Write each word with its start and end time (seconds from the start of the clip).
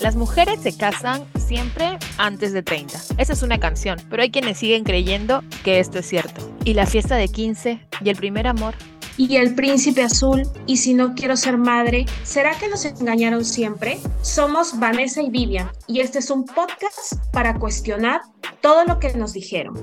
Las 0.00 0.16
mujeres 0.16 0.60
se 0.62 0.74
casan 0.74 1.26
siempre 1.38 1.98
antes 2.16 2.54
de 2.54 2.62
30. 2.62 2.98
Esa 3.18 3.34
es 3.34 3.42
una 3.42 3.60
canción, 3.60 3.98
pero 4.08 4.22
hay 4.22 4.30
quienes 4.30 4.56
siguen 4.56 4.82
creyendo 4.82 5.44
que 5.62 5.78
esto 5.78 5.98
es 5.98 6.06
cierto. 6.06 6.40
Y 6.64 6.72
la 6.72 6.86
fiesta 6.86 7.16
de 7.16 7.28
15 7.28 7.86
y 8.02 8.08
el 8.08 8.16
primer 8.16 8.46
amor. 8.46 8.74
Y 9.18 9.36
el 9.36 9.54
príncipe 9.54 10.02
azul, 10.02 10.44
y 10.66 10.78
si 10.78 10.94
no 10.94 11.14
quiero 11.14 11.36
ser 11.36 11.58
madre, 11.58 12.06
¿será 12.22 12.54
que 12.54 12.68
nos 12.68 12.86
engañaron 12.86 13.44
siempre? 13.44 14.00
Somos 14.22 14.78
Vanessa 14.78 15.20
y 15.20 15.28
Vivian, 15.28 15.70
y 15.86 16.00
este 16.00 16.20
es 16.20 16.30
un 16.30 16.46
podcast 16.46 17.16
para 17.30 17.58
cuestionar 17.58 18.22
todo 18.62 18.86
lo 18.86 18.98
que 18.98 19.12
nos 19.12 19.34
dijeron. 19.34 19.74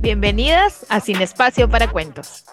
Bienvenidas 0.00 0.86
a 0.88 1.00
Sin 1.00 1.20
Espacio 1.20 1.68
para 1.68 1.90
Cuentos. 1.90 2.46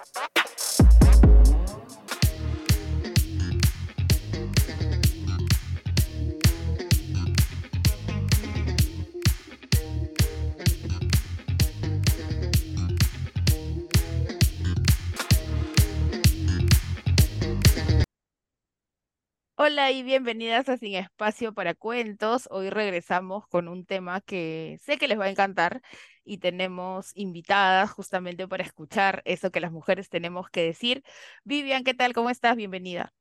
Hola 19.60 19.92
y 19.92 20.04
bienvenidas 20.04 20.70
a 20.70 20.78
Sin 20.78 20.93
Espacio 20.93 21.52
para 21.52 21.74
Cuentos. 21.74 22.47
Hoy 22.52 22.70
regresamos 22.70 23.47
con 23.47 23.68
un 23.68 23.86
tema 23.86 24.21
que 24.21 24.78
sé 24.83 25.00
que 25.00 25.07
les 25.07 25.20
va 25.20 25.25
a 25.25 25.30
encantar 25.32 25.82
y 26.24 26.38
tenemos 26.38 27.11
invitadas 27.16 27.89
justamente 27.89 28.47
para 28.47 28.64
escuchar 28.64 29.24
eso 29.25 29.50
que 29.50 29.60
las 29.60 29.71
mujeres 29.71 30.10
tenemos 30.10 30.47
que 30.52 30.61
decir. 30.61 31.04
Vivian, 31.43 31.83
¿qué 31.83 31.96
tal? 31.96 32.14
¿Cómo 32.14 32.30
estás? 32.30 32.56
Bienvenida. 32.56 33.16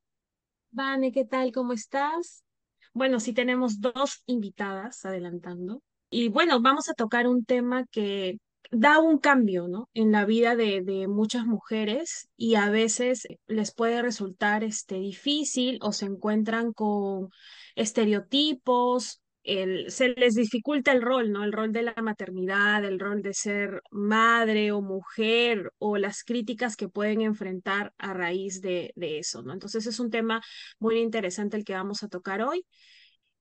Vane, 0.72 1.10
¿qué 1.10 1.24
tal? 1.24 1.52
¿Cómo 1.52 1.72
estás? 1.72 2.44
Bueno, 2.92 3.18
sí 3.18 3.32
tenemos 3.32 3.80
dos 3.80 4.22
invitadas 4.26 5.06
adelantando. 5.06 5.82
Y 6.10 6.28
bueno, 6.28 6.60
vamos 6.60 6.90
a 6.90 6.94
tocar 6.94 7.28
un 7.28 7.46
tema 7.46 7.86
que 7.86 8.36
da 8.70 8.98
un 8.98 9.18
cambio, 9.18 9.68
¿no? 9.68 9.88
En 9.94 10.12
la 10.12 10.24
vida 10.24 10.56
de, 10.56 10.82
de, 10.82 11.08
muchas 11.08 11.46
mujeres 11.46 12.28
y 12.36 12.56
a 12.56 12.70
veces 12.70 13.26
les 13.46 13.72
puede 13.72 14.02
resultar 14.02 14.64
este, 14.64 14.96
difícil 14.96 15.78
o 15.82 15.92
se 15.92 16.06
encuentran 16.06 16.72
con 16.72 17.30
estereotipos, 17.74 19.22
el, 19.46 19.90
se 19.92 20.08
les 20.08 20.34
dificulta 20.34 20.92
el 20.92 21.02
rol, 21.02 21.30
¿no? 21.30 21.44
El 21.44 21.52
rol 21.52 21.72
de 21.72 21.82
la 21.82 21.94
maternidad, 22.02 22.84
el 22.84 22.98
rol 22.98 23.22
de 23.22 23.32
ser 23.32 23.82
madre 23.90 24.72
o 24.72 24.82
mujer 24.82 25.72
o 25.78 25.96
las 25.96 26.24
críticas 26.24 26.76
que 26.76 26.88
pueden 26.88 27.20
enfrentar 27.20 27.94
a 27.98 28.12
raíz 28.12 28.60
de, 28.60 28.92
de 28.96 29.18
eso, 29.18 29.42
¿no? 29.42 29.52
Entonces 29.52 29.86
es 29.86 30.00
un 30.00 30.10
tema 30.10 30.42
muy 30.78 30.98
interesante 30.98 31.56
el 31.56 31.64
que 31.64 31.74
vamos 31.74 32.02
a 32.02 32.08
tocar 32.08 32.42
hoy. 32.42 32.66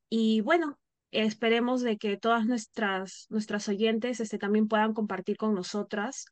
Y 0.09 0.41
bueno, 0.41 0.79
Esperemos 1.15 1.81
de 1.81 1.97
que 1.97 2.17
todas 2.17 2.45
nuestras, 2.45 3.27
nuestras 3.29 3.69
oyentes 3.69 4.19
este, 4.19 4.37
también 4.37 4.67
puedan 4.67 4.93
compartir 4.93 5.37
con 5.37 5.55
nosotras 5.55 6.25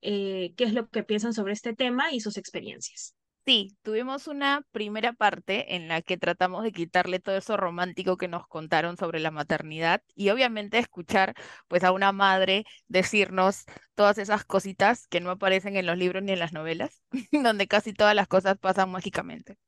eh, 0.00 0.54
qué 0.56 0.64
es 0.64 0.72
lo 0.72 0.88
que 0.88 1.02
piensan 1.02 1.34
sobre 1.34 1.52
este 1.52 1.74
tema 1.74 2.12
y 2.12 2.20
sus 2.20 2.38
experiencias. 2.38 3.14
Sí, 3.46 3.76
tuvimos 3.82 4.28
una 4.28 4.62
primera 4.70 5.12
parte 5.12 5.74
en 5.74 5.88
la 5.88 6.02
que 6.02 6.16
tratamos 6.16 6.62
de 6.62 6.72
quitarle 6.72 7.20
todo 7.20 7.36
eso 7.36 7.56
romántico 7.56 8.16
que 8.16 8.28
nos 8.28 8.46
contaron 8.46 8.96
sobre 8.96 9.18
la 9.18 9.30
maternidad 9.30 10.02
y 10.14 10.28
obviamente 10.30 10.78
escuchar 10.78 11.34
pues 11.66 11.82
a 11.82 11.92
una 11.92 12.12
madre 12.12 12.64
decirnos 12.88 13.64
todas 13.94 14.18
esas 14.18 14.44
cositas 14.44 15.06
que 15.08 15.20
no 15.20 15.30
aparecen 15.30 15.76
en 15.76 15.86
los 15.86 15.98
libros 15.98 16.22
ni 16.22 16.32
en 16.32 16.38
las 16.38 16.52
novelas, 16.52 17.02
donde 17.32 17.66
casi 17.66 17.92
todas 17.92 18.14
las 18.14 18.28
cosas 18.28 18.56
pasan 18.58 18.90
mágicamente. 18.90 19.58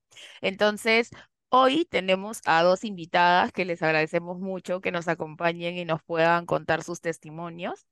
Entonces, 0.41 1.11
Hoy 1.55 1.85
tenemos 1.85 2.41
a 2.47 2.63
dos 2.63 2.83
invitadas 2.83 3.53
que 3.53 3.67
les 3.67 3.83
agradecemos 3.83 4.41
mucho 4.41 4.81
que 4.81 4.91
nos 4.91 5.07
acompañen 5.07 5.77
y 5.77 5.85
nos 5.85 6.03
puedan 6.03 6.47
contar 6.47 6.83
sus 6.83 7.03
testimonios. 7.03 7.87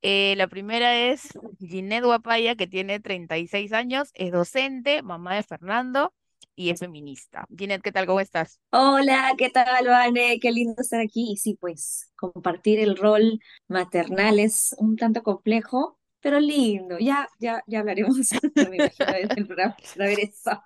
Eh, 0.00 0.34
la 0.36 0.46
primera 0.46 0.96
es 0.96 1.36
Ginette 1.58 2.04
Guapaya, 2.04 2.54
que 2.54 2.68
tiene 2.68 3.00
36 3.00 3.72
años, 3.72 4.10
es 4.14 4.30
docente, 4.30 5.02
mamá 5.02 5.34
de 5.34 5.42
Fernando 5.42 6.14
y 6.54 6.70
es 6.70 6.78
feminista. 6.78 7.48
Ginette, 7.58 7.82
¿qué 7.82 7.90
tal? 7.90 8.06
¿Cómo 8.06 8.20
estás? 8.20 8.60
Hola, 8.70 9.32
¿qué 9.36 9.50
tal, 9.50 9.88
Vane? 9.88 10.38
Qué 10.38 10.52
lindo 10.52 10.80
estar 10.80 11.00
aquí. 11.00 11.32
Y 11.32 11.36
sí, 11.36 11.58
pues 11.60 12.12
compartir 12.14 12.78
el 12.78 12.96
rol 12.96 13.40
maternal 13.66 14.38
es 14.38 14.72
un 14.78 14.94
tanto 14.94 15.24
complejo, 15.24 15.98
pero 16.20 16.38
lindo. 16.38 16.96
Ya, 17.00 17.28
ya, 17.40 17.60
ya 17.66 17.80
hablaremos, 17.80 18.18
me 18.54 18.76
imagino, 18.76 19.46
programa 19.48 19.76
ver 19.96 20.20
eso. 20.20 20.62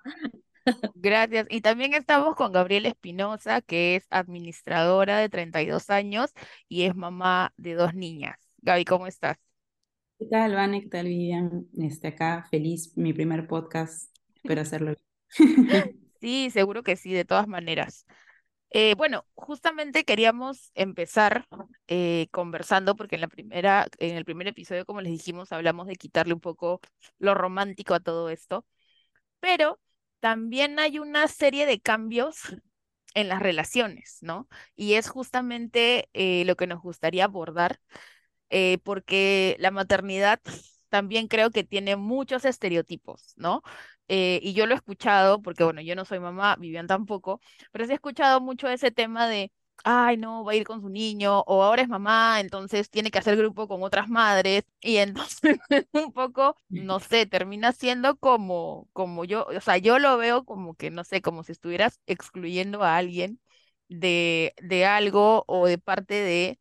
Gracias. 0.95 1.47
Y 1.49 1.61
también 1.61 1.93
estamos 1.93 2.35
con 2.35 2.51
Gabriela 2.51 2.89
Espinosa, 2.89 3.61
que 3.61 3.95
es 3.95 4.07
administradora 4.09 5.19
de 5.19 5.29
32 5.29 5.89
años 5.89 6.31
y 6.67 6.83
es 6.83 6.95
mamá 6.95 7.53
de 7.57 7.75
dos 7.75 7.93
niñas. 7.93 8.37
Gaby, 8.61 8.85
¿cómo 8.85 9.07
estás? 9.07 9.37
¿Qué 10.19 10.25
tal, 10.25 10.53
Vane? 10.53 10.81
¿Qué 10.81 10.89
tal, 10.89 11.07
Vivian? 11.07 11.67
Este, 11.77 12.09
acá, 12.09 12.45
feliz, 12.51 12.91
mi 12.97 13.13
primer 13.13 13.47
podcast. 13.47 14.13
Espero 14.35 14.61
hacerlo. 14.61 14.95
sí, 16.19 16.49
seguro 16.49 16.83
que 16.83 16.95
sí, 16.95 17.13
de 17.13 17.25
todas 17.25 17.47
maneras. 17.47 18.05
Eh, 18.71 18.93
bueno, 18.95 19.25
justamente 19.33 20.03
queríamos 20.03 20.71
empezar 20.75 21.47
eh, 21.87 22.27
conversando 22.31 22.95
porque 22.95 23.15
en 23.15 23.21
la 23.21 23.27
primera, 23.27 23.87
en 23.97 24.15
el 24.15 24.25
primer 24.25 24.47
episodio, 24.47 24.85
como 24.85 25.01
les 25.01 25.11
dijimos, 25.11 25.51
hablamos 25.51 25.87
de 25.87 25.95
quitarle 25.95 26.33
un 26.33 26.39
poco 26.39 26.79
lo 27.17 27.33
romántico 27.33 27.95
a 27.95 27.99
todo 27.99 28.29
esto, 28.29 28.65
pero 29.39 29.79
también 30.19 30.79
hay 30.79 30.99
una 30.99 31.27
serie 31.27 31.65
de 31.65 31.79
cambios 31.81 32.37
en 33.15 33.29
las 33.29 33.41
relaciones, 33.41 34.19
¿no? 34.21 34.47
Y 34.75 34.93
es 34.95 35.09
justamente 35.09 36.09
eh, 36.13 36.45
lo 36.45 36.55
que 36.55 36.67
nos 36.67 36.81
gustaría 36.81 37.25
abordar, 37.25 37.79
eh, 38.49 38.79
porque 38.83 39.55
la 39.59 39.71
maternidad 39.71 40.39
también 40.89 41.27
creo 41.27 41.51
que 41.51 41.63
tiene 41.63 41.95
muchos 41.95 42.45
estereotipos, 42.45 43.33
¿no? 43.37 43.61
Eh, 44.07 44.39
y 44.43 44.53
yo 44.53 44.65
lo 44.65 44.73
he 44.73 44.77
escuchado, 44.77 45.41
porque 45.41 45.63
bueno, 45.63 45.81
yo 45.81 45.95
no 45.95 46.05
soy 46.05 46.19
mamá, 46.19 46.55
Vivian 46.57 46.87
tampoco, 46.87 47.41
pero 47.71 47.85
sí 47.85 47.91
he 47.91 47.95
escuchado 47.95 48.41
mucho 48.41 48.67
ese 48.69 48.91
tema 48.91 49.27
de 49.27 49.51
ay, 49.83 50.17
no, 50.17 50.43
va 50.43 50.51
a 50.53 50.55
ir 50.55 50.65
con 50.65 50.81
su 50.81 50.89
niño, 50.89 51.41
o 51.41 51.63
ahora 51.63 51.81
es 51.81 51.87
mamá, 51.89 52.39
entonces 52.39 52.89
tiene 52.89 53.11
que 53.11 53.19
hacer 53.19 53.37
grupo 53.37 53.67
con 53.67 53.83
otras 53.83 54.09
madres, 54.09 54.63
y 54.81 54.97
entonces 54.97 55.59
un 55.93 56.13
poco, 56.13 56.55
no 56.73 56.99
sé, 57.01 57.25
termina 57.25 57.71
siendo 57.71 58.17
como, 58.17 58.87
como 58.93 59.25
yo, 59.25 59.45
o 59.45 59.61
sea, 59.61 59.77
yo 59.77 59.99
lo 59.99 60.17
veo 60.17 60.45
como 60.45 60.75
que, 60.75 60.91
no 60.91 61.03
sé, 61.03 61.21
como 61.21 61.43
si 61.43 61.51
estuvieras 61.53 61.99
excluyendo 62.07 62.83
a 62.83 62.97
alguien 62.97 63.39
de, 63.89 64.53
de 64.61 64.85
algo 64.85 65.43
o 65.47 65.67
de 65.67 65.77
parte 65.77 66.13
de, 66.15 66.59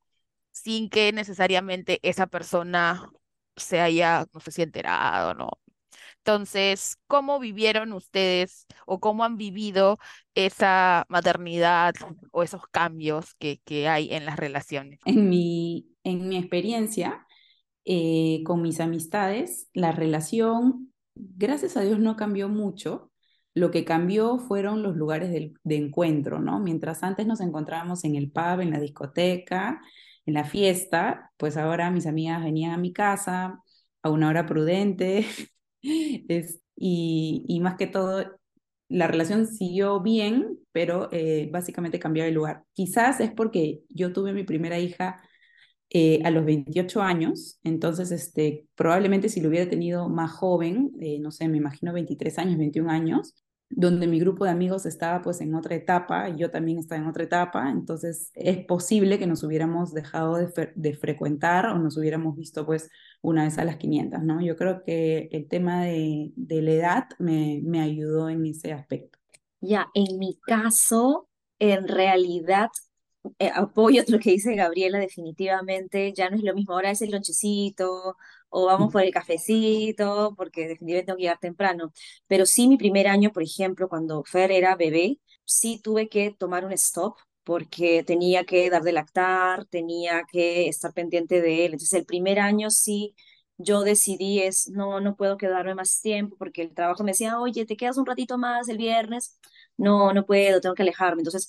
sin 0.52 0.90
que 0.90 1.12
necesariamente 1.12 2.00
esa 2.02 2.26
persona 2.26 3.10
se 3.56 3.80
haya, 3.80 4.26
no 4.32 4.40
sé 4.40 4.52
si 4.52 4.62
enterado, 4.62 5.34
¿no? 5.34 5.50
Entonces, 6.28 6.98
¿cómo 7.06 7.38
vivieron 7.38 7.94
ustedes 7.94 8.66
o 8.84 9.00
cómo 9.00 9.24
han 9.24 9.38
vivido 9.38 9.96
esa 10.34 11.06
maternidad 11.08 11.94
o 12.32 12.42
esos 12.42 12.66
cambios 12.70 13.34
que, 13.36 13.62
que 13.64 13.88
hay 13.88 14.12
en 14.12 14.26
las 14.26 14.36
relaciones? 14.36 15.00
En 15.06 15.30
mi, 15.30 15.88
en 16.04 16.28
mi 16.28 16.36
experiencia, 16.36 17.26
eh, 17.86 18.42
con 18.44 18.60
mis 18.60 18.78
amistades, 18.78 19.70
la 19.72 19.90
relación, 19.90 20.92
gracias 21.14 21.78
a 21.78 21.80
Dios, 21.80 21.98
no 21.98 22.14
cambió 22.16 22.50
mucho. 22.50 23.10
Lo 23.54 23.70
que 23.70 23.86
cambió 23.86 24.38
fueron 24.38 24.82
los 24.82 24.96
lugares 24.96 25.30
de, 25.30 25.54
de 25.64 25.76
encuentro, 25.76 26.40
¿no? 26.40 26.60
Mientras 26.60 27.02
antes 27.04 27.26
nos 27.26 27.40
encontrábamos 27.40 28.04
en 28.04 28.16
el 28.16 28.30
pub, 28.30 28.60
en 28.60 28.70
la 28.70 28.80
discoteca, 28.80 29.80
en 30.26 30.34
la 30.34 30.44
fiesta, 30.44 31.32
pues 31.38 31.56
ahora 31.56 31.90
mis 31.90 32.06
amigas 32.06 32.44
venían 32.44 32.72
a 32.72 32.76
mi 32.76 32.92
casa 32.92 33.62
a 34.02 34.10
una 34.10 34.28
hora 34.28 34.44
prudente, 34.44 35.26
Es, 35.82 36.60
y, 36.76 37.44
y, 37.48 37.60
más 37.60 37.76
que 37.76 37.86
todo, 37.86 38.24
la 38.88 39.06
relación 39.06 39.46
siguió 39.46 40.00
bien, 40.00 40.58
pero 40.72 41.08
eh, 41.12 41.48
básicamente 41.52 41.98
cambió 41.98 42.24
de 42.24 42.32
lugar. 42.32 42.64
Quizás 42.72 43.20
es 43.20 43.32
porque 43.32 43.82
yo 43.88 44.12
tuve 44.12 44.32
mi 44.32 44.44
primera 44.44 44.78
hija 44.78 45.22
eh, 45.90 46.20
a 46.24 46.30
los 46.30 46.44
28 46.44 47.02
años, 47.02 47.58
entonces 47.64 48.10
este, 48.10 48.66
probablemente 48.74 49.28
si 49.28 49.40
lo 49.40 49.48
hubiera 49.48 49.70
tenido 49.70 50.08
más 50.08 50.32
joven, 50.32 50.92
eh, 51.00 51.18
no 51.18 51.30
sé, 51.30 51.48
me 51.48 51.58
imagino 51.58 51.92
23 51.92 52.38
años, 52.38 52.58
21 52.58 52.90
años, 52.90 53.34
donde 53.70 54.06
mi 54.06 54.18
grupo 54.18 54.44
de 54.44 54.50
amigos 54.50 54.86
estaba 54.86 55.20
pues 55.22 55.40
en 55.40 55.54
otra 55.54 55.74
etapa, 55.74 56.28
y 56.30 56.36
yo 56.36 56.50
también 56.50 56.78
estaba 56.78 57.00
en 57.00 57.08
otra 57.08 57.24
etapa, 57.24 57.70
entonces 57.70 58.30
es 58.34 58.64
posible 58.64 59.18
que 59.18 59.26
nos 59.26 59.42
hubiéramos 59.42 59.92
dejado 59.92 60.36
de, 60.36 60.72
de, 60.74 60.94
frecuentar 60.94 61.66
o 61.66 61.78
nos 61.78 61.96
hubiéramos 61.96 62.36
visto 62.36 62.64
pues 62.64 62.90
una 63.20 63.44
vez 63.44 63.58
a 63.58 63.64
las 63.64 63.76
500, 63.76 64.22
¿no? 64.22 64.40
Yo 64.40 64.56
creo 64.56 64.82
que 64.84 65.28
el 65.32 65.48
tema 65.48 65.84
de, 65.84 66.32
de 66.36 66.62
la 66.62 66.70
edad 66.72 67.08
me, 67.18 67.60
me 67.64 67.80
ayudó 67.80 68.28
en 68.30 68.46
ese 68.46 68.72
aspecto. 68.72 69.18
Ya, 69.60 69.88
en 69.94 70.18
mi 70.18 70.38
caso, 70.46 71.28
en 71.58 71.88
realidad 71.88 72.70
eh, 73.38 73.50
apoyo 73.54 74.02
lo 74.08 74.18
que 74.18 74.30
dice 74.30 74.54
Gabriela, 74.54 74.98
definitivamente 74.98 76.12
ya 76.12 76.30
no 76.30 76.36
es 76.36 76.42
lo 76.42 76.54
mismo, 76.54 76.74
ahora 76.74 76.90
es 76.90 77.02
el 77.02 77.10
lonchecito 77.10 78.16
o 78.50 78.66
vamos 78.66 78.92
por 78.92 79.02
el 79.02 79.10
cafecito, 79.12 80.34
porque 80.36 80.62
definitivamente 80.68 81.06
tengo 81.06 81.16
que 81.16 81.22
llegar 81.22 81.38
temprano. 81.40 81.92
Pero 82.26 82.46
sí, 82.46 82.68
mi 82.68 82.76
primer 82.76 83.08
año, 83.08 83.32
por 83.32 83.42
ejemplo, 83.42 83.88
cuando 83.88 84.24
Fer 84.24 84.50
era 84.52 84.76
bebé, 84.76 85.18
sí 85.44 85.80
tuve 85.82 86.08
que 86.08 86.30
tomar 86.32 86.64
un 86.64 86.72
stop 86.72 87.16
porque 87.44 88.04
tenía 88.04 88.44
que 88.44 88.68
dar 88.70 88.82
de 88.82 88.92
lactar, 88.92 89.64
tenía 89.66 90.22
que 90.30 90.68
estar 90.68 90.92
pendiente 90.92 91.40
de 91.40 91.64
él. 91.66 91.72
Entonces 91.74 91.94
el 91.98 92.06
primer 92.06 92.38
año 92.40 92.70
sí 92.70 93.14
yo 93.56 93.82
decidí 93.82 94.40
es, 94.40 94.68
no, 94.68 95.00
no 95.00 95.16
puedo 95.16 95.36
quedarme 95.36 95.74
más 95.74 96.00
tiempo 96.00 96.36
porque 96.38 96.62
el 96.62 96.74
trabajo 96.74 97.02
me 97.04 97.10
decía, 97.12 97.40
oye, 97.40 97.66
te 97.66 97.76
quedas 97.76 97.96
un 97.98 98.06
ratito 98.06 98.38
más 98.38 98.68
el 98.68 98.78
viernes. 98.78 99.38
No, 99.76 100.12
no 100.12 100.26
puedo, 100.26 100.60
tengo 100.60 100.74
que 100.74 100.82
alejarme. 100.82 101.20
Entonces 101.22 101.48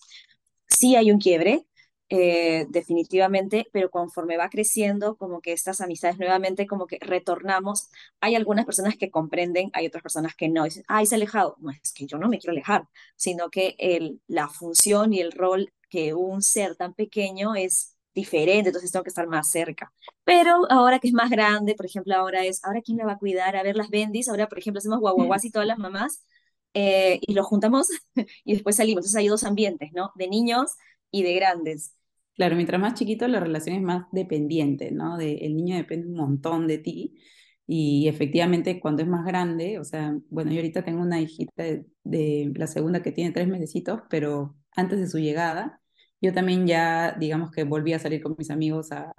sí 0.67 0.95
hay 0.95 1.11
un 1.11 1.19
quiebre, 1.19 1.65
eh, 2.09 2.65
definitivamente, 2.69 3.67
pero 3.71 3.91
conforme 3.91 4.37
va 4.37 4.49
creciendo, 4.49 5.15
como 5.17 5.41
que 5.41 5.51
estas 5.53 5.81
amistades 5.81 6.17
nuevamente, 6.17 6.67
como 6.67 6.87
que 6.87 6.97
retornamos. 7.01 7.89
Hay 8.19 8.35
algunas 8.35 8.65
personas 8.65 8.97
que 8.97 9.11
comprenden, 9.11 9.69
hay 9.73 9.87
otras 9.87 10.03
personas 10.03 10.35
que 10.35 10.49
no. 10.49 10.63
Dicen, 10.63 10.83
ay, 10.87 11.05
se 11.05 11.15
ha 11.15 11.17
alejado. 11.17 11.55
No, 11.59 11.69
es 11.71 11.93
que 11.93 12.05
yo 12.07 12.17
no 12.17 12.27
me 12.29 12.39
quiero 12.39 12.51
alejar, 12.53 12.87
sino 13.15 13.49
que 13.49 13.75
el, 13.79 14.21
la 14.27 14.47
función 14.49 15.13
y 15.13 15.21
el 15.21 15.31
rol 15.31 15.71
que 15.89 16.13
un 16.13 16.41
ser 16.41 16.75
tan 16.75 16.93
pequeño 16.93 17.55
es 17.55 17.95
diferente, 18.13 18.69
entonces 18.69 18.91
tengo 18.91 19.03
que 19.03 19.09
estar 19.09 19.27
más 19.27 19.49
cerca. 19.51 19.91
Pero 20.23 20.65
ahora 20.71 20.99
que 20.99 21.07
es 21.07 21.13
más 21.13 21.29
grande, 21.29 21.75
por 21.75 21.85
ejemplo, 21.85 22.15
ahora 22.15 22.43
es, 22.45 22.63
ahora 22.65 22.81
quién 22.81 22.97
me 22.97 23.05
va 23.05 23.13
a 23.13 23.17
cuidar, 23.17 23.55
a 23.55 23.63
ver 23.63 23.75
las 23.75 23.89
bendis, 23.89 24.27
ahora 24.29 24.47
por 24.49 24.59
ejemplo 24.59 24.79
hacemos 24.79 24.99
guaguaguas 24.99 25.45
y 25.45 25.51
todas 25.51 25.67
las 25.67 25.77
mamás, 25.77 26.23
eh, 26.73 27.19
y 27.21 27.33
lo 27.33 27.43
juntamos 27.43 27.87
y 28.43 28.53
después 28.53 28.75
salimos. 28.75 28.99
Entonces 29.01 29.17
hay 29.17 29.27
dos 29.27 29.43
ambientes, 29.43 29.91
¿no? 29.93 30.11
De 30.15 30.27
niños 30.27 30.71
y 31.11 31.23
de 31.23 31.33
grandes. 31.33 31.95
Claro, 32.39 32.55
mientras 32.55 32.79
más 32.79 32.93
chiquito 32.93 33.27
la 33.27 33.41
relación 33.41 33.75
es 33.75 33.81
más 33.81 34.05
dependiente, 34.13 34.91
¿no? 34.91 35.17
De, 35.17 35.33
el 35.39 35.57
niño 35.57 35.75
depende 35.75 36.07
un 36.07 36.15
montón 36.15 36.67
de 36.67 36.77
ti 36.77 37.19
y 37.67 38.07
efectivamente 38.07 38.79
cuando 38.79 39.01
es 39.03 39.09
más 39.09 39.25
grande, 39.25 39.77
o 39.77 39.83
sea, 39.83 40.17
bueno, 40.29 40.49
yo 40.51 40.57
ahorita 40.59 40.83
tengo 40.85 41.01
una 41.01 41.19
hijita 41.19 41.63
de, 41.63 41.85
de 42.03 42.51
la 42.55 42.67
segunda 42.67 43.01
que 43.03 43.11
tiene 43.11 43.31
tres 43.33 43.47
mesecitos, 43.49 44.01
pero 44.09 44.55
antes 44.71 44.99
de 44.99 45.07
su 45.07 45.19
llegada, 45.19 45.81
yo 46.21 46.33
también 46.33 46.65
ya, 46.65 47.11
digamos 47.19 47.51
que 47.51 47.65
volví 47.65 47.91
a 47.93 47.99
salir 47.99 48.23
con 48.23 48.35
mis 48.37 48.49
amigos 48.51 48.91
a, 48.93 49.13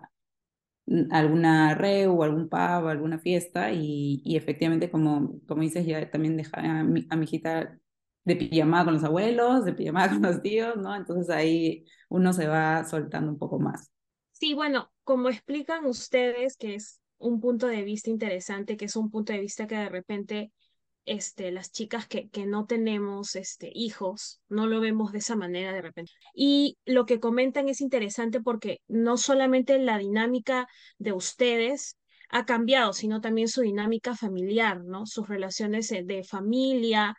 alguna 1.11 1.75
re 1.75 2.07
o 2.07 2.23
algún 2.23 2.49
pub, 2.49 2.59
alguna 2.89 3.19
fiesta 3.19 3.73
y, 3.73 4.23
y, 4.25 4.37
efectivamente, 4.37 4.91
como, 4.91 5.41
como 5.47 5.63
dices, 5.63 5.87
ya 5.87 6.11
también 6.11 6.37
dejé 6.37 6.51
a 6.57 6.83
mi, 6.85 7.07
a 7.11 7.17
mi 7.17 7.25
hijita 7.25 7.79
de 8.25 8.37
pijamada 8.37 8.85
con 8.85 8.95
los 8.95 9.05
abuelos, 9.05 9.65
de 9.65 9.73
pijamada 9.73 10.09
con 10.11 10.23
los 10.23 10.43
tíos, 10.43 10.77
¿no? 10.77 10.95
Entonces 10.95 11.31
ahí 11.31 11.85
uno 12.09 12.33
se 12.33 12.47
va 12.47 12.85
soltando 12.85 13.31
un 13.31 13.39
poco 13.39 13.59
más. 13.59 13.91
Sí, 14.33 14.55
bueno, 14.55 14.91
como 15.05 15.29
explican 15.29 15.85
ustedes, 15.87 16.57
que 16.57 16.75
es 16.75 17.01
un 17.19 17.41
punto 17.41 17.67
de 17.67 17.83
vista 17.83 18.11
interesante, 18.11 18.77
que 18.77 18.87
es 18.87 18.97
un 18.97 19.11
punto 19.11 19.33
de 19.33 19.41
vista 19.41 19.67
que 19.67 19.77
de 19.77 19.89
repente 19.89 20.53
este, 21.05 21.51
las 21.51 21.73
chicas 21.73 22.07
que, 22.07 22.29
que 22.29 22.47
no 22.47 22.67
tenemos 22.67 23.35
este, 23.35 23.71
hijos, 23.75 24.41
no 24.49 24.67
lo 24.67 24.81
vemos 24.81 25.13
de 25.13 25.19
esa 25.19 25.37
manera 25.37 25.73
de 25.73 25.83
repente. 25.83 26.13
Y 26.35 26.79
lo 26.85 27.07
que 27.07 27.21
comentan 27.21 27.69
es 27.69 27.81
interesante 27.81 28.41
porque 28.41 28.81
no 28.89 29.17
solamente 29.17 29.79
la 29.79 29.99
dinámica 29.99 30.69
de 30.99 31.13
ustedes 31.13 31.97
ha 32.31 32.47
cambiado, 32.47 32.93
sino 32.93 33.21
también 33.21 33.49
su 33.49 33.63
dinámica 33.63 34.15
familiar, 34.15 34.85
¿no? 34.85 35.05
Sus 35.05 35.29
relaciones 35.29 35.89
de 35.89 36.23
familia, 36.25 37.17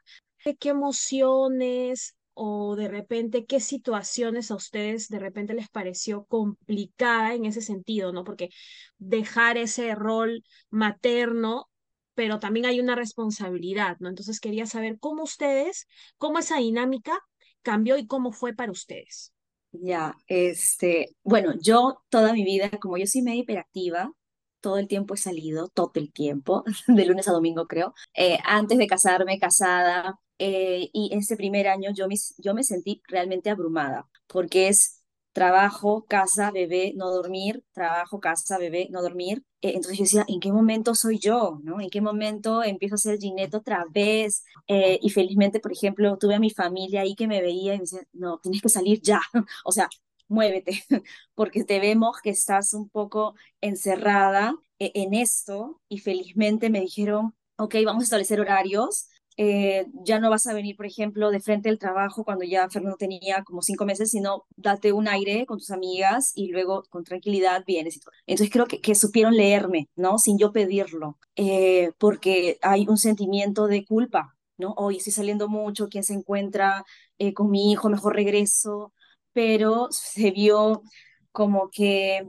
qué 0.59 0.69
emociones 0.69 2.15
o 2.33 2.75
de 2.75 2.87
repente 2.87 3.45
qué 3.45 3.59
situaciones 3.59 4.51
a 4.51 4.55
ustedes 4.55 5.09
de 5.09 5.19
repente 5.19 5.53
les 5.53 5.69
pareció 5.69 6.25
complicada 6.25 7.33
en 7.33 7.45
ese 7.45 7.61
sentido, 7.61 8.13
¿no? 8.13 8.23
Porque 8.23 8.49
dejar 8.97 9.57
ese 9.57 9.93
rol 9.95 10.43
materno 10.69 11.67
pero 12.13 12.39
también 12.39 12.65
hay 12.65 12.79
una 12.79 12.95
responsabilidad, 12.95 13.97
¿no? 13.99 14.09
Entonces 14.09 14.39
quería 14.39 14.65
saber 14.65 14.97
cómo 14.99 15.23
ustedes, 15.23 15.87
cómo 16.17 16.39
esa 16.39 16.57
dinámica 16.57 17.17
cambió 17.61 17.97
y 17.97 18.05
cómo 18.05 18.31
fue 18.31 18.53
para 18.53 18.71
ustedes. 18.71 19.33
Ya, 19.71 20.15
este, 20.27 21.15
bueno, 21.23 21.53
yo 21.61 22.03
toda 22.09 22.33
mi 22.33 22.43
vida, 22.43 22.69
como 22.81 22.97
yo 22.97 23.07
soy 23.07 23.21
medio 23.21 23.41
hiperactiva, 23.41 24.11
todo 24.59 24.77
el 24.77 24.87
tiempo 24.87 25.13
he 25.13 25.17
salido, 25.17 25.69
todo 25.69 25.91
el 25.95 26.11
tiempo, 26.11 26.63
de 26.87 27.05
lunes 27.05 27.27
a 27.27 27.31
domingo 27.31 27.67
creo, 27.67 27.93
eh, 28.13 28.37
antes 28.43 28.77
de 28.77 28.87
casarme, 28.87 29.39
casada, 29.39 30.19
eh, 30.43 30.89
y 30.91 31.11
ese 31.15 31.37
primer 31.37 31.67
año 31.67 31.91
yo 31.93 32.07
me, 32.07 32.15
yo 32.39 32.53
me 32.55 32.63
sentí 32.63 33.01
realmente 33.07 33.51
abrumada, 33.51 34.09
porque 34.27 34.69
es 34.69 35.03
trabajo, 35.33 36.05
casa, 36.07 36.51
bebé, 36.51 36.93
no 36.95 37.11
dormir, 37.11 37.63
trabajo, 37.73 38.19
casa, 38.19 38.57
bebé, 38.57 38.87
no 38.89 39.01
dormir. 39.03 39.43
Eh, 39.61 39.73
entonces 39.75 39.97
yo 39.99 40.03
decía, 40.03 40.25
¿en 40.27 40.39
qué 40.39 40.51
momento 40.51 40.95
soy 40.95 41.19
yo? 41.19 41.59
¿no? 41.63 41.79
¿En 41.79 41.89
qué 41.89 42.01
momento 42.01 42.63
empiezo 42.63 42.95
a 42.95 42.97
ser 42.97 43.19
Ginette 43.19 43.55
otra 43.55 43.85
vez? 43.91 44.43
Eh, 44.67 44.99
y 45.01 45.09
felizmente, 45.11 45.59
por 45.59 45.71
ejemplo, 45.71 46.17
tuve 46.17 46.35
a 46.35 46.39
mi 46.39 46.49
familia 46.49 47.01
ahí 47.01 47.15
que 47.15 47.27
me 47.27 47.41
veía 47.41 47.75
y 47.75 47.77
me 47.77 47.83
decía, 47.83 48.01
no, 48.13 48.39
tienes 48.39 48.61
que 48.61 48.69
salir 48.69 48.99
ya. 49.01 49.21
o 49.65 49.71
sea, 49.71 49.89
muévete, 50.27 50.83
porque 51.35 51.63
te 51.63 51.79
vemos 51.79 52.17
que 52.23 52.31
estás 52.31 52.73
un 52.73 52.89
poco 52.89 53.35
encerrada 53.61 54.55
eh, 54.79 54.91
en 54.95 55.13
esto 55.13 55.81
y 55.87 55.99
felizmente 55.99 56.69
me 56.69 56.81
dijeron, 56.81 57.35
ok, 57.57 57.75
vamos 57.85 58.01
a 58.01 58.05
establecer 58.05 58.41
horarios 58.41 59.07
eh, 59.43 59.87
ya 60.05 60.19
no 60.19 60.29
vas 60.29 60.45
a 60.45 60.53
venir, 60.53 60.75
por 60.75 60.85
ejemplo, 60.85 61.31
de 61.31 61.39
frente 61.39 61.67
al 61.69 61.79
trabajo 61.79 62.23
cuando 62.23 62.45
ya 62.45 62.69
Fernando 62.69 62.95
tenía 62.95 63.43
como 63.43 63.63
cinco 63.63 63.85
meses, 63.85 64.11
sino 64.11 64.45
date 64.55 64.93
un 64.93 65.07
aire 65.07 65.47
con 65.47 65.57
tus 65.57 65.71
amigas 65.71 66.31
y 66.35 66.49
luego 66.51 66.83
con 66.91 67.03
tranquilidad 67.03 67.63
vienes. 67.65 67.99
Entonces 68.27 68.53
creo 68.53 68.67
que, 68.67 68.81
que, 68.81 68.93
supieron 68.93 69.35
leerme, 69.35 69.89
¿no? 69.95 70.19
Sin 70.19 70.37
yo 70.37 70.51
pedirlo, 70.51 71.17
eh, 71.35 71.91
porque 71.97 72.59
hay 72.61 72.85
un 72.87 72.97
sentimiento 72.97 73.65
de 73.65 73.83
culpa, 73.83 74.35
¿no? 74.57 74.73
Hoy 74.77 74.97
estoy 74.97 75.13
saliendo 75.13 75.49
mucho, 75.49 75.89
¿quién 75.89 76.03
se 76.03 76.13
encuentra 76.13 76.83
eh, 77.17 77.33
con 77.33 77.49
mi 77.49 77.71
hijo? 77.71 77.89
Mejor 77.89 78.15
regreso, 78.15 78.93
pero 79.33 79.87
se 79.89 80.29
vio 80.29 80.83
como 81.31 81.71
que 81.71 82.27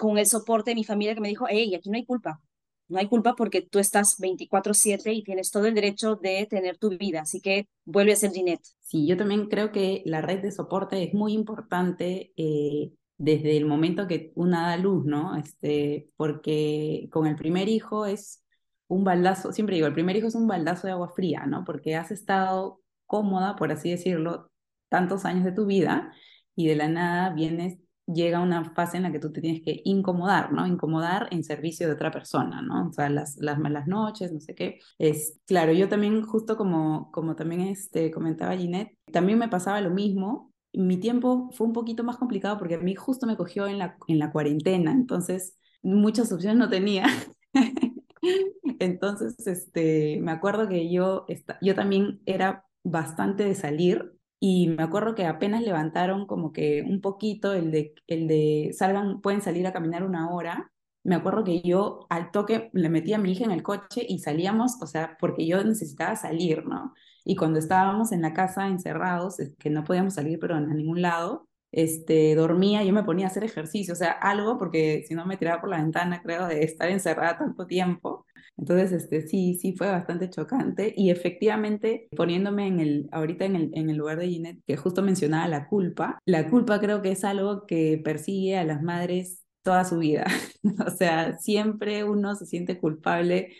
con 0.00 0.18
el 0.18 0.26
soporte 0.26 0.72
de 0.72 0.74
mi 0.74 0.84
familia 0.84 1.14
que 1.14 1.20
me 1.20 1.28
dijo, 1.28 1.46
hey, 1.48 1.72
aquí 1.76 1.90
no 1.90 1.96
hay 1.96 2.04
culpa, 2.04 2.40
no 2.90 2.98
hay 2.98 3.08
culpa 3.08 3.34
porque 3.34 3.62
tú 3.62 3.78
estás 3.78 4.18
24/7 4.18 5.12
y 5.12 5.22
tienes 5.22 5.50
todo 5.50 5.66
el 5.66 5.74
derecho 5.74 6.16
de 6.16 6.46
tener 6.50 6.76
tu 6.76 6.90
vida, 6.90 7.22
así 7.22 7.40
que 7.40 7.68
vuelve 7.84 8.12
a 8.12 8.16
ser 8.16 8.32
Ginette. 8.32 8.66
Sí, 8.80 9.06
yo 9.06 9.16
también 9.16 9.46
creo 9.48 9.72
que 9.72 10.02
la 10.04 10.20
red 10.20 10.42
de 10.42 10.50
soporte 10.50 11.02
es 11.02 11.14
muy 11.14 11.32
importante 11.32 12.32
eh, 12.36 12.92
desde 13.16 13.56
el 13.56 13.66
momento 13.66 14.08
que 14.08 14.32
una 14.34 14.68
da 14.68 14.76
luz, 14.76 15.04
¿no? 15.04 15.36
Este, 15.36 16.10
porque 16.16 17.08
con 17.12 17.26
el 17.26 17.36
primer 17.36 17.68
hijo 17.68 18.06
es 18.06 18.42
un 18.88 19.04
baldazo, 19.04 19.52
siempre 19.52 19.76
digo, 19.76 19.86
el 19.86 19.94
primer 19.94 20.16
hijo 20.16 20.26
es 20.26 20.34
un 20.34 20.48
baldazo 20.48 20.86
de 20.86 20.92
agua 20.92 21.12
fría, 21.14 21.46
¿no? 21.46 21.64
Porque 21.64 21.94
has 21.94 22.10
estado 22.10 22.80
cómoda, 23.06 23.56
por 23.56 23.70
así 23.70 23.90
decirlo, 23.90 24.50
tantos 24.88 25.24
años 25.24 25.44
de 25.44 25.52
tu 25.52 25.66
vida 25.66 26.12
y 26.56 26.66
de 26.66 26.76
la 26.76 26.88
nada 26.88 27.30
vienes 27.30 27.78
llega 28.14 28.40
una 28.40 28.72
fase 28.74 28.96
en 28.96 29.04
la 29.04 29.12
que 29.12 29.18
tú 29.18 29.32
te 29.32 29.40
tienes 29.40 29.62
que 29.62 29.80
incomodar, 29.84 30.52
¿no? 30.52 30.66
Incomodar 30.66 31.28
en 31.30 31.44
servicio 31.44 31.86
de 31.86 31.94
otra 31.94 32.10
persona, 32.10 32.62
¿no? 32.62 32.88
O 32.88 32.92
sea, 32.92 33.08
las, 33.10 33.36
las 33.38 33.58
malas 33.58 33.86
noches, 33.86 34.32
no 34.32 34.40
sé 34.40 34.54
qué. 34.54 34.78
Es, 34.98 35.38
claro, 35.46 35.72
yo 35.72 35.88
también, 35.88 36.22
justo 36.22 36.56
como, 36.56 37.10
como 37.12 37.36
también 37.36 37.62
este, 37.62 38.10
comentaba 38.10 38.56
Ginette, 38.56 38.96
también 39.12 39.38
me 39.38 39.48
pasaba 39.48 39.80
lo 39.80 39.90
mismo. 39.90 40.52
Mi 40.72 40.96
tiempo 40.98 41.50
fue 41.52 41.66
un 41.66 41.72
poquito 41.72 42.04
más 42.04 42.16
complicado 42.16 42.58
porque 42.58 42.76
a 42.76 42.78
mí 42.78 42.94
justo 42.94 43.26
me 43.26 43.36
cogió 43.36 43.66
en 43.66 43.78
la, 43.78 43.96
en 44.06 44.18
la 44.18 44.30
cuarentena, 44.30 44.92
entonces 44.92 45.56
muchas 45.82 46.32
opciones 46.32 46.58
no 46.58 46.68
tenía. 46.68 47.06
entonces, 48.78 49.46
este, 49.46 50.18
me 50.20 50.32
acuerdo 50.32 50.68
que 50.68 50.90
yo, 50.92 51.26
yo 51.60 51.74
también 51.74 52.20
era 52.26 52.66
bastante 52.82 53.44
de 53.44 53.54
salir, 53.54 54.12
y 54.40 54.68
me 54.68 54.82
acuerdo 54.82 55.14
que 55.14 55.26
apenas 55.26 55.62
levantaron 55.62 56.26
como 56.26 56.52
que 56.52 56.82
un 56.82 57.00
poquito 57.02 57.52
el 57.52 57.70
de, 57.70 57.94
el 58.06 58.26
de 58.26 58.70
salgan, 58.76 59.20
pueden 59.20 59.42
salir 59.42 59.66
a 59.66 59.72
caminar 59.72 60.02
una 60.02 60.30
hora. 60.30 60.72
Me 61.04 61.14
acuerdo 61.14 61.44
que 61.44 61.60
yo 61.62 62.06
al 62.10 62.30
toque 62.30 62.70
le 62.72 62.88
metí 62.90 63.12
a 63.12 63.18
mi 63.18 63.32
hija 63.32 63.44
en 63.44 63.50
el 63.52 63.62
coche 63.62 64.04
y 64.08 64.18
salíamos, 64.20 64.80
o 64.82 64.86
sea, 64.86 65.16
porque 65.20 65.46
yo 65.46 65.62
necesitaba 65.64 66.16
salir, 66.16 66.66
¿no? 66.66 66.94
Y 67.24 67.36
cuando 67.36 67.58
estábamos 67.58 68.12
en 68.12 68.22
la 68.22 68.32
casa 68.34 68.66
encerrados, 68.68 69.36
que 69.58 69.70
no 69.70 69.84
podíamos 69.84 70.14
salir 70.14 70.38
pero 70.40 70.56
a 70.56 70.60
ningún 70.60 71.02
lado, 71.02 71.48
este, 71.72 72.34
dormía, 72.34 72.82
yo 72.84 72.92
me 72.92 73.04
ponía 73.04 73.26
a 73.26 73.28
hacer 73.28 73.44
ejercicio, 73.44 73.92
o 73.94 73.96
sea, 73.96 74.12
algo, 74.12 74.58
porque 74.58 75.04
si 75.06 75.14
no 75.14 75.26
me 75.26 75.36
tiraba 75.36 75.60
por 75.60 75.70
la 75.70 75.78
ventana, 75.78 76.22
creo, 76.22 76.46
de 76.48 76.64
estar 76.64 76.88
encerrada 76.88 77.38
tanto 77.38 77.66
tiempo. 77.66 78.26
Entonces, 78.60 78.92
este, 78.92 79.26
sí, 79.26 79.54
sí 79.60 79.74
fue 79.76 79.88
bastante 79.90 80.30
chocante 80.30 80.94
y 80.96 81.10
efectivamente 81.10 82.08
poniéndome 82.16 82.66
en 82.66 82.80
el, 82.80 83.08
ahorita 83.10 83.46
en 83.46 83.56
el, 83.56 83.70
en 83.74 83.90
el 83.90 83.96
lugar 83.96 84.18
de 84.18 84.28
Ginette, 84.28 84.62
que 84.66 84.76
justo 84.76 85.02
mencionaba 85.02 85.48
la 85.48 85.66
culpa, 85.66 86.18
la 86.26 86.48
culpa 86.48 86.78
creo 86.78 87.02
que 87.02 87.12
es 87.12 87.24
algo 87.24 87.66
que 87.66 88.00
persigue 88.04 88.58
a 88.58 88.64
las 88.64 88.82
madres 88.82 89.42
toda 89.62 89.84
su 89.84 89.98
vida. 89.98 90.26
o 90.86 90.90
sea, 90.90 91.38
siempre 91.38 92.04
uno 92.04 92.34
se 92.34 92.46
siente 92.46 92.78
culpable 92.78 93.56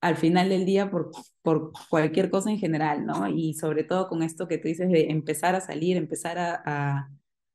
al 0.00 0.16
final 0.16 0.50
del 0.50 0.66
día 0.66 0.90
por, 0.90 1.10
por 1.42 1.72
cualquier 1.88 2.30
cosa 2.30 2.50
en 2.50 2.58
general, 2.58 3.06
¿no? 3.06 3.26
Y 3.28 3.54
sobre 3.54 3.84
todo 3.84 4.08
con 4.08 4.22
esto 4.22 4.46
que 4.46 4.58
tú 4.58 4.68
dices 4.68 4.88
de 4.90 5.10
empezar 5.10 5.54
a 5.54 5.60
salir, 5.60 5.96
empezar 5.96 6.38
a 6.38 7.08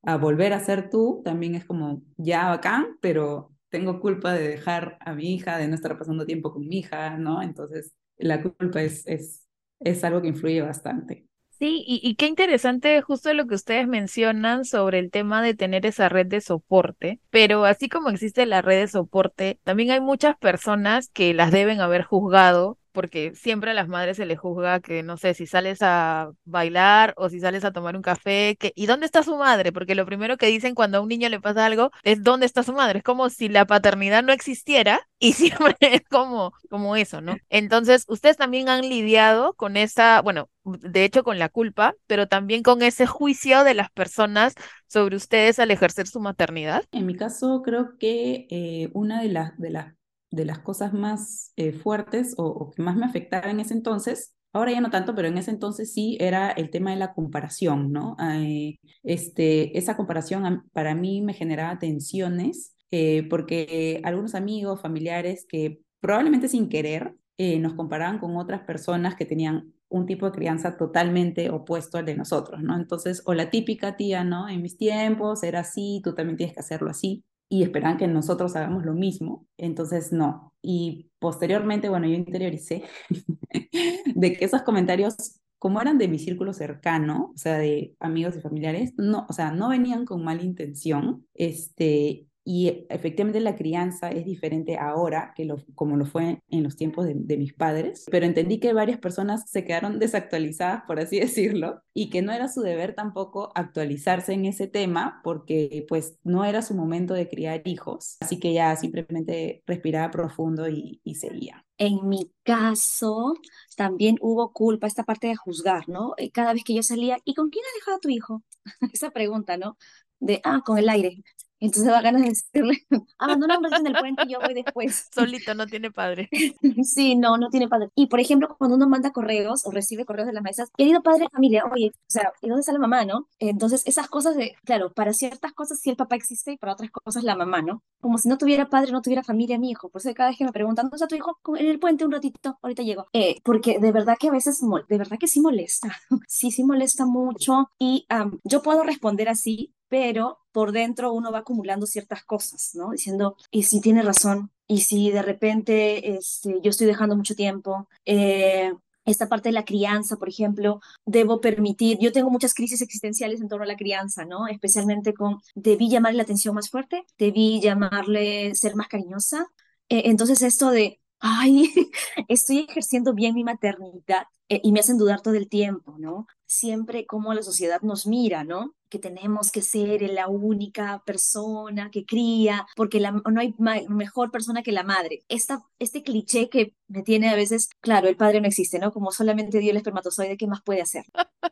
a 0.03 0.17
volver 0.17 0.53
a 0.53 0.59
ser 0.59 0.89
tú, 0.89 1.21
también 1.23 1.55
es 1.55 1.65
como 1.65 2.01
ya 2.17 2.49
bacán, 2.49 2.97
pero 3.01 3.51
tengo 3.71 3.99
culpa 4.01 4.33
de 4.33 4.47
dejar 4.49 4.97
a 5.01 5.15
mi 5.15 5.35
hija, 5.35 5.57
de 5.57 5.67
no 5.69 5.75
estar 5.75 5.97
pasando 5.99 6.25
tiempo 6.27 6.53
con 6.53 6.67
mi 6.67 6.79
hija, 6.79 7.17
¿no? 7.17 7.41
Entonces, 7.43 7.93
la 8.17 8.43
culpa 8.43 8.83
es, 8.83 9.07
es, 9.07 9.47
es 9.81 10.03
algo 10.05 10.21
que 10.21 10.29
influye 10.29 10.61
bastante. 10.61 11.27
Sí, 11.59 11.83
y, 11.87 11.99
y 12.03 12.15
qué 12.15 12.25
interesante 12.25 13.01
justo 13.03 13.31
lo 13.35 13.45
que 13.45 13.53
ustedes 13.55 13.87
mencionan 13.87 14.65
sobre 14.65 14.97
el 14.97 15.11
tema 15.11 15.43
de 15.43 15.53
tener 15.53 15.85
esa 15.85 16.09
red 16.09 16.25
de 16.25 16.41
soporte, 16.41 17.19
pero 17.29 17.65
así 17.65 17.87
como 17.87 18.09
existe 18.09 18.47
la 18.47 18.63
red 18.63 18.79
de 18.81 18.87
soporte, 18.87 19.59
también 19.63 19.91
hay 19.91 20.01
muchas 20.01 20.35
personas 20.39 21.09
que 21.09 21.33
las 21.35 21.51
deben 21.51 21.79
haber 21.79 22.03
juzgado 22.03 22.79
porque 22.91 23.33
siempre 23.35 23.71
a 23.71 23.73
las 23.73 23.87
madres 23.87 24.17
se 24.17 24.25
les 24.25 24.39
juzga 24.39 24.79
que, 24.79 25.03
no 25.03 25.17
sé, 25.17 25.33
si 25.33 25.47
sales 25.47 25.79
a 25.81 26.31
bailar 26.45 27.13
o 27.17 27.29
si 27.29 27.39
sales 27.39 27.63
a 27.65 27.71
tomar 27.71 27.95
un 27.95 28.01
café, 28.01 28.55
que, 28.59 28.73
¿y 28.75 28.85
dónde 28.85 29.05
está 29.05 29.23
su 29.23 29.35
madre? 29.37 29.71
Porque 29.71 29.95
lo 29.95 30.05
primero 30.05 30.37
que 30.37 30.47
dicen 30.47 30.75
cuando 30.75 30.97
a 30.97 31.01
un 31.01 31.09
niño 31.09 31.29
le 31.29 31.39
pasa 31.39 31.65
algo 31.65 31.91
es 32.03 32.23
¿dónde 32.23 32.45
está 32.45 32.63
su 32.63 32.73
madre? 32.73 32.99
Es 32.99 33.03
como 33.03 33.29
si 33.29 33.49
la 33.49 33.65
paternidad 33.65 34.23
no 34.23 34.33
existiera 34.33 35.01
y 35.19 35.33
siempre 35.33 35.75
es 35.81 36.01
como, 36.09 36.53
como 36.69 36.95
eso, 36.95 37.21
¿no? 37.21 37.35
Entonces, 37.49 38.05
ustedes 38.07 38.37
también 38.37 38.69
han 38.69 38.81
lidiado 38.81 39.53
con 39.53 39.77
esa, 39.77 40.21
bueno, 40.21 40.49
de 40.63 41.03
hecho 41.03 41.23
con 41.23 41.39
la 41.39 41.49
culpa, 41.49 41.93
pero 42.07 42.27
también 42.27 42.63
con 42.63 42.81
ese 42.81 43.05
juicio 43.05 43.63
de 43.63 43.73
las 43.73 43.91
personas 43.91 44.53
sobre 44.87 45.15
ustedes 45.15 45.59
al 45.59 45.71
ejercer 45.71 46.07
su 46.07 46.19
maternidad. 46.19 46.83
En 46.91 47.05
mi 47.05 47.15
caso, 47.15 47.61
creo 47.63 47.97
que 47.97 48.47
eh, 48.49 48.89
una 48.93 49.21
de 49.21 49.29
las, 49.29 49.57
de 49.57 49.69
las 49.69 49.93
de 50.31 50.45
las 50.45 50.59
cosas 50.59 50.93
más 50.93 51.53
eh, 51.57 51.73
fuertes 51.73 52.33
o, 52.37 52.71
que 52.71 52.81
más 52.81 52.95
me 52.95 53.05
afectaba 53.05 53.51
en 53.51 53.59
ese 53.59 53.73
entonces, 53.73 54.35
ahora 54.53 54.71
ya 54.71 54.81
no 54.81 54.89
tanto, 54.89 55.13
pero 55.13 55.27
en 55.27 55.37
ese 55.37 55.51
entonces 55.51 55.93
sí 55.93 56.17
era 56.19 56.51
el 56.51 56.69
tema 56.69 56.91
de 56.91 56.97
la 56.97 57.13
comparación, 57.13 57.91
¿no? 57.91 58.15
Eh, 58.19 58.79
este, 59.03 59.77
esa 59.77 59.97
comparación 59.97 60.63
para 60.73 60.95
mí 60.95 61.21
me 61.21 61.33
generaba 61.33 61.79
tensiones 61.79 62.75
eh, 62.91 63.27
porque 63.29 64.01
algunos 64.03 64.35
amigos, 64.35 64.81
familiares 64.81 65.45
que 65.47 65.81
probablemente 65.99 66.47
sin 66.47 66.69
querer 66.69 67.15
nos 67.59 67.73
comparaban 67.73 68.19
con 68.19 68.37
otras 68.37 68.61
personas 68.61 69.15
que 69.15 69.25
tenían 69.25 69.73
un 69.89 70.05
tipo 70.05 70.27
de 70.27 70.31
crianza 70.31 70.77
totalmente 70.77 71.49
opuesto 71.49 71.97
al 71.97 72.05
de 72.05 72.15
nosotros, 72.15 72.61
¿no? 72.61 72.75
Entonces, 72.75 73.23
o 73.25 73.33
la 73.33 73.49
típica 73.49 73.97
tía, 73.97 74.23
¿no? 74.23 74.47
En 74.47 74.61
mis 74.61 74.77
tiempos 74.77 75.41
era 75.41 75.61
así, 75.61 76.01
tú 76.03 76.13
también 76.13 76.37
tienes 76.37 76.53
que 76.53 76.59
hacerlo 76.59 76.91
así 76.91 77.23
y 77.51 77.63
esperan 77.63 77.97
que 77.97 78.07
nosotros 78.07 78.55
hagamos 78.55 78.85
lo 78.85 78.93
mismo. 78.93 79.45
Entonces, 79.57 80.13
no. 80.13 80.53
Y 80.61 81.11
posteriormente, 81.19 81.89
bueno, 81.89 82.07
yo 82.07 82.13
interioricé 82.13 82.83
de 84.15 84.33
que 84.33 84.45
esos 84.45 84.61
comentarios, 84.61 85.41
como 85.59 85.81
eran 85.81 85.97
de 85.97 86.07
mi 86.07 86.17
círculo 86.17 86.53
cercano, 86.53 87.33
o 87.35 87.37
sea, 87.37 87.57
de 87.57 87.93
amigos 87.99 88.37
y 88.37 88.41
familiares, 88.41 88.93
no, 88.95 89.25
o 89.27 89.33
sea, 89.33 89.51
no 89.51 89.67
venían 89.67 90.05
con 90.05 90.23
mala 90.23 90.43
intención, 90.43 91.27
este, 91.33 92.25
y 92.53 92.85
efectivamente 92.89 93.39
la 93.39 93.55
crianza 93.55 94.09
es 94.09 94.25
diferente 94.25 94.77
ahora 94.77 95.31
que 95.37 95.45
lo, 95.45 95.63
como 95.73 95.95
lo 95.95 96.05
fue 96.05 96.41
en 96.49 96.63
los 96.63 96.75
tiempos 96.75 97.05
de, 97.05 97.13
de, 97.15 97.37
mis 97.37 97.53
padres, 97.53 98.05
pero 98.11 98.25
entendí 98.25 98.59
que 98.59 98.73
varias 98.73 98.99
personas 98.99 99.49
se 99.49 99.63
quedaron 99.63 99.99
desactualizadas, 99.99 100.83
por 100.85 100.99
así 100.99 101.17
decirlo, 101.17 101.81
y 101.93 102.09
que 102.09 102.21
no 102.21 102.33
era 102.33 102.49
su 102.49 102.59
deber 102.59 102.93
tampoco 102.93 103.53
actualizarse 103.55 104.33
en 104.33 104.45
ese 104.45 104.67
tema 104.67 105.21
porque 105.23 105.85
pues 105.87 106.17
no 106.25 106.43
era 106.43 106.61
su 106.61 106.73
momento 106.73 107.13
de 107.13 107.29
criar 107.29 107.61
hijos, 107.63 108.17
así 108.19 108.37
que 108.37 108.51
ya 108.51 108.75
simplemente 108.75 109.63
respiraba 109.65 110.11
profundo 110.11 110.67
y, 110.67 110.99
y 111.05 111.15
seguía. 111.15 111.63
En 111.77 112.09
mi 112.09 112.33
caso, 112.43 113.35
también 113.77 114.17
hubo 114.19 114.51
culpa, 114.51 114.87
esta 114.87 115.05
parte 115.05 115.27
de 115.27 115.37
juzgar, 115.37 115.87
¿no? 115.87 116.15
Eh, 116.17 116.31
cada 116.31 116.51
vez 116.51 116.65
que 116.65 116.73
yo 116.73 116.83
salía, 116.83 117.17
¿y 117.23 117.33
con 117.33 117.49
quién 117.49 117.63
has 117.65 117.79
dejado 117.79 117.95
a 117.95 118.01
tu 118.01 118.09
hijo? 118.09 118.43
Esa 118.93 119.11
pregunta, 119.11 119.55
¿no? 119.55 119.77
De, 120.19 120.41
ah, 120.43 120.61
con 120.65 120.77
el 120.77 120.89
aire. 120.89 121.23
Entonces 121.61 121.91
da 121.91 122.01
ganas 122.01 122.23
de 122.23 122.29
decirle, 122.29 122.85
abandona 123.19 123.59
un 123.59 123.71
en 123.71 123.87
el 123.87 123.93
puente 123.93 124.23
y 124.25 124.33
yo 124.33 124.39
voy 124.41 124.53
después. 124.55 125.07
Solito, 125.13 125.53
no 125.53 125.67
tiene 125.67 125.91
padre. 125.91 126.27
sí, 126.83 127.15
no, 127.15 127.37
no 127.37 127.49
tiene 127.49 127.67
padre. 127.67 127.89
Y 127.95 128.07
por 128.07 128.19
ejemplo, 128.19 128.55
cuando 128.57 128.75
uno 128.75 128.89
manda 128.89 129.11
correos 129.11 129.65
o 129.65 129.71
recibe 129.71 130.03
correos 130.03 130.27
de 130.27 130.33
las 130.33 130.43
maestras, 130.43 130.71
querido 130.75 131.03
padre 131.03 131.25
de 131.25 131.29
familia, 131.29 131.63
oye, 131.71 131.91
o 131.93 132.09
sea, 132.11 132.33
¿y 132.41 132.47
dónde 132.49 132.61
está 132.61 132.73
la 132.73 132.79
mamá, 132.79 133.05
no? 133.05 133.27
Entonces, 133.37 133.83
esas 133.85 134.07
cosas 134.07 134.35
de, 134.35 134.55
claro, 134.65 134.91
para 134.91 135.13
ciertas 135.13 135.53
cosas 135.53 135.79
sí 135.79 135.91
el 135.91 135.95
papá 135.95 136.15
existe 136.15 136.53
y 136.53 136.57
para 136.57 136.73
otras 136.73 136.89
cosas 136.89 137.23
la 137.23 137.35
mamá, 137.35 137.61
¿no? 137.61 137.83
Como 137.99 138.17
si 138.17 138.27
no 138.27 138.39
tuviera 138.39 138.67
padre, 138.67 138.91
no 138.91 139.03
tuviera 139.03 139.23
familia 139.23 139.59
mi 139.59 139.69
hijo. 139.69 139.89
Por 139.89 140.01
eso 140.01 140.11
cada 140.15 140.29
vez 140.29 140.39
que 140.39 140.45
me 140.45 140.51
preguntan, 140.51 140.85
¿dónde 140.85 140.95
está 140.95 141.07
tu 141.07 141.15
hijo? 141.15 141.37
En 141.57 141.67
el 141.67 141.79
puente 141.79 142.05
un 142.05 142.11
ratito, 142.11 142.57
ahorita 142.63 142.81
llego. 142.81 143.05
Eh, 143.13 143.39
porque 143.43 143.77
de 143.77 143.91
verdad 143.91 144.17
que 144.19 144.29
a 144.29 144.31
veces, 144.31 144.61
de 144.89 144.97
verdad 144.97 145.17
que 145.19 145.27
sí 145.27 145.39
molesta. 145.39 145.95
sí, 146.27 146.49
sí 146.49 146.63
molesta 146.63 147.05
mucho. 147.05 147.69
Y 147.77 148.07
yo 148.43 148.63
puedo 148.63 148.83
responder 148.83 149.29
así, 149.29 149.75
pero 149.91 150.39
por 150.53 150.71
dentro 150.71 151.11
uno 151.11 151.33
va 151.33 151.39
acumulando 151.39 151.85
ciertas 151.85 152.23
cosas, 152.23 152.71
¿no? 152.75 152.91
Diciendo, 152.91 153.35
y 153.51 153.63
si 153.63 153.81
tiene 153.81 154.01
razón, 154.03 154.49
y 154.65 154.79
si 154.83 155.11
de 155.11 155.21
repente 155.21 156.15
este, 156.15 156.61
yo 156.63 156.69
estoy 156.69 156.87
dejando 156.87 157.17
mucho 157.17 157.35
tiempo, 157.35 157.89
eh, 158.05 158.71
esta 159.03 159.27
parte 159.27 159.49
de 159.49 159.53
la 159.53 159.65
crianza, 159.65 160.15
por 160.15 160.29
ejemplo, 160.29 160.79
debo 161.05 161.41
permitir, 161.41 161.97
yo 161.99 162.13
tengo 162.13 162.29
muchas 162.29 162.53
crisis 162.53 162.81
existenciales 162.81 163.41
en 163.41 163.49
torno 163.49 163.65
a 163.65 163.67
la 163.67 163.75
crianza, 163.75 164.23
¿no? 164.23 164.47
Especialmente 164.47 165.13
con, 165.13 165.41
debí 165.55 165.89
llamarle 165.89 166.17
la 166.17 166.23
atención 166.23 166.55
más 166.55 166.69
fuerte, 166.69 167.03
debí 167.17 167.59
llamarle 167.59 168.55
ser 168.55 168.77
más 168.77 168.87
cariñosa. 168.87 169.47
Eh, 169.89 170.03
entonces 170.05 170.41
esto 170.41 170.71
de, 170.71 171.00
ay, 171.21 171.69
estoy 172.27 172.65
ejerciendo 172.69 173.13
bien 173.13 173.35
mi 173.35 173.43
maternidad 173.43 174.25
eh, 174.49 174.59
y 174.63 174.71
me 174.71 174.81
hacen 174.81 174.97
dudar 174.97 175.21
todo 175.21 175.35
el 175.35 175.49
tiempo, 175.49 175.95
¿no? 175.97 176.27
Siempre 176.45 177.05
como 177.05 177.33
la 177.33 177.43
sociedad 177.43 177.81
nos 177.81 178.05
mira, 178.07 178.43
¿no? 178.43 178.75
que 178.91 178.99
tenemos 178.99 179.51
que 179.51 179.61
ser 179.61 180.01
la 180.11 180.27
única 180.27 181.01
persona 181.05 181.89
que 181.91 182.05
cría, 182.05 182.67
porque 182.75 182.99
no 182.99 183.39
hay 183.39 183.55
mejor 183.87 184.31
persona 184.31 184.61
que 184.63 184.73
la 184.73 184.83
madre. 184.83 185.23
Esta, 185.29 185.63
este 185.79 186.03
cliché 186.03 186.49
que 186.49 186.75
me 186.89 187.01
tiene 187.01 187.29
a 187.29 187.35
veces, 187.35 187.69
claro, 187.79 188.09
el 188.09 188.17
padre 188.17 188.41
no 188.41 188.47
existe, 188.47 188.79
¿no? 188.79 188.91
Como 188.91 189.11
solamente 189.13 189.59
dio 189.59 189.71
el 189.71 189.77
espermatozoide, 189.77 190.35
¿qué 190.37 190.45
más 190.45 190.61
puede 190.61 190.81
hacer? 190.81 191.05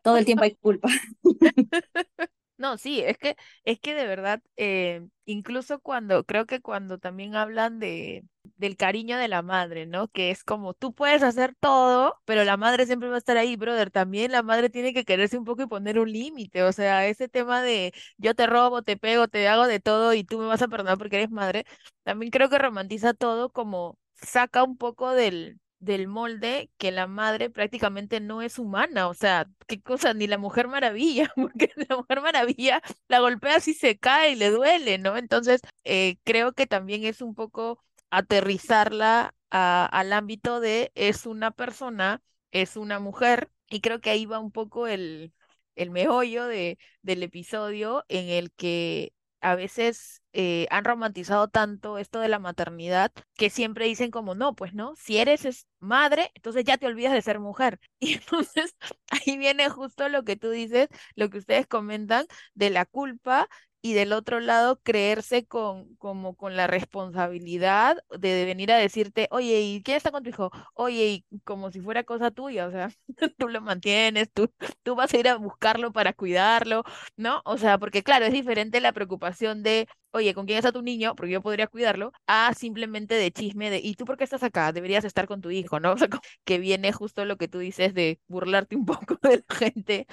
Todo 0.04 0.18
el 0.18 0.26
tiempo 0.26 0.44
hay 0.44 0.56
culpa. 0.56 0.90
No, 2.60 2.78
sí, 2.78 3.00
es 3.01 3.18
que, 3.18 3.38
es 3.63 3.80
que 3.80 3.94
de 3.96 4.06
verdad, 4.06 4.42
eh, 4.58 5.08
incluso 5.25 5.80
cuando, 5.80 6.25
creo 6.25 6.46
que 6.46 6.60
cuando 6.60 6.98
también 7.00 7.36
hablan 7.38 7.80
de, 7.80 8.25
del 8.58 8.75
cariño 8.75 9.18
de 9.18 9.30
la 9.30 9.42
madre, 9.42 9.86
¿no? 9.86 10.10
Que 10.10 10.30
es 10.30 10.44
como, 10.44 10.74
tú 10.74 10.94
puedes 10.94 11.24
hacer 11.24 11.56
todo, 11.62 12.16
pero 12.25 12.44
la 12.44 12.58
madre 12.58 12.86
siempre 12.86 13.08
va 13.08 13.16
a 13.16 13.18
estar 13.20 13.38
ahí, 13.38 13.56
brother. 13.56 13.92
También 13.92 14.34
la 14.34 14.44
madre 14.44 14.70
tiene 14.70 14.94
que 14.94 15.06
quererse 15.06 15.38
un 15.38 15.46
poco 15.46 15.62
y 15.63 15.68
poner 15.68 16.00
un 16.00 16.12
límite. 16.12 16.63
O 16.63 16.74
sea, 16.74 17.08
ese 17.08 17.30
tema 17.30 17.62
de 17.62 17.94
yo 18.18 18.36
te 18.36 18.46
robo, 18.46 18.82
te 18.84 18.98
pego, 18.98 19.30
te 19.30 19.48
hago 19.48 19.66
de 19.66 19.80
todo 19.80 20.13
y 20.13 20.25
tú 20.25 20.38
me 20.38 20.46
vas 20.48 20.62
a 20.62 20.68
perdonar 20.68 20.98
porque 20.98 21.16
eres 21.16 21.32
madre, 21.32 21.66
también 22.04 22.30
creo 22.32 22.50
que 22.50 22.58
romantiza 22.60 23.13
todo 23.13 23.50
como 23.51 23.98
saca 24.16 24.63
un 24.63 24.78
poco 24.78 25.12
del 25.13 25.60
del 25.80 26.08
molde 26.08 26.70
que 26.78 26.92
la 26.92 27.08
madre 27.08 27.50
prácticamente 27.50 28.20
no 28.20 28.42
es 28.42 28.60
humana, 28.60 29.08
o 29.08 29.14
sea, 29.14 29.48
qué 29.68 29.82
cosa, 29.82 30.14
ni 30.14 30.28
la 30.28 30.38
Mujer 30.38 30.68
Maravilla, 30.68 31.32
porque 31.36 31.72
la 31.76 31.98
Mujer 31.98 32.22
Maravilla 32.22 32.82
la 33.08 33.20
golpea 33.20 33.60
si 33.60 33.74
se 33.74 33.98
cae 33.98 34.32
y 34.34 34.36
le 34.36 34.50
duele, 34.52 34.98
¿no? 34.98 35.18
Entonces, 35.18 35.62
eh, 35.84 36.18
creo 36.24 36.54
que 36.54 36.68
también 36.68 37.06
es 37.06 37.22
un 37.22 37.36
poco 37.36 37.84
aterrizarla 38.12 39.34
al 39.52 40.14
ámbito 40.14 40.60
de 40.60 40.92
es 40.96 41.26
una 41.26 41.52
persona, 41.52 42.22
es 42.52 42.76
una 42.78 43.00
mujer, 43.00 43.50
y 43.70 43.82
creo 43.82 44.00
que 44.02 44.10
ahí 44.12 44.26
va 44.26 44.40
un 44.40 44.52
poco 44.52 44.88
el, 44.88 45.34
el 45.76 45.92
meollo 45.92 46.46
de, 46.46 46.78
del 47.02 47.24
episodio 47.24 48.06
en 48.10 48.30
el 48.30 48.52
que 48.52 49.14
a 49.41 49.55
veces 49.55 50.22
eh, 50.34 50.67
han 50.69 50.86
romantizado 50.86 51.48
tanto 51.48 51.98
esto 51.98 52.19
de 52.19 52.27
la 52.27 52.39
maternidad 52.39 53.12
que 53.36 53.50
siempre 53.50 53.86
dicen 53.86 54.12
como, 54.12 54.36
no, 54.36 54.55
pues 54.55 54.74
no, 54.74 54.96
si 54.96 55.17
eres 55.17 55.67
madre, 55.79 56.31
entonces 56.36 56.63
ya 56.65 56.77
te 56.77 56.88
olvidas 56.88 57.13
de 57.13 57.22
ser 57.22 57.39
mujer. 57.39 57.79
Y 58.00 58.13
entonces 58.13 58.75
ahí 59.10 59.38
viene 59.38 59.69
justo 59.69 60.08
lo 60.10 60.24
que 60.24 60.36
tú 60.36 60.50
dices, 60.50 60.88
lo 61.15 61.29
que 61.29 61.39
ustedes 61.39 61.67
comentan 61.67 62.25
de 62.53 62.69
la 62.69 62.86
culpa 62.86 63.50
y 63.82 63.94
del 63.94 64.14
otro 64.14 64.40
lado 64.40 64.82
creerse 64.84 65.46
con, 65.46 65.96
como 65.96 66.36
con 66.36 66.56
la 66.56 66.68
responsabilidad 66.68 67.98
de, 68.18 68.46
venir 68.46 68.72
a 68.72 68.78
decirte, 68.78 69.28
oye, 69.32 69.62
¿y 69.62 69.84
quién 69.84 69.98
está 69.98 70.12
con 70.12 70.24
tu 70.24 70.30
hijo? 70.30 70.52
Oye, 70.74 71.26
como 71.46 71.72
si 71.72 71.82
fuera 71.82 72.04
cosa 72.04 72.32
tuya, 72.32 72.68
o 72.68 72.72
sea, 72.72 72.90
tú 73.38 73.48
lo 73.48 73.62
mantienes, 73.62 74.32
tú, 74.34 74.52
tú 74.84 74.96
vas 74.96 75.14
a 75.14 75.18
ir 75.18 75.28
a 75.30 75.38
buscarlo 75.38 75.92
para 75.94 76.14
cuidarlo, 76.14 76.84
¿no? 77.16 77.42
O 77.46 77.58
sea, 77.58 77.78
porque 77.78 78.04
claro, 78.04 78.26
es 78.26 78.34
diferente 78.34 78.82
la 78.82 78.94
preocupación 78.94 79.64
de, 79.64 79.88
oye, 80.12 80.34
¿con 80.34 80.46
quién 80.46 80.58
está 80.58 80.72
tu 80.72 80.82
niño? 80.82 81.16
Porque 81.16 81.32
yo 81.34 81.42
podría 81.42 81.68
cuidarlo, 81.68 82.12
a 82.28 82.54
simplemente 82.54 83.16
de 83.16 83.32
chisme 83.32 83.70
de, 83.70 83.80
¿y 83.80 83.96
tú 83.96 84.06
por 84.06 84.18
qué 84.18 84.24
estás 84.26 84.44
acá? 84.44 84.72
Deberías 84.74 85.06
estar 85.06 85.28
con 85.28 85.42
tu 85.42 85.52
hijo, 85.52 85.80
¿no? 85.80 85.94
O 86.00 86.02
sea, 86.02 86.08
que 86.46 86.60
viene 86.60 86.92
justo 86.94 87.26
lo 87.26 87.38
que 87.38 87.48
tú 87.48 87.60
dices 87.60 87.94
de 87.94 88.20
burlarte 88.28 88.76
un 88.76 88.86
poco 88.86 89.18
de 89.22 89.44
la 89.48 89.56
gente 89.56 90.08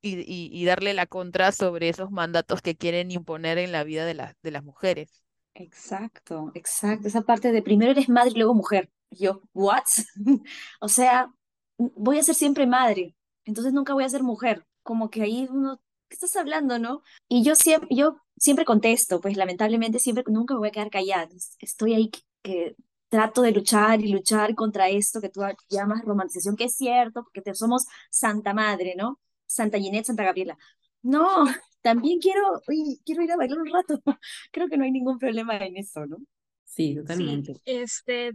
y, 0.00 0.64
darle 0.64 0.94
la 0.94 1.06
contra 1.06 1.52
sobre 1.52 1.88
esos 1.88 2.10
mandatos 2.10 2.62
que 2.62 2.76
quieren 2.76 3.10
imponer 3.10 3.58
en 3.58 3.72
la 3.72 3.84
vida 3.84 4.04
de, 4.04 4.34
de 4.42 4.50
las 4.50 4.64
mujeres. 4.64 5.22
Exacto, 5.54 6.52
exacto. 6.54 7.08
Esa 7.08 7.22
parte 7.22 7.50
de 7.52 7.62
primero 7.62 7.90
eres 7.90 8.08
madre 8.08 8.30
y 8.30 8.38
luego 8.38 8.54
mujer. 8.54 8.90
Yo, 9.10 9.42
¿what? 9.54 9.84
o 10.80 10.88
sea, 10.88 11.32
voy 11.78 12.18
a 12.18 12.22
ser 12.22 12.34
siempre 12.34 12.66
madre, 12.66 13.16
entonces 13.44 13.72
nunca 13.72 13.94
voy 13.94 14.04
a 14.04 14.08
ser 14.08 14.22
mujer. 14.22 14.64
Como 14.82 15.10
que 15.10 15.22
ahí 15.22 15.48
uno, 15.50 15.80
¿qué 16.08 16.14
estás 16.14 16.36
hablando, 16.36 16.78
no? 16.78 17.02
Y 17.28 17.42
yo 17.42 17.54
siempre, 17.54 17.88
yo 17.94 18.18
siempre 18.36 18.64
contesto, 18.64 19.20
pues 19.20 19.36
lamentablemente 19.36 19.98
siempre, 19.98 20.24
nunca 20.28 20.54
me 20.54 20.60
voy 20.60 20.68
a 20.68 20.72
quedar 20.72 20.90
callada. 20.90 21.28
Estoy 21.58 21.94
ahí 21.94 22.10
que, 22.42 22.76
trato 23.08 23.42
de 23.42 23.52
luchar 23.52 24.00
y 24.00 24.08
luchar 24.12 24.54
contra 24.54 24.88
esto 24.88 25.20
que 25.20 25.30
tú 25.30 25.40
llamas 25.70 26.04
romantización, 26.04 26.56
que 26.56 26.64
es 26.64 26.76
cierto, 26.76 27.24
porque 27.24 27.40
te, 27.42 27.54
somos 27.54 27.86
santa 28.10 28.54
madre, 28.54 28.94
¿no? 28.96 29.18
Santa 29.48 29.78
Ginette, 29.78 30.06
Santa 30.06 30.22
Gabriela. 30.22 30.56
No, 31.02 31.44
también 31.80 32.20
quiero, 32.20 32.60
quiero 33.04 33.22
ir 33.22 33.32
a 33.32 33.36
bailar 33.36 33.58
un 33.58 33.72
rato. 33.72 34.00
Creo 34.52 34.68
que 34.68 34.76
no 34.76 34.84
hay 34.84 34.92
ningún 34.92 35.18
problema 35.18 35.56
en 35.56 35.76
eso, 35.76 36.06
¿no? 36.06 36.18
Sí, 36.64 36.94
totalmente. 36.94 37.54
Sí, 37.54 37.60
este, 37.64 38.32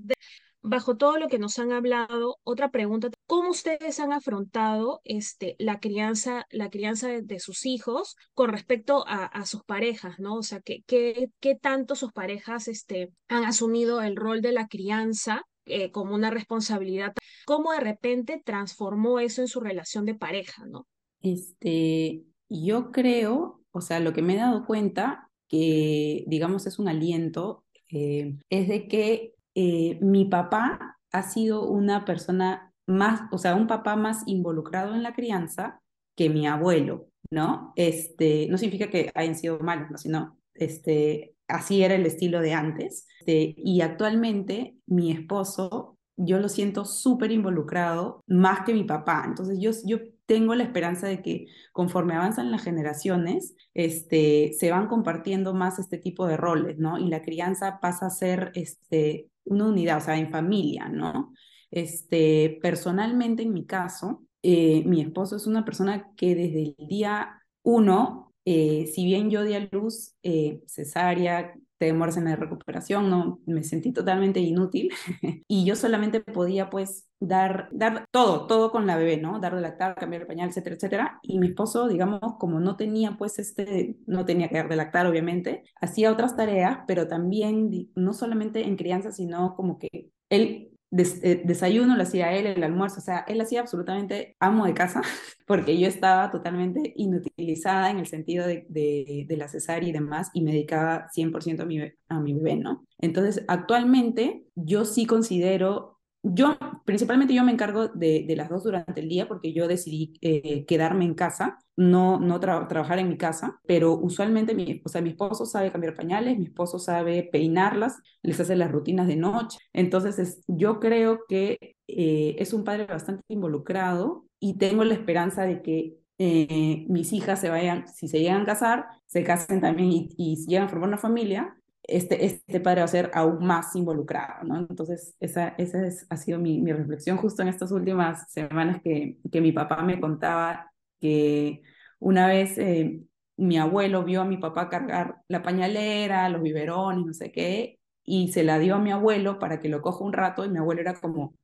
bajo 0.63 0.97
todo 0.97 1.19
lo 1.19 1.27
que 1.27 1.37
nos 1.37 1.59
han 1.59 1.71
hablado, 1.71 2.37
otra 2.43 2.71
pregunta, 2.71 3.09
¿cómo 3.27 3.51
ustedes 3.51 3.99
han 3.99 4.11
afrontado 4.11 5.01
este, 5.03 5.55
la 5.59 5.79
crianza, 5.79 6.47
la 6.49 6.69
crianza 6.69 7.09
de, 7.09 7.39
sus 7.39 7.65
hijos 7.65 8.15
con 8.33 8.49
respecto 8.49 9.03
a, 9.07 9.45
sus 9.45 9.63
parejas, 9.63 10.19
¿no? 10.19 10.35
O 10.35 10.43
sea, 10.43 10.61
¿qué, 10.61 10.83
qué, 10.87 11.29
qué 11.39 11.55
tanto 11.55 11.95
sus 11.95 12.11
parejas 12.11 12.67
este, 12.67 13.11
han 13.27 13.43
asumido 13.43 14.01
el 14.01 14.15
rol 14.15 14.41
de 14.41 14.53
la 14.53 14.67
crianza 14.67 15.43
eh, 15.65 15.91
como 15.91 16.15
una 16.15 16.31
responsabilidad? 16.31 17.13
¿Cómo 17.45 17.73
de 17.73 17.81
repente 17.81 18.41
transformó 18.43 19.19
eso 19.19 19.41
en 19.41 19.49
su 19.49 19.59
relación 19.59 20.05
de 20.05 20.15
pareja, 20.15 20.65
¿no? 20.65 20.87
Este, 21.23 22.25
yo 22.49 22.91
creo, 22.91 23.61
o 23.71 23.81
sea, 23.81 23.99
lo 23.99 24.13
que 24.13 24.21
me 24.21 24.35
he 24.35 24.37
dado 24.37 24.65
cuenta, 24.65 25.31
que 25.47 26.25
digamos 26.27 26.67
es 26.67 26.77
un 26.79 26.89
aliento, 26.89 27.65
eh, 27.91 28.37
es 28.49 28.67
de 28.67 28.87
que 28.87 29.33
eh, 29.55 29.97
mi 30.01 30.25
papá 30.25 30.97
ha 31.11 31.23
sido 31.23 31.69
una 31.69 32.05
persona 32.05 32.73
más, 32.85 33.21
o 33.31 33.37
sea, 33.37 33.55
un 33.55 33.67
papá 33.67 33.95
más 33.95 34.23
involucrado 34.27 34.93
en 34.93 35.03
la 35.03 35.13
crianza 35.13 35.81
que 36.15 36.29
mi 36.29 36.45
abuelo, 36.47 37.07
¿no? 37.31 37.73
Este, 37.75 38.47
no 38.49 38.57
significa 38.57 38.89
que 38.89 39.11
hayan 39.15 39.35
sido 39.35 39.59
malos, 39.59 39.89
¿no? 39.91 39.97
Sino, 39.97 40.37
este, 40.53 41.35
así 41.47 41.83
era 41.83 41.95
el 41.95 42.05
estilo 42.05 42.41
de 42.41 42.53
antes. 42.53 43.07
Este, 43.19 43.55
y 43.57 43.81
actualmente 43.81 44.75
mi 44.87 45.11
esposo, 45.11 45.97
yo 46.17 46.39
lo 46.39 46.49
siento 46.49 46.85
súper 46.85 47.31
involucrado, 47.31 48.21
más 48.27 48.65
que 48.65 48.73
mi 48.73 48.83
papá. 48.83 49.23
Entonces 49.25 49.59
yo, 49.61 49.71
yo 49.85 49.97
tengo 50.33 50.55
la 50.55 50.63
esperanza 50.63 51.05
de 51.05 51.21
que 51.21 51.45
conforme 51.71 52.15
avanzan 52.15 52.49
las 52.49 52.63
generaciones, 52.63 53.53
este, 53.75 54.53
se 54.57 54.71
van 54.71 54.87
compartiendo 54.87 55.53
más 55.53 55.77
este 55.77 55.99
tipo 55.99 56.25
de 56.25 56.37
roles, 56.37 56.79
¿no? 56.79 56.97
Y 56.97 57.07
la 57.07 57.21
crianza 57.21 57.79
pasa 57.79 58.07
a 58.07 58.09
ser 58.09 58.51
este, 58.55 59.29
una 59.43 59.67
unidad, 59.67 59.97
o 59.97 60.01
sea, 60.01 60.17
en 60.17 60.31
familia, 60.31 60.89
¿no? 60.89 61.35
Este, 61.69 62.57
personalmente, 62.63 63.43
en 63.43 63.53
mi 63.53 63.67
caso, 63.67 64.23
eh, 64.41 64.81
mi 64.87 65.01
esposo 65.01 65.35
es 65.35 65.45
una 65.45 65.63
persona 65.65 66.11
que 66.17 66.33
desde 66.33 66.63
el 66.79 66.87
día 66.87 67.39
uno, 67.61 68.33
eh, 68.43 68.87
si 68.91 69.05
bien 69.05 69.29
yo 69.29 69.43
di 69.43 69.53
a 69.53 69.69
luz 69.71 70.15
eh, 70.23 70.63
cesárea, 70.65 71.53
te 71.83 71.87
demoras 71.87 72.15
en 72.15 72.23
la 72.23 72.37
recuperación, 72.37 73.09
no, 73.09 73.41
me 73.45 73.61
sentí 73.61 73.91
totalmente 73.91 74.39
inútil 74.39 74.89
y 75.49 75.65
yo 75.65 75.75
solamente 75.75 76.21
podía 76.21 76.69
pues 76.69 77.09
dar, 77.19 77.67
dar 77.73 78.05
todo, 78.09 78.47
todo 78.47 78.71
con 78.71 78.87
la 78.87 78.95
bebé, 78.95 79.17
¿no? 79.17 79.41
Dar 79.41 79.53
de 79.53 79.59
lactar, 79.59 79.95
cambiar 79.95 80.21
el 80.21 80.27
pañal, 80.29 80.47
etcétera, 80.47 80.77
etcétera. 80.77 81.19
Y 81.21 81.39
mi 81.39 81.47
esposo, 81.47 81.89
digamos, 81.89 82.21
como 82.39 82.61
no 82.61 82.77
tenía 82.77 83.17
pues 83.17 83.37
este, 83.37 83.97
no 84.07 84.23
tenía 84.23 84.47
que 84.47 84.55
dar 84.55 84.69
de 84.69 84.77
lactar, 84.77 85.07
obviamente, 85.07 85.63
hacía 85.81 86.09
otras 86.09 86.37
tareas, 86.37 86.79
pero 86.87 87.09
también 87.09 87.89
no 87.95 88.13
solamente 88.13 88.63
en 88.65 88.77
crianza, 88.77 89.11
sino 89.11 89.53
como 89.57 89.77
que 89.77 90.09
él 90.29 90.72
eh, 90.95 91.41
desayuno 91.43 91.95
lo 91.95 92.03
hacía 92.03 92.33
él, 92.33 92.45
el 92.45 92.63
almuerzo, 92.63 92.99
o 92.99 93.03
sea, 93.03 93.25
él 93.27 93.41
hacía 93.41 93.61
absolutamente 93.61 94.35
amo 94.39 94.65
de 94.65 94.73
casa, 94.73 95.01
porque 95.47 95.77
yo 95.79 95.87
estaba 95.87 96.29
totalmente 96.29 96.93
inutilizada 96.95 97.89
en 97.89 97.99
el 97.99 98.05
sentido 98.05 98.45
de, 98.45 98.65
de, 98.69 99.37
la 99.37 99.47
cesárea 99.47 99.89
y 99.89 99.91
demás, 99.91 100.29
y 100.33 100.41
me 100.41 100.51
dedicaba 100.51 101.07
100% 101.15 101.61
a 101.61 101.65
mi, 101.65 101.79
a 102.09 102.19
mi 102.19 102.33
bebé, 102.33 102.55
¿no? 102.57 102.85
Entonces, 102.99 103.43
actualmente 103.47 104.45
yo 104.55 104.85
sí 104.85 105.05
considero 105.05 105.92
yo, 106.23 106.57
principalmente 106.85 107.33
yo 107.33 107.43
me 107.43 107.51
encargo 107.51 107.89
de, 107.89 108.25
las 108.35 108.49
dos 108.49 108.63
durante 108.63 109.01
el 109.01 109.09
día 109.09 109.27
porque 109.27 109.53
yo 109.53 109.67
decidí 109.67 110.17
eh, 110.21 110.65
quedarme 110.65 111.03
en 111.03 111.15
casa, 111.15 111.59
no, 111.75 112.17
no 112.19 112.39
trabajar 112.39 112.99
en 112.99 113.09
mi 113.09 113.17
casa, 113.17 113.59
pero 113.67 113.93
usualmente 113.93 114.55
mi, 114.55 114.81
o 114.83 115.01
mi 115.01 115.09
esposo 115.09 115.45
sabe 115.45 115.71
cambiar 115.71 115.95
pañales, 115.95 116.37
mi 116.37 116.45
esposo 116.45 116.79
sabe 116.79 117.29
peinarlas, 117.31 117.99
les 118.21 118.39
hace 118.39 118.55
las 118.55 118.71
rutinas 118.71 119.07
de 119.07 119.17
noche. 119.17 119.59
Entonces, 119.73 120.41
yo 120.47 120.79
creo 120.79 121.19
que 121.27 121.75
eh, 121.87 122.35
es 122.39 122.53
un 122.53 122.63
padre 122.63 122.85
bastante 122.85 123.23
involucrado 123.27 124.25
y 124.39 124.57
tengo 124.57 124.85
la 124.85 124.93
esperanza 124.93 125.43
de 125.43 125.61
que 125.61 125.97
eh, 126.19 126.85
mis 126.87 127.11
hijas 127.11 127.41
se 127.41 127.49
vayan, 127.49 127.85
si 127.87 128.07
se 128.07 128.19
llegan 128.19 128.43
a 128.43 128.45
casar, 128.45 128.85
se 129.07 129.23
casen 129.23 129.59
también 129.59 129.91
y, 129.91 130.09
y 130.17 130.45
llegan 130.47 130.67
a 130.67 130.69
formar 130.69 130.87
una 130.87 130.97
familia, 130.97 131.57
este, 131.83 132.25
este 132.25 132.59
padre 132.59 132.81
va 132.81 132.85
a 132.85 132.87
ser 132.87 133.11
aún 133.13 133.45
más 133.45 133.75
involucrado, 133.75 134.43
¿no? 134.45 134.57
Entonces, 134.57 135.15
esa, 135.19 135.49
esa 135.57 135.79
ha 136.09 136.17
sido 136.17 136.39
mi, 136.39 136.61
mi, 136.61 136.71
reflexión 136.73 137.17
justo 137.17 137.41
en 137.41 137.49
estas 137.49 137.71
últimas 137.71 138.31
semanas 138.31 138.81
que, 138.83 139.17
que 139.31 139.41
mi 139.41 139.51
papá 139.51 139.81
me 139.83 139.99
contaba 139.99 140.71
que 140.99 141.61
una 141.99 142.27
vez 142.27 142.57
eh, 142.57 143.01
mi 143.37 143.57
abuelo 143.57 144.03
vio 144.03 144.21
a 144.21 144.25
mi 144.25 144.37
papá 144.37 144.69
cargar 144.69 145.17
la 145.27 145.41
pañalera, 145.43 146.29
los 146.29 146.41
biberones, 146.41 147.05
no 147.05 147.13
sé 147.13 147.31
qué, 147.31 147.79
y 148.03 148.31
se 148.31 148.43
la 148.43 148.59
dio 148.59 148.75
a 148.75 148.79
mi 148.79 148.91
abuelo 148.91 149.39
para 149.39 149.59
que 149.59 149.69
lo 149.69 149.81
coja 149.81 150.03
un 150.03 150.13
rato 150.13 150.45
y 150.45 150.49
mi 150.49 150.59
abuelo 150.59 150.81
era 150.81 150.95
como, 150.95 151.35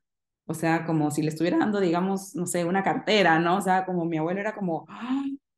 o 0.45 0.53
sea, 0.53 0.85
como 0.85 1.11
si 1.11 1.21
le 1.21 1.29
estuviera 1.29 1.57
dando, 1.57 1.79
digamos, 1.79 2.35
no 2.35 2.45
sé, 2.45 2.65
una 2.65 2.83
cartera, 2.83 3.39
¿no? 3.39 3.57
O 3.57 3.61
sea, 3.61 3.85
como 3.85 4.05
mi 4.05 4.17
abuelo 4.17 4.39
era 4.41 4.55
como. 4.55 4.85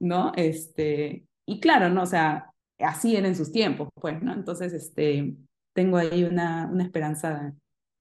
¿no? 0.01 0.33
Este, 0.35 1.25
y 1.45 1.59
claro, 1.61 1.89
¿no? 1.89 2.03
O 2.03 2.05
sea, 2.05 2.50
así 2.83 3.15
eran 3.15 3.35
sus 3.35 3.51
tiempos, 3.51 3.89
pues, 3.95 4.21
¿no? 4.21 4.33
Entonces, 4.33 4.73
este, 4.73 5.35
tengo 5.73 5.97
ahí 5.97 6.23
una, 6.23 6.69
una 6.71 6.83
esperanza 6.83 7.53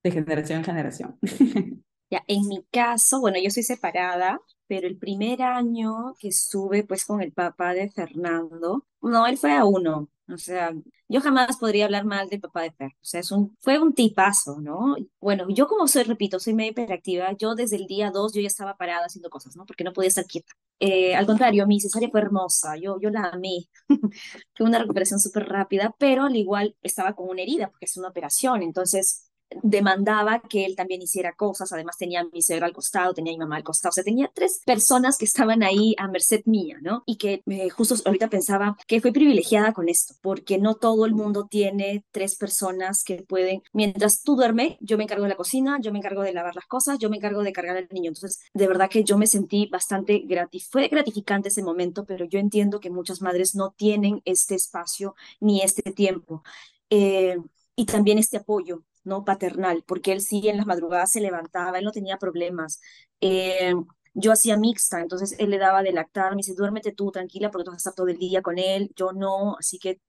de 0.02 0.10
generación 0.10 0.58
en 0.58 0.64
generación. 0.64 1.18
Ya, 2.12 2.24
en 2.26 2.48
mi 2.48 2.64
caso, 2.72 3.20
bueno, 3.20 3.38
yo 3.40 3.50
soy 3.50 3.62
separada, 3.62 4.40
pero 4.66 4.88
el 4.88 4.98
primer 4.98 5.42
año 5.42 6.16
que 6.18 6.26
estuve 6.26 6.82
pues 6.82 7.04
con 7.04 7.22
el 7.22 7.32
papá 7.32 7.72
de 7.72 7.88
Fernando, 7.88 8.84
no, 9.00 9.28
él 9.28 9.38
fue 9.38 9.52
a 9.52 9.64
uno, 9.64 10.08
o 10.32 10.38
sea, 10.38 10.72
yo 11.08 11.20
jamás 11.20 11.56
podría 11.56 11.84
hablar 11.86 12.04
mal 12.04 12.28
del 12.28 12.40
papá 12.40 12.62
de 12.62 12.72
Fer, 12.72 12.92
o 12.92 12.98
sea, 13.00 13.20
es 13.20 13.30
un, 13.30 13.56
fue 13.60 13.78
un 13.78 13.94
tipazo, 13.94 14.60
¿no? 14.60 14.96
Bueno, 15.20 15.46
yo 15.48 15.66
como 15.68 15.86
soy, 15.88 16.04
repito, 16.04 16.38
soy 16.40 16.54
medio 16.54 16.72
hiperactiva, 16.72 17.32
yo 17.32 17.54
desde 17.54 17.76
el 17.76 17.86
día 17.86 18.10
dos 18.10 18.32
yo 18.34 18.40
ya 18.40 18.46
estaba 18.46 18.76
parada 18.76 19.06
haciendo 19.06 19.30
cosas, 19.30 19.56
¿no? 19.56 19.66
Porque 19.66 19.84
no 19.84 19.92
podía 19.92 20.08
estar 20.08 20.26
quieta. 20.26 20.52
Eh, 20.80 21.14
al 21.14 21.26
contrario, 21.26 21.66
mi 21.66 21.80
cesárea 21.80 22.10
fue 22.10 22.20
hermosa, 22.20 22.76
yo, 22.76 22.98
yo 23.00 23.10
la 23.10 23.24
amé, 23.30 23.68
fue 24.54 24.66
una 24.66 24.78
recuperación 24.78 25.20
súper 25.20 25.46
rápida, 25.48 25.94
pero 25.98 26.24
al 26.24 26.36
igual 26.36 26.76
estaba 26.82 27.14
con 27.14 27.28
una 27.28 27.42
herida, 27.42 27.68
porque 27.70 27.86
es 27.86 27.96
una 27.96 28.08
operación, 28.08 28.62
entonces 28.62 29.29
demandaba 29.62 30.40
que 30.40 30.64
él 30.64 30.76
también 30.76 31.02
hiciera 31.02 31.34
cosas, 31.34 31.72
además 31.72 31.96
tenía 31.98 32.20
a 32.20 32.24
mi 32.24 32.42
suegra 32.42 32.66
al 32.66 32.72
costado, 32.72 33.14
tenía 33.14 33.32
a 33.32 33.36
mi 33.36 33.38
mamá 33.40 33.56
al 33.56 33.64
costado, 33.64 33.90
o 33.90 33.92
sea, 33.92 34.04
tenía 34.04 34.30
tres 34.34 34.60
personas 34.64 35.18
que 35.18 35.24
estaban 35.24 35.62
ahí 35.62 35.94
a 35.98 36.08
merced 36.08 36.42
mía, 36.46 36.78
¿no? 36.82 37.02
Y 37.06 37.16
que 37.16 37.42
eh, 37.46 37.70
justo 37.70 37.94
ahorita 38.04 38.28
pensaba 38.28 38.76
que 38.86 39.00
fui 39.00 39.12
privilegiada 39.12 39.72
con 39.72 39.88
esto, 39.88 40.14
porque 40.22 40.58
no 40.58 40.74
todo 40.74 41.06
el 41.06 41.14
mundo 41.14 41.46
tiene 41.50 42.04
tres 42.10 42.36
personas 42.36 43.04
que 43.04 43.22
pueden, 43.22 43.62
mientras 43.72 44.22
tú 44.22 44.36
duermes, 44.36 44.76
yo 44.80 44.96
me 44.96 45.04
encargo 45.04 45.24
de 45.24 45.30
la 45.30 45.36
cocina, 45.36 45.78
yo 45.80 45.92
me 45.92 45.98
encargo 45.98 46.22
de 46.22 46.32
lavar 46.32 46.54
las 46.54 46.66
cosas, 46.66 46.98
yo 46.98 47.10
me 47.10 47.16
encargo 47.16 47.42
de 47.42 47.52
cargar 47.52 47.76
al 47.76 47.88
niño, 47.90 48.08
entonces 48.10 48.40
de 48.54 48.66
verdad 48.68 48.88
que 48.90 49.04
yo 49.04 49.18
me 49.18 49.26
sentí 49.26 49.66
bastante 49.66 50.20
gratis, 50.20 50.68
fue 50.70 50.88
gratificante 50.88 51.48
ese 51.48 51.62
momento, 51.62 52.04
pero 52.04 52.24
yo 52.24 52.38
entiendo 52.38 52.80
que 52.80 52.90
muchas 52.90 53.20
madres 53.22 53.54
no 53.54 53.72
tienen 53.76 54.22
este 54.24 54.54
espacio 54.54 55.14
ni 55.40 55.62
este 55.62 55.92
tiempo. 55.92 56.42
Eh, 56.90 57.36
y 57.76 57.86
también 57.86 58.18
este 58.18 58.36
apoyo 58.36 58.84
¿no? 59.04 59.24
paternal, 59.24 59.82
porque 59.86 60.12
él 60.12 60.20
sí 60.20 60.48
en 60.48 60.56
las 60.58 60.66
madrugadas 60.66 61.10
se 61.12 61.20
levantaba, 61.20 61.78
él 61.78 61.84
no 61.84 61.92
tenía 61.92 62.18
problemas. 62.18 62.80
Eh, 63.20 63.74
yo 64.14 64.32
hacía 64.32 64.56
mixta, 64.56 65.00
entonces 65.00 65.36
él 65.38 65.50
le 65.50 65.58
daba 65.58 65.82
de 65.82 65.92
lactar, 65.92 66.32
me 66.32 66.38
dice, 66.38 66.54
duérmete 66.54 66.92
tú 66.92 67.10
tranquila 67.12 67.50
porque 67.50 67.64
tú 67.64 67.70
vas 67.70 67.76
a 67.78 67.90
estar 67.90 67.94
todo 67.94 68.08
el 68.08 68.18
día 68.18 68.42
con 68.42 68.58
él, 68.58 68.92
yo 68.96 69.12
no, 69.12 69.56
así 69.58 69.78
que 69.78 70.00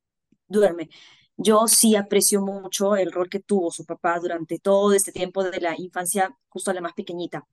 duerme. 0.48 0.90
Yo 1.38 1.68
sí 1.68 1.96
aprecio 1.96 2.42
mucho 2.42 2.96
el 2.96 3.12
rol 3.12 3.30
que 3.30 3.40
tuvo 3.40 3.72
su 3.72 3.86
papá 3.86 4.20
durante 4.20 4.60
todo 4.60 4.94
este 4.94 5.12
tiempo 5.12 5.44
de 5.44 5.60
la 5.62 5.76
infancia, 5.80 6.36
justo 6.50 6.72
a 6.72 6.74
la 6.74 6.82
más 6.82 6.94
pequeñita. 6.94 7.48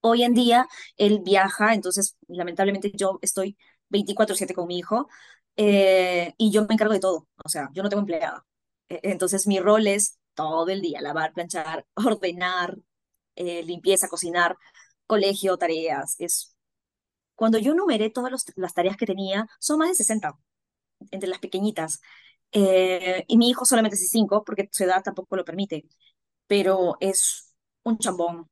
Hoy 0.00 0.22
en 0.22 0.34
día 0.34 0.68
él 0.96 1.20
viaja, 1.24 1.74
entonces 1.74 2.16
lamentablemente 2.28 2.92
yo 2.94 3.18
estoy 3.22 3.56
24/7 3.88 4.54
con 4.54 4.66
mi 4.68 4.78
hijo 4.78 5.08
eh, 5.56 6.34
y 6.38 6.52
yo 6.52 6.66
me 6.66 6.74
encargo 6.74 6.92
de 6.94 7.00
todo, 7.00 7.28
o 7.44 7.48
sea, 7.48 7.68
yo 7.74 7.82
no 7.82 7.88
tengo 7.88 8.00
empleada. 8.02 8.46
E, 8.88 9.00
entonces 9.04 9.46
mi 9.46 9.58
rol 9.60 9.86
es 9.88 10.17
todo 10.38 10.68
el 10.68 10.80
día, 10.80 11.00
lavar, 11.00 11.32
planchar, 11.34 11.84
ordenar, 11.96 12.78
eh, 13.36 13.64
limpieza, 13.64 14.08
cocinar, 14.08 14.56
colegio, 15.06 15.58
tareas. 15.58 16.16
Es... 16.20 16.56
Cuando 17.36 17.58
yo 17.58 17.74
numeré 17.74 18.10
todas 18.10 18.32
las 18.56 18.74
tareas 18.74 18.96
que 18.96 19.06
tenía, 19.06 19.48
son 19.60 19.78
más 19.80 19.88
de 19.90 19.96
60, 19.96 20.38
entre 21.10 21.28
las 21.30 21.40
pequeñitas. 21.40 22.00
Eh, 22.52 23.24
y 23.28 23.38
mi 23.38 23.50
hijo 23.50 23.64
solamente 23.64 23.96
hace 23.96 24.06
5, 24.06 24.44
porque 24.44 24.68
su 24.72 24.84
edad 24.84 25.02
tampoco 25.02 25.36
lo 25.36 25.44
permite, 25.44 25.86
pero 26.46 26.96
es 27.00 27.54
un 27.84 27.98
chambón. 27.98 28.50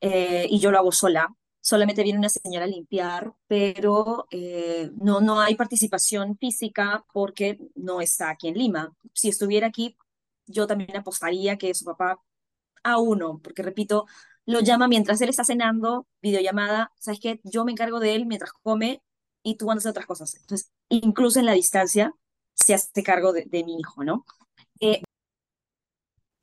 Eh, 0.00 0.46
y 0.50 0.60
yo 0.60 0.70
lo 0.70 0.78
hago 0.78 0.92
sola. 0.92 1.28
Solamente 1.60 2.02
viene 2.04 2.18
una 2.20 2.28
señora 2.28 2.66
a 2.66 2.68
limpiar, 2.68 3.34
pero 3.48 4.26
no, 5.02 5.20
no 5.20 5.40
hay 5.40 5.56
participación 5.56 6.36
física 6.38 7.04
porque 7.12 7.58
no 7.74 8.00
está 8.02 8.30
aquí 8.30 8.48
en 8.48 8.58
Lima. 8.58 8.94
Si 9.14 9.28
estuviera 9.30 9.68
aquí, 9.68 9.96
yo 10.46 10.66
también 10.66 10.96
apostaría 10.96 11.56
que 11.58 11.74
su 11.74 11.84
papá 11.84 12.20
a 12.82 12.98
uno, 12.98 13.40
porque 13.42 13.62
repito, 13.62 14.06
lo 14.46 14.60
llama 14.60 14.88
mientras 14.88 15.20
él 15.20 15.28
está 15.30 15.44
cenando, 15.44 16.06
videollamada, 16.22 16.92
¿sabes 17.00 17.20
qué? 17.20 17.40
Yo 17.44 17.64
me 17.64 17.72
encargo 17.72 18.00
de 18.00 18.14
él 18.14 18.26
mientras 18.26 18.52
come 18.62 19.02
y 19.42 19.56
tú 19.56 19.70
andas 19.70 19.86
otras 19.86 20.06
cosas. 20.06 20.34
Entonces, 20.36 20.70
incluso 20.88 21.40
en 21.40 21.46
la 21.46 21.52
distancia, 21.52 22.14
se 22.54 22.74
hace 22.74 23.02
cargo 23.02 23.32
de, 23.32 23.44
de 23.46 23.64
mi 23.64 23.78
hijo, 23.78 24.04
¿no? 24.04 24.24
Eh, 24.80 25.02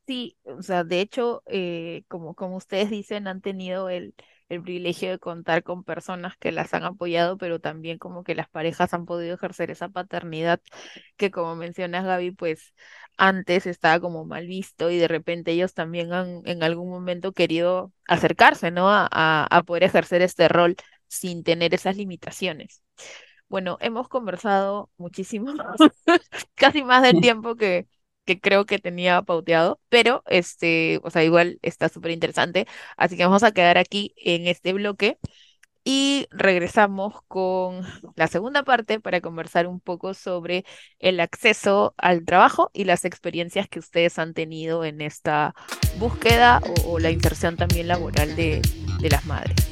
Sí, 0.08 0.38
o 0.44 0.62
sea, 0.62 0.84
de 0.84 1.00
hecho, 1.02 1.44
eh, 1.46 2.04
como, 2.08 2.36
como 2.36 2.58
ustedes 2.58 2.90
dicen, 2.90 3.28
han 3.28 3.42
tenido 3.42 3.88
el, 3.90 4.14
el 4.52 4.62
privilegio 4.64 5.10
de 5.12 5.20
contar 5.20 5.64
con 5.64 5.84
personas 5.84 6.38
que 6.38 6.52
las 6.52 6.74
han 6.74 6.84
apoyado, 6.84 7.38
pero 7.38 7.60
también 7.60 7.98
como 7.98 8.24
que 8.24 8.36
las 8.36 8.50
parejas 8.50 8.94
han 8.94 9.06
podido 9.06 9.36
ejercer 9.36 9.72
esa 9.72 9.90
paternidad 9.90 10.62
que, 11.18 11.32
como 11.32 11.56
mencionas, 11.56 12.06
Gaby, 12.06 12.32
pues 12.32 12.74
antes 13.18 13.66
estaba 13.68 14.00
como 14.00 14.26
mal 14.26 14.48
visto 14.48 14.90
y 14.92 14.98
de 14.98 15.08
repente 15.08 15.52
ellos 15.52 15.74
también 15.74 16.14
han 16.14 16.42
en 16.46 16.64
algún 16.64 16.90
momento 16.90 17.32
querido 17.34 17.94
acercarse, 18.08 18.72
¿no? 18.72 18.90
A, 18.90 19.08
a, 19.12 19.46
a 19.50 19.64
poder 19.64 19.84
ejercer 19.84 20.22
este 20.22 20.48
rol 20.48 20.76
sin 21.08 21.44
tener 21.44 21.74
esas 21.74 21.98
limitaciones. 21.98 22.84
Bueno, 23.50 23.78
hemos 23.82 24.08
conversado 24.10 24.90
muchísimo, 24.98 25.54
casi 26.56 26.84
más 26.84 27.04
del 27.04 27.20
tiempo 27.22 27.56
que, 27.56 27.88
que 28.26 28.40
creo 28.40 28.66
que 28.66 28.80
tenía 28.80 29.22
pauteado, 29.22 29.80
pero 29.90 30.24
este, 30.28 31.00
o 31.04 31.10
sea, 31.10 31.24
igual 31.24 31.60
está 31.62 31.90
súper 31.90 32.12
interesante. 32.12 32.68
Así 32.98 33.18
que 33.18 33.26
vamos 33.26 33.44
a 33.44 33.52
quedar 33.52 33.78
aquí 33.78 34.14
en 34.18 34.48
este 34.48 34.74
bloque 34.74 35.18
y 35.84 36.28
regresamos 36.30 37.16
con 37.28 37.82
la 38.16 38.28
segunda 38.28 38.64
parte 38.64 39.00
para 39.00 39.22
conversar 39.22 39.66
un 39.68 39.80
poco 39.80 40.14
sobre 40.14 40.64
el 41.00 41.20
acceso 41.20 41.96
al 41.98 42.24
trabajo 42.24 42.70
y 42.74 42.84
las 42.84 43.04
experiencias 43.06 43.68
que 43.68 43.80
ustedes 43.80 44.20
han 44.20 44.34
tenido 44.34 44.86
en 44.86 45.02
esta 45.02 45.56
búsqueda 45.98 46.62
o, 46.86 47.00
la 47.00 47.10
inserción 47.10 47.58
también 47.58 47.88
laboral 47.88 48.36
de 48.36 48.62
las 49.10 49.26
madres. 49.26 49.71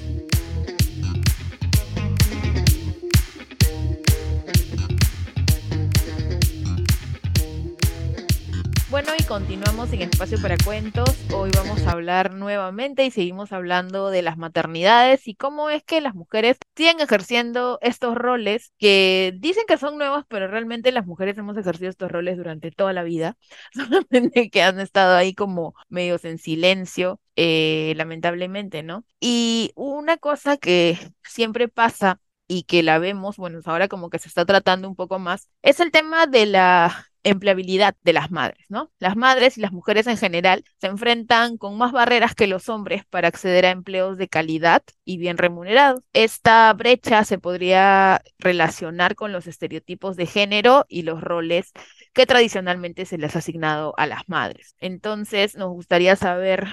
Bueno, 8.90 9.12
y 9.20 9.24
continuamos 9.24 9.94
en 9.94 10.02
Espacio 10.02 10.42
para 10.42 10.58
Cuentos. 10.58 11.16
Hoy 11.32 11.52
vamos 11.56 11.86
a 11.86 11.92
hablar 11.92 12.34
nuevamente 12.34 13.06
y 13.06 13.12
seguimos 13.12 13.52
hablando 13.54 14.10
de 14.10 14.24
las 14.24 14.36
maternidades 14.36 15.28
y 15.28 15.36
cómo 15.36 15.70
es 15.70 15.84
que 15.84 16.02
las 16.02 16.16
mujeres 16.16 16.58
siguen 16.76 17.00
ejerciendo 17.00 17.78
estos 17.84 18.16
roles 18.16 18.74
que 18.80 19.36
dicen 19.38 19.66
que 19.68 19.78
son 19.78 20.00
nuevos, 20.00 20.26
pero 20.28 20.48
realmente 20.48 20.92
las 20.92 21.06
mujeres 21.06 21.38
hemos 21.38 21.56
ejercido 21.56 21.92
estos 21.92 22.12
roles 22.12 22.36
durante 22.38 22.72
toda 22.72 22.92
la 22.92 23.04
vida, 23.04 23.38
solamente 23.74 24.50
que 24.50 24.64
han 24.64 24.80
estado 24.80 25.16
ahí 25.16 25.36
como 25.36 25.76
medios 25.88 26.26
en 26.26 26.40
silencio, 26.40 27.22
eh, 27.36 27.94
lamentablemente, 27.96 28.82
¿no? 28.82 29.06
Y 29.20 29.72
una 29.76 30.18
cosa 30.18 30.58
que 30.58 30.98
siempre 31.24 31.68
pasa 31.68 32.20
y 32.48 32.64
que 32.64 32.82
la 32.82 32.98
vemos, 32.98 33.38
bueno, 33.38 33.60
ahora 33.66 33.88
como 33.88 34.10
que 34.10 34.18
se 34.18 34.28
está 34.30 34.46
tratando 34.46 34.90
un 34.90 34.96
poco 34.96 35.20
más, 35.20 35.48
es 35.62 35.80
el 35.80 35.92
tema 35.92 36.26
de 36.26 36.48
la 36.48 37.09
empleabilidad 37.24 37.96
de 38.04 38.14
las 38.14 38.32
madres, 38.32 38.66
¿no? 38.70 38.92
Las 39.00 39.16
madres 39.16 39.58
y 39.58 39.62
las 39.62 39.72
mujeres 39.72 40.08
en 40.08 40.18
general 40.18 40.64
se 40.80 40.88
enfrentan 40.88 41.58
con 41.58 41.78
más 41.78 41.92
barreras 41.92 42.36
que 42.36 42.48
los 42.48 42.70
hombres 42.70 43.04
para 43.06 43.28
acceder 43.28 43.66
a 43.66 43.72
empleos 43.72 44.18
de 44.18 44.28
calidad 44.28 44.84
y 45.06 45.18
bien 45.18 45.38
remunerados. 45.38 46.02
Esta 46.14 46.72
brecha 46.74 47.24
se 47.26 47.38
podría 47.38 48.22
relacionar 48.38 49.16
con 49.16 49.32
los 49.32 49.48
estereotipos 49.48 50.16
de 50.16 50.26
género 50.26 50.86
y 50.90 51.04
los 51.04 51.22
roles 51.22 51.72
que 52.14 52.26
tradicionalmente 52.26 53.06
se 53.06 53.18
les 53.18 53.36
ha 53.36 53.40
asignado 53.40 53.94
a 53.98 54.08
las 54.08 54.28
madres. 54.28 54.76
Entonces, 54.80 55.56
nos 55.56 55.70
gustaría 55.70 56.16
saber 56.16 56.68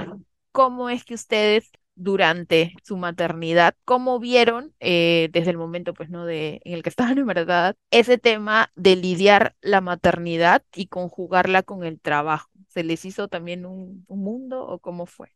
cómo 0.52 0.88
es 0.90 1.04
que 1.04 1.14
ustedes 1.14 1.70
durante 1.96 2.74
su 2.84 2.96
maternidad, 2.98 3.74
cómo 3.84 4.20
vieron 4.20 4.74
eh, 4.80 5.28
desde 5.32 5.50
el 5.50 5.58
momento 5.58 5.94
pues 5.94 6.10
no 6.10 6.26
de 6.26 6.60
en 6.64 6.74
el 6.74 6.82
que 6.84 6.90
estaban 6.90 7.18
embarazadas 7.18 7.76
ese 7.90 8.18
tema 8.18 8.70
de 8.76 8.96
lidiar 8.96 9.56
la 9.62 9.80
maternidad 9.80 10.62
y 10.74 10.88
conjugarla 10.88 11.62
con 11.64 11.84
el 11.84 12.00
trabajo. 12.00 12.50
¿Se 12.68 12.84
les 12.84 13.04
hizo 13.04 13.28
también 13.28 13.66
un, 13.66 14.04
un 14.08 14.20
mundo 14.22 14.66
o 14.66 14.78
cómo 14.80 15.06
fue? 15.06 15.32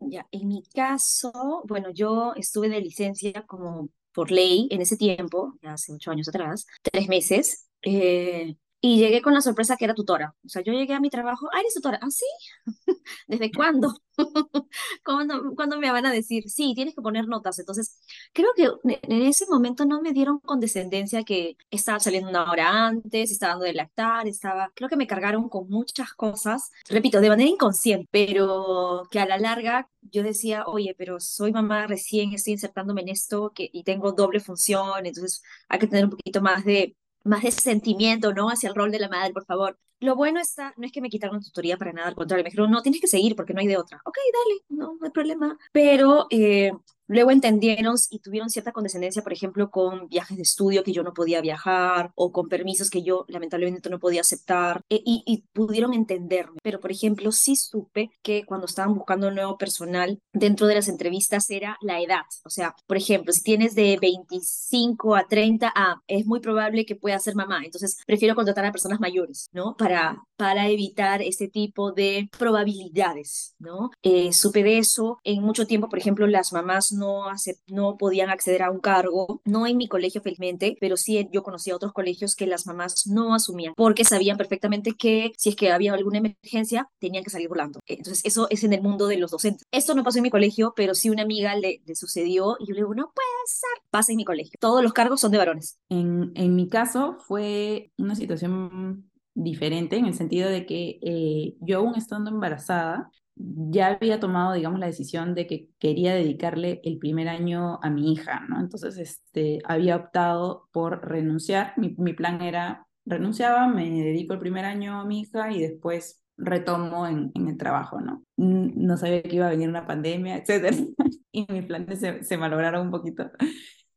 ya, 0.00 0.26
en 0.32 0.48
mi 0.48 0.62
caso, 0.74 1.62
bueno, 1.66 1.90
yo 1.90 2.32
estuve 2.36 2.68
de 2.68 2.80
licencia 2.80 3.44
como 3.46 3.88
por 4.12 4.30
ley 4.30 4.68
en 4.70 4.80
ese 4.80 4.96
tiempo, 4.96 5.54
ya 5.62 5.74
hace 5.74 5.92
ocho 5.92 6.10
años 6.10 6.28
atrás, 6.28 6.66
tres 6.82 7.08
meses, 7.08 7.66
eh, 7.82 8.56
y 8.80 8.98
llegué 8.98 9.20
con 9.20 9.34
la 9.34 9.42
sorpresa 9.42 9.76
que 9.76 9.84
era 9.84 9.94
tutora. 9.94 10.34
O 10.44 10.48
sea, 10.48 10.62
yo 10.62 10.72
llegué 10.72 10.94
a 10.94 11.00
mi 11.00 11.10
trabajo, 11.10 11.48
ah, 11.52 11.60
eres 11.60 11.74
tutora, 11.74 11.98
¿ah, 12.02 12.10
sí? 12.10 12.24
¿Desde 13.26 13.52
cuándo? 13.52 13.94
¿Cuándo, 15.04 15.54
cuándo 15.54 15.78
me 15.78 15.90
van 15.90 16.06
a 16.06 16.12
decir, 16.12 16.48
sí, 16.48 16.72
tienes 16.74 16.94
que 16.94 17.02
poner 17.02 17.26
notas? 17.26 17.58
Entonces, 17.58 17.98
creo 18.32 18.50
que 18.56 18.70
en 18.84 19.22
ese 19.22 19.46
momento 19.48 19.84
no 19.84 20.00
me 20.00 20.12
dieron 20.12 20.40
condescendencia 20.40 21.24
que 21.24 21.56
estaba 21.70 22.00
saliendo 22.00 22.30
una 22.30 22.50
hora 22.50 22.86
antes, 22.86 23.30
estaba 23.30 23.52
dando 23.52 23.66
de 23.66 23.74
lactar, 23.74 24.26
estaba, 24.28 24.70
creo 24.74 24.88
que 24.88 24.96
me 24.96 25.06
cargaron 25.06 25.48
con 25.48 25.68
muchas 25.68 26.14
cosas, 26.14 26.70
repito, 26.88 27.20
de 27.20 27.28
manera 27.28 27.50
inconsciente, 27.50 28.08
pero 28.10 29.02
que 29.10 29.20
a 29.20 29.26
la 29.26 29.38
larga 29.38 29.88
yo 30.02 30.22
decía, 30.22 30.64
oye, 30.66 30.94
pero 30.96 31.20
soy 31.20 31.52
mamá 31.52 31.86
recién, 31.86 32.32
estoy 32.32 32.54
insertándome 32.54 33.02
en 33.02 33.10
esto 33.10 33.52
que, 33.54 33.68
y 33.72 33.84
tengo 33.84 34.12
doble 34.12 34.40
función, 34.40 35.04
entonces 35.06 35.42
hay 35.68 35.78
que 35.78 35.86
tener 35.86 36.04
un 36.04 36.10
poquito 36.10 36.40
más 36.40 36.64
de 36.64 36.96
más 37.24 37.44
de 37.44 37.60
sentimiento, 37.62 38.32
¿no? 38.32 38.48
Hacia 38.50 38.68
el 38.68 38.74
rol 38.74 38.90
de 38.92 39.00
la 39.00 39.08
madre, 39.08 39.32
por 39.32 39.44
favor. 39.44 39.78
Lo 40.00 40.16
bueno 40.16 40.40
está, 40.40 40.74
no 40.76 40.86
es 40.86 40.92
que 40.92 41.00
me 41.00 41.10
quitaron 41.10 41.42
tutoría 41.42 41.76
para 41.76 41.92
nada, 41.92 42.08
al 42.08 42.14
contrario, 42.14 42.42
me 42.42 42.50
dijeron, 42.50 42.70
no, 42.70 42.82
tienes 42.82 43.00
que 43.00 43.06
seguir 43.06 43.36
porque 43.36 43.52
no 43.52 43.60
hay 43.60 43.66
de 43.66 43.76
otra. 43.76 44.00
Ok, 44.04 44.16
dale, 44.32 44.60
no, 44.68 44.96
no 44.98 45.04
hay 45.04 45.10
problema. 45.10 45.58
Pero 45.72 46.26
eh, 46.30 46.72
luego 47.10 47.32
entendieron 47.32 47.96
y 48.08 48.20
tuvieron 48.20 48.50
cierta 48.50 48.72
condescendencia, 48.72 49.22
por 49.22 49.32
ejemplo, 49.32 49.70
con 49.70 50.08
viajes 50.08 50.36
de 50.36 50.44
estudio 50.44 50.84
que 50.84 50.92
yo 50.92 51.02
no 51.02 51.12
podía 51.12 51.40
viajar 51.40 52.12
o 52.14 52.30
con 52.30 52.48
permisos 52.48 52.88
que 52.88 53.02
yo 53.02 53.24
lamentablemente 53.28 53.90
no 53.90 53.98
podía 53.98 54.20
aceptar 54.20 54.82
e, 54.88 55.02
y, 55.04 55.24
y, 55.26 55.44
pudieron 55.52 55.92
entenderme. 55.92 56.58
Pero, 56.62 56.78
por 56.78 56.92
ejemplo, 56.92 57.32
sí 57.32 57.56
supe 57.56 58.10
que 58.22 58.44
cuando 58.44 58.66
estaban 58.66 58.94
buscando 58.94 59.30
nuevo 59.32 59.58
personal, 59.58 60.20
dentro 60.32 60.68
de 60.68 60.76
las 60.76 60.88
entrevistas 60.88 61.50
era 61.50 61.76
la 61.80 62.00
edad. 62.00 62.22
O 62.44 62.50
sea, 62.50 62.76
por 62.86 62.96
ejemplo, 62.96 63.32
si 63.32 63.42
tienes 63.42 63.74
de 63.74 63.98
25 64.00 65.16
a 65.16 65.26
30, 65.26 65.72
ah, 65.74 65.96
es 66.06 66.26
muy 66.26 66.38
probable 66.38 66.86
que 66.86 66.94
pueda 66.94 67.18
ser 67.18 67.34
mamá. 67.34 67.62
Entonces, 67.64 67.98
prefiero 68.06 68.36
contratar 68.36 68.64
a 68.64 68.72
personas 68.72 69.00
mayores, 69.00 69.48
¿no? 69.52 69.74
Para 69.76 69.89
para, 70.36 70.68
evitar 70.68 71.20
ese 71.20 71.48
tipo 71.48 71.92
de 71.92 72.30
probabilidades, 72.38 73.54
¿no? 73.58 73.90
Eh, 74.02 74.32
supe 74.32 74.62
de 74.62 74.78
eso. 74.78 75.18
En 75.22 75.42
mucho 75.42 75.66
tiempo, 75.66 75.88
por 75.88 75.98
ejemplo, 75.98 76.26
las 76.26 76.52
mamás 76.52 76.92
no, 76.92 77.24
no 77.66 77.96
podían 77.98 78.30
acceder 78.30 78.62
a 78.62 78.70
un 78.70 78.80
cargo, 78.80 79.42
no 79.44 79.66
en 79.66 79.76
mi 79.76 79.86
colegio 79.86 80.22
felizmente, 80.22 80.76
pero 80.80 80.96
sí 80.96 81.28
yo 81.30 81.42
conocía 81.42 81.76
otros 81.76 81.92
colegios 81.92 82.34
que 82.36 82.46
las 82.46 82.66
mamás 82.66 83.06
no 83.06 83.34
asumían 83.34 83.74
porque 83.76 84.04
sabían 84.04 84.38
perfectamente 84.38 84.92
que 84.92 85.32
si 85.36 85.50
es 85.50 85.56
que 85.56 85.72
había 85.72 85.92
alguna 85.92 86.18
emergencia, 86.18 86.88
tenían 86.98 87.22
que 87.22 87.30
salir 87.30 87.48
volando. 87.48 87.80
Entonces, 87.86 88.24
eso 88.24 88.46
es 88.48 88.64
en 88.64 88.72
el 88.72 88.82
mundo 88.82 89.08
de 89.08 89.18
los 89.18 89.30
docentes. 89.30 89.66
Esto 89.70 89.94
no 89.94 90.04
pasó 90.04 90.18
en 90.18 90.24
mi 90.24 90.30
colegio, 90.30 90.72
pero 90.74 90.94
sí 90.94 91.10
una 91.10 91.22
amiga 91.22 91.54
le, 91.54 91.82
le 91.84 91.94
sucedió 91.94 92.56
y 92.58 92.66
yo 92.66 92.74
le 92.74 92.80
digo, 92.80 92.94
no 92.94 93.12
puede 93.14 93.28
ser, 93.46 93.82
pasa 93.90 94.12
en 94.12 94.16
mi 94.16 94.24
colegio. 94.24 94.52
Todos 94.58 94.82
los 94.82 94.94
cargos 94.94 95.20
son 95.20 95.32
de 95.32 95.38
varones. 95.38 95.78
En, 95.90 96.32
en 96.34 96.54
mi 96.54 96.68
caso 96.68 97.18
fue 97.26 97.92
una 97.98 98.14
situación 98.14 99.09
diferente 99.42 99.96
en 99.96 100.06
el 100.06 100.14
sentido 100.14 100.50
de 100.50 100.66
que 100.66 100.98
eh, 101.02 101.56
yo 101.60 101.78
aún 101.78 101.94
estando 101.94 102.30
embarazada, 102.30 103.10
ya 103.36 103.88
había 103.88 104.20
tomado, 104.20 104.52
digamos, 104.52 104.78
la 104.80 104.86
decisión 104.86 105.34
de 105.34 105.46
que 105.46 105.68
quería 105.78 106.14
dedicarle 106.14 106.80
el 106.84 106.98
primer 106.98 107.28
año 107.28 107.78
a 107.82 107.88
mi 107.88 108.12
hija, 108.12 108.40
¿no? 108.48 108.60
Entonces, 108.60 108.98
este, 108.98 109.60
había 109.64 109.96
optado 109.96 110.68
por 110.72 111.08
renunciar. 111.08 111.72
Mi, 111.78 111.94
mi 111.96 112.12
plan 112.12 112.42
era, 112.42 112.86
renunciaba, 113.06 113.66
me 113.66 113.88
dedico 113.88 114.34
el 114.34 114.40
primer 114.40 114.66
año 114.66 115.00
a 115.00 115.06
mi 115.06 115.20
hija 115.20 115.50
y 115.50 115.60
después 115.62 116.22
retomo 116.36 117.06
en, 117.06 117.32
en 117.34 117.48
el 117.48 117.56
trabajo, 117.56 118.00
¿no? 118.00 118.22
No 118.36 118.96
sabía 118.98 119.22
que 119.22 119.36
iba 119.36 119.46
a 119.46 119.50
venir 119.50 119.70
una 119.70 119.86
pandemia, 119.86 120.36
etcétera, 120.36 120.76
y 121.32 121.46
mis 121.50 121.64
planes 121.64 121.98
se, 121.98 122.24
se 122.24 122.36
malograron 122.36 122.86
un 122.86 122.90
poquito. 122.90 123.30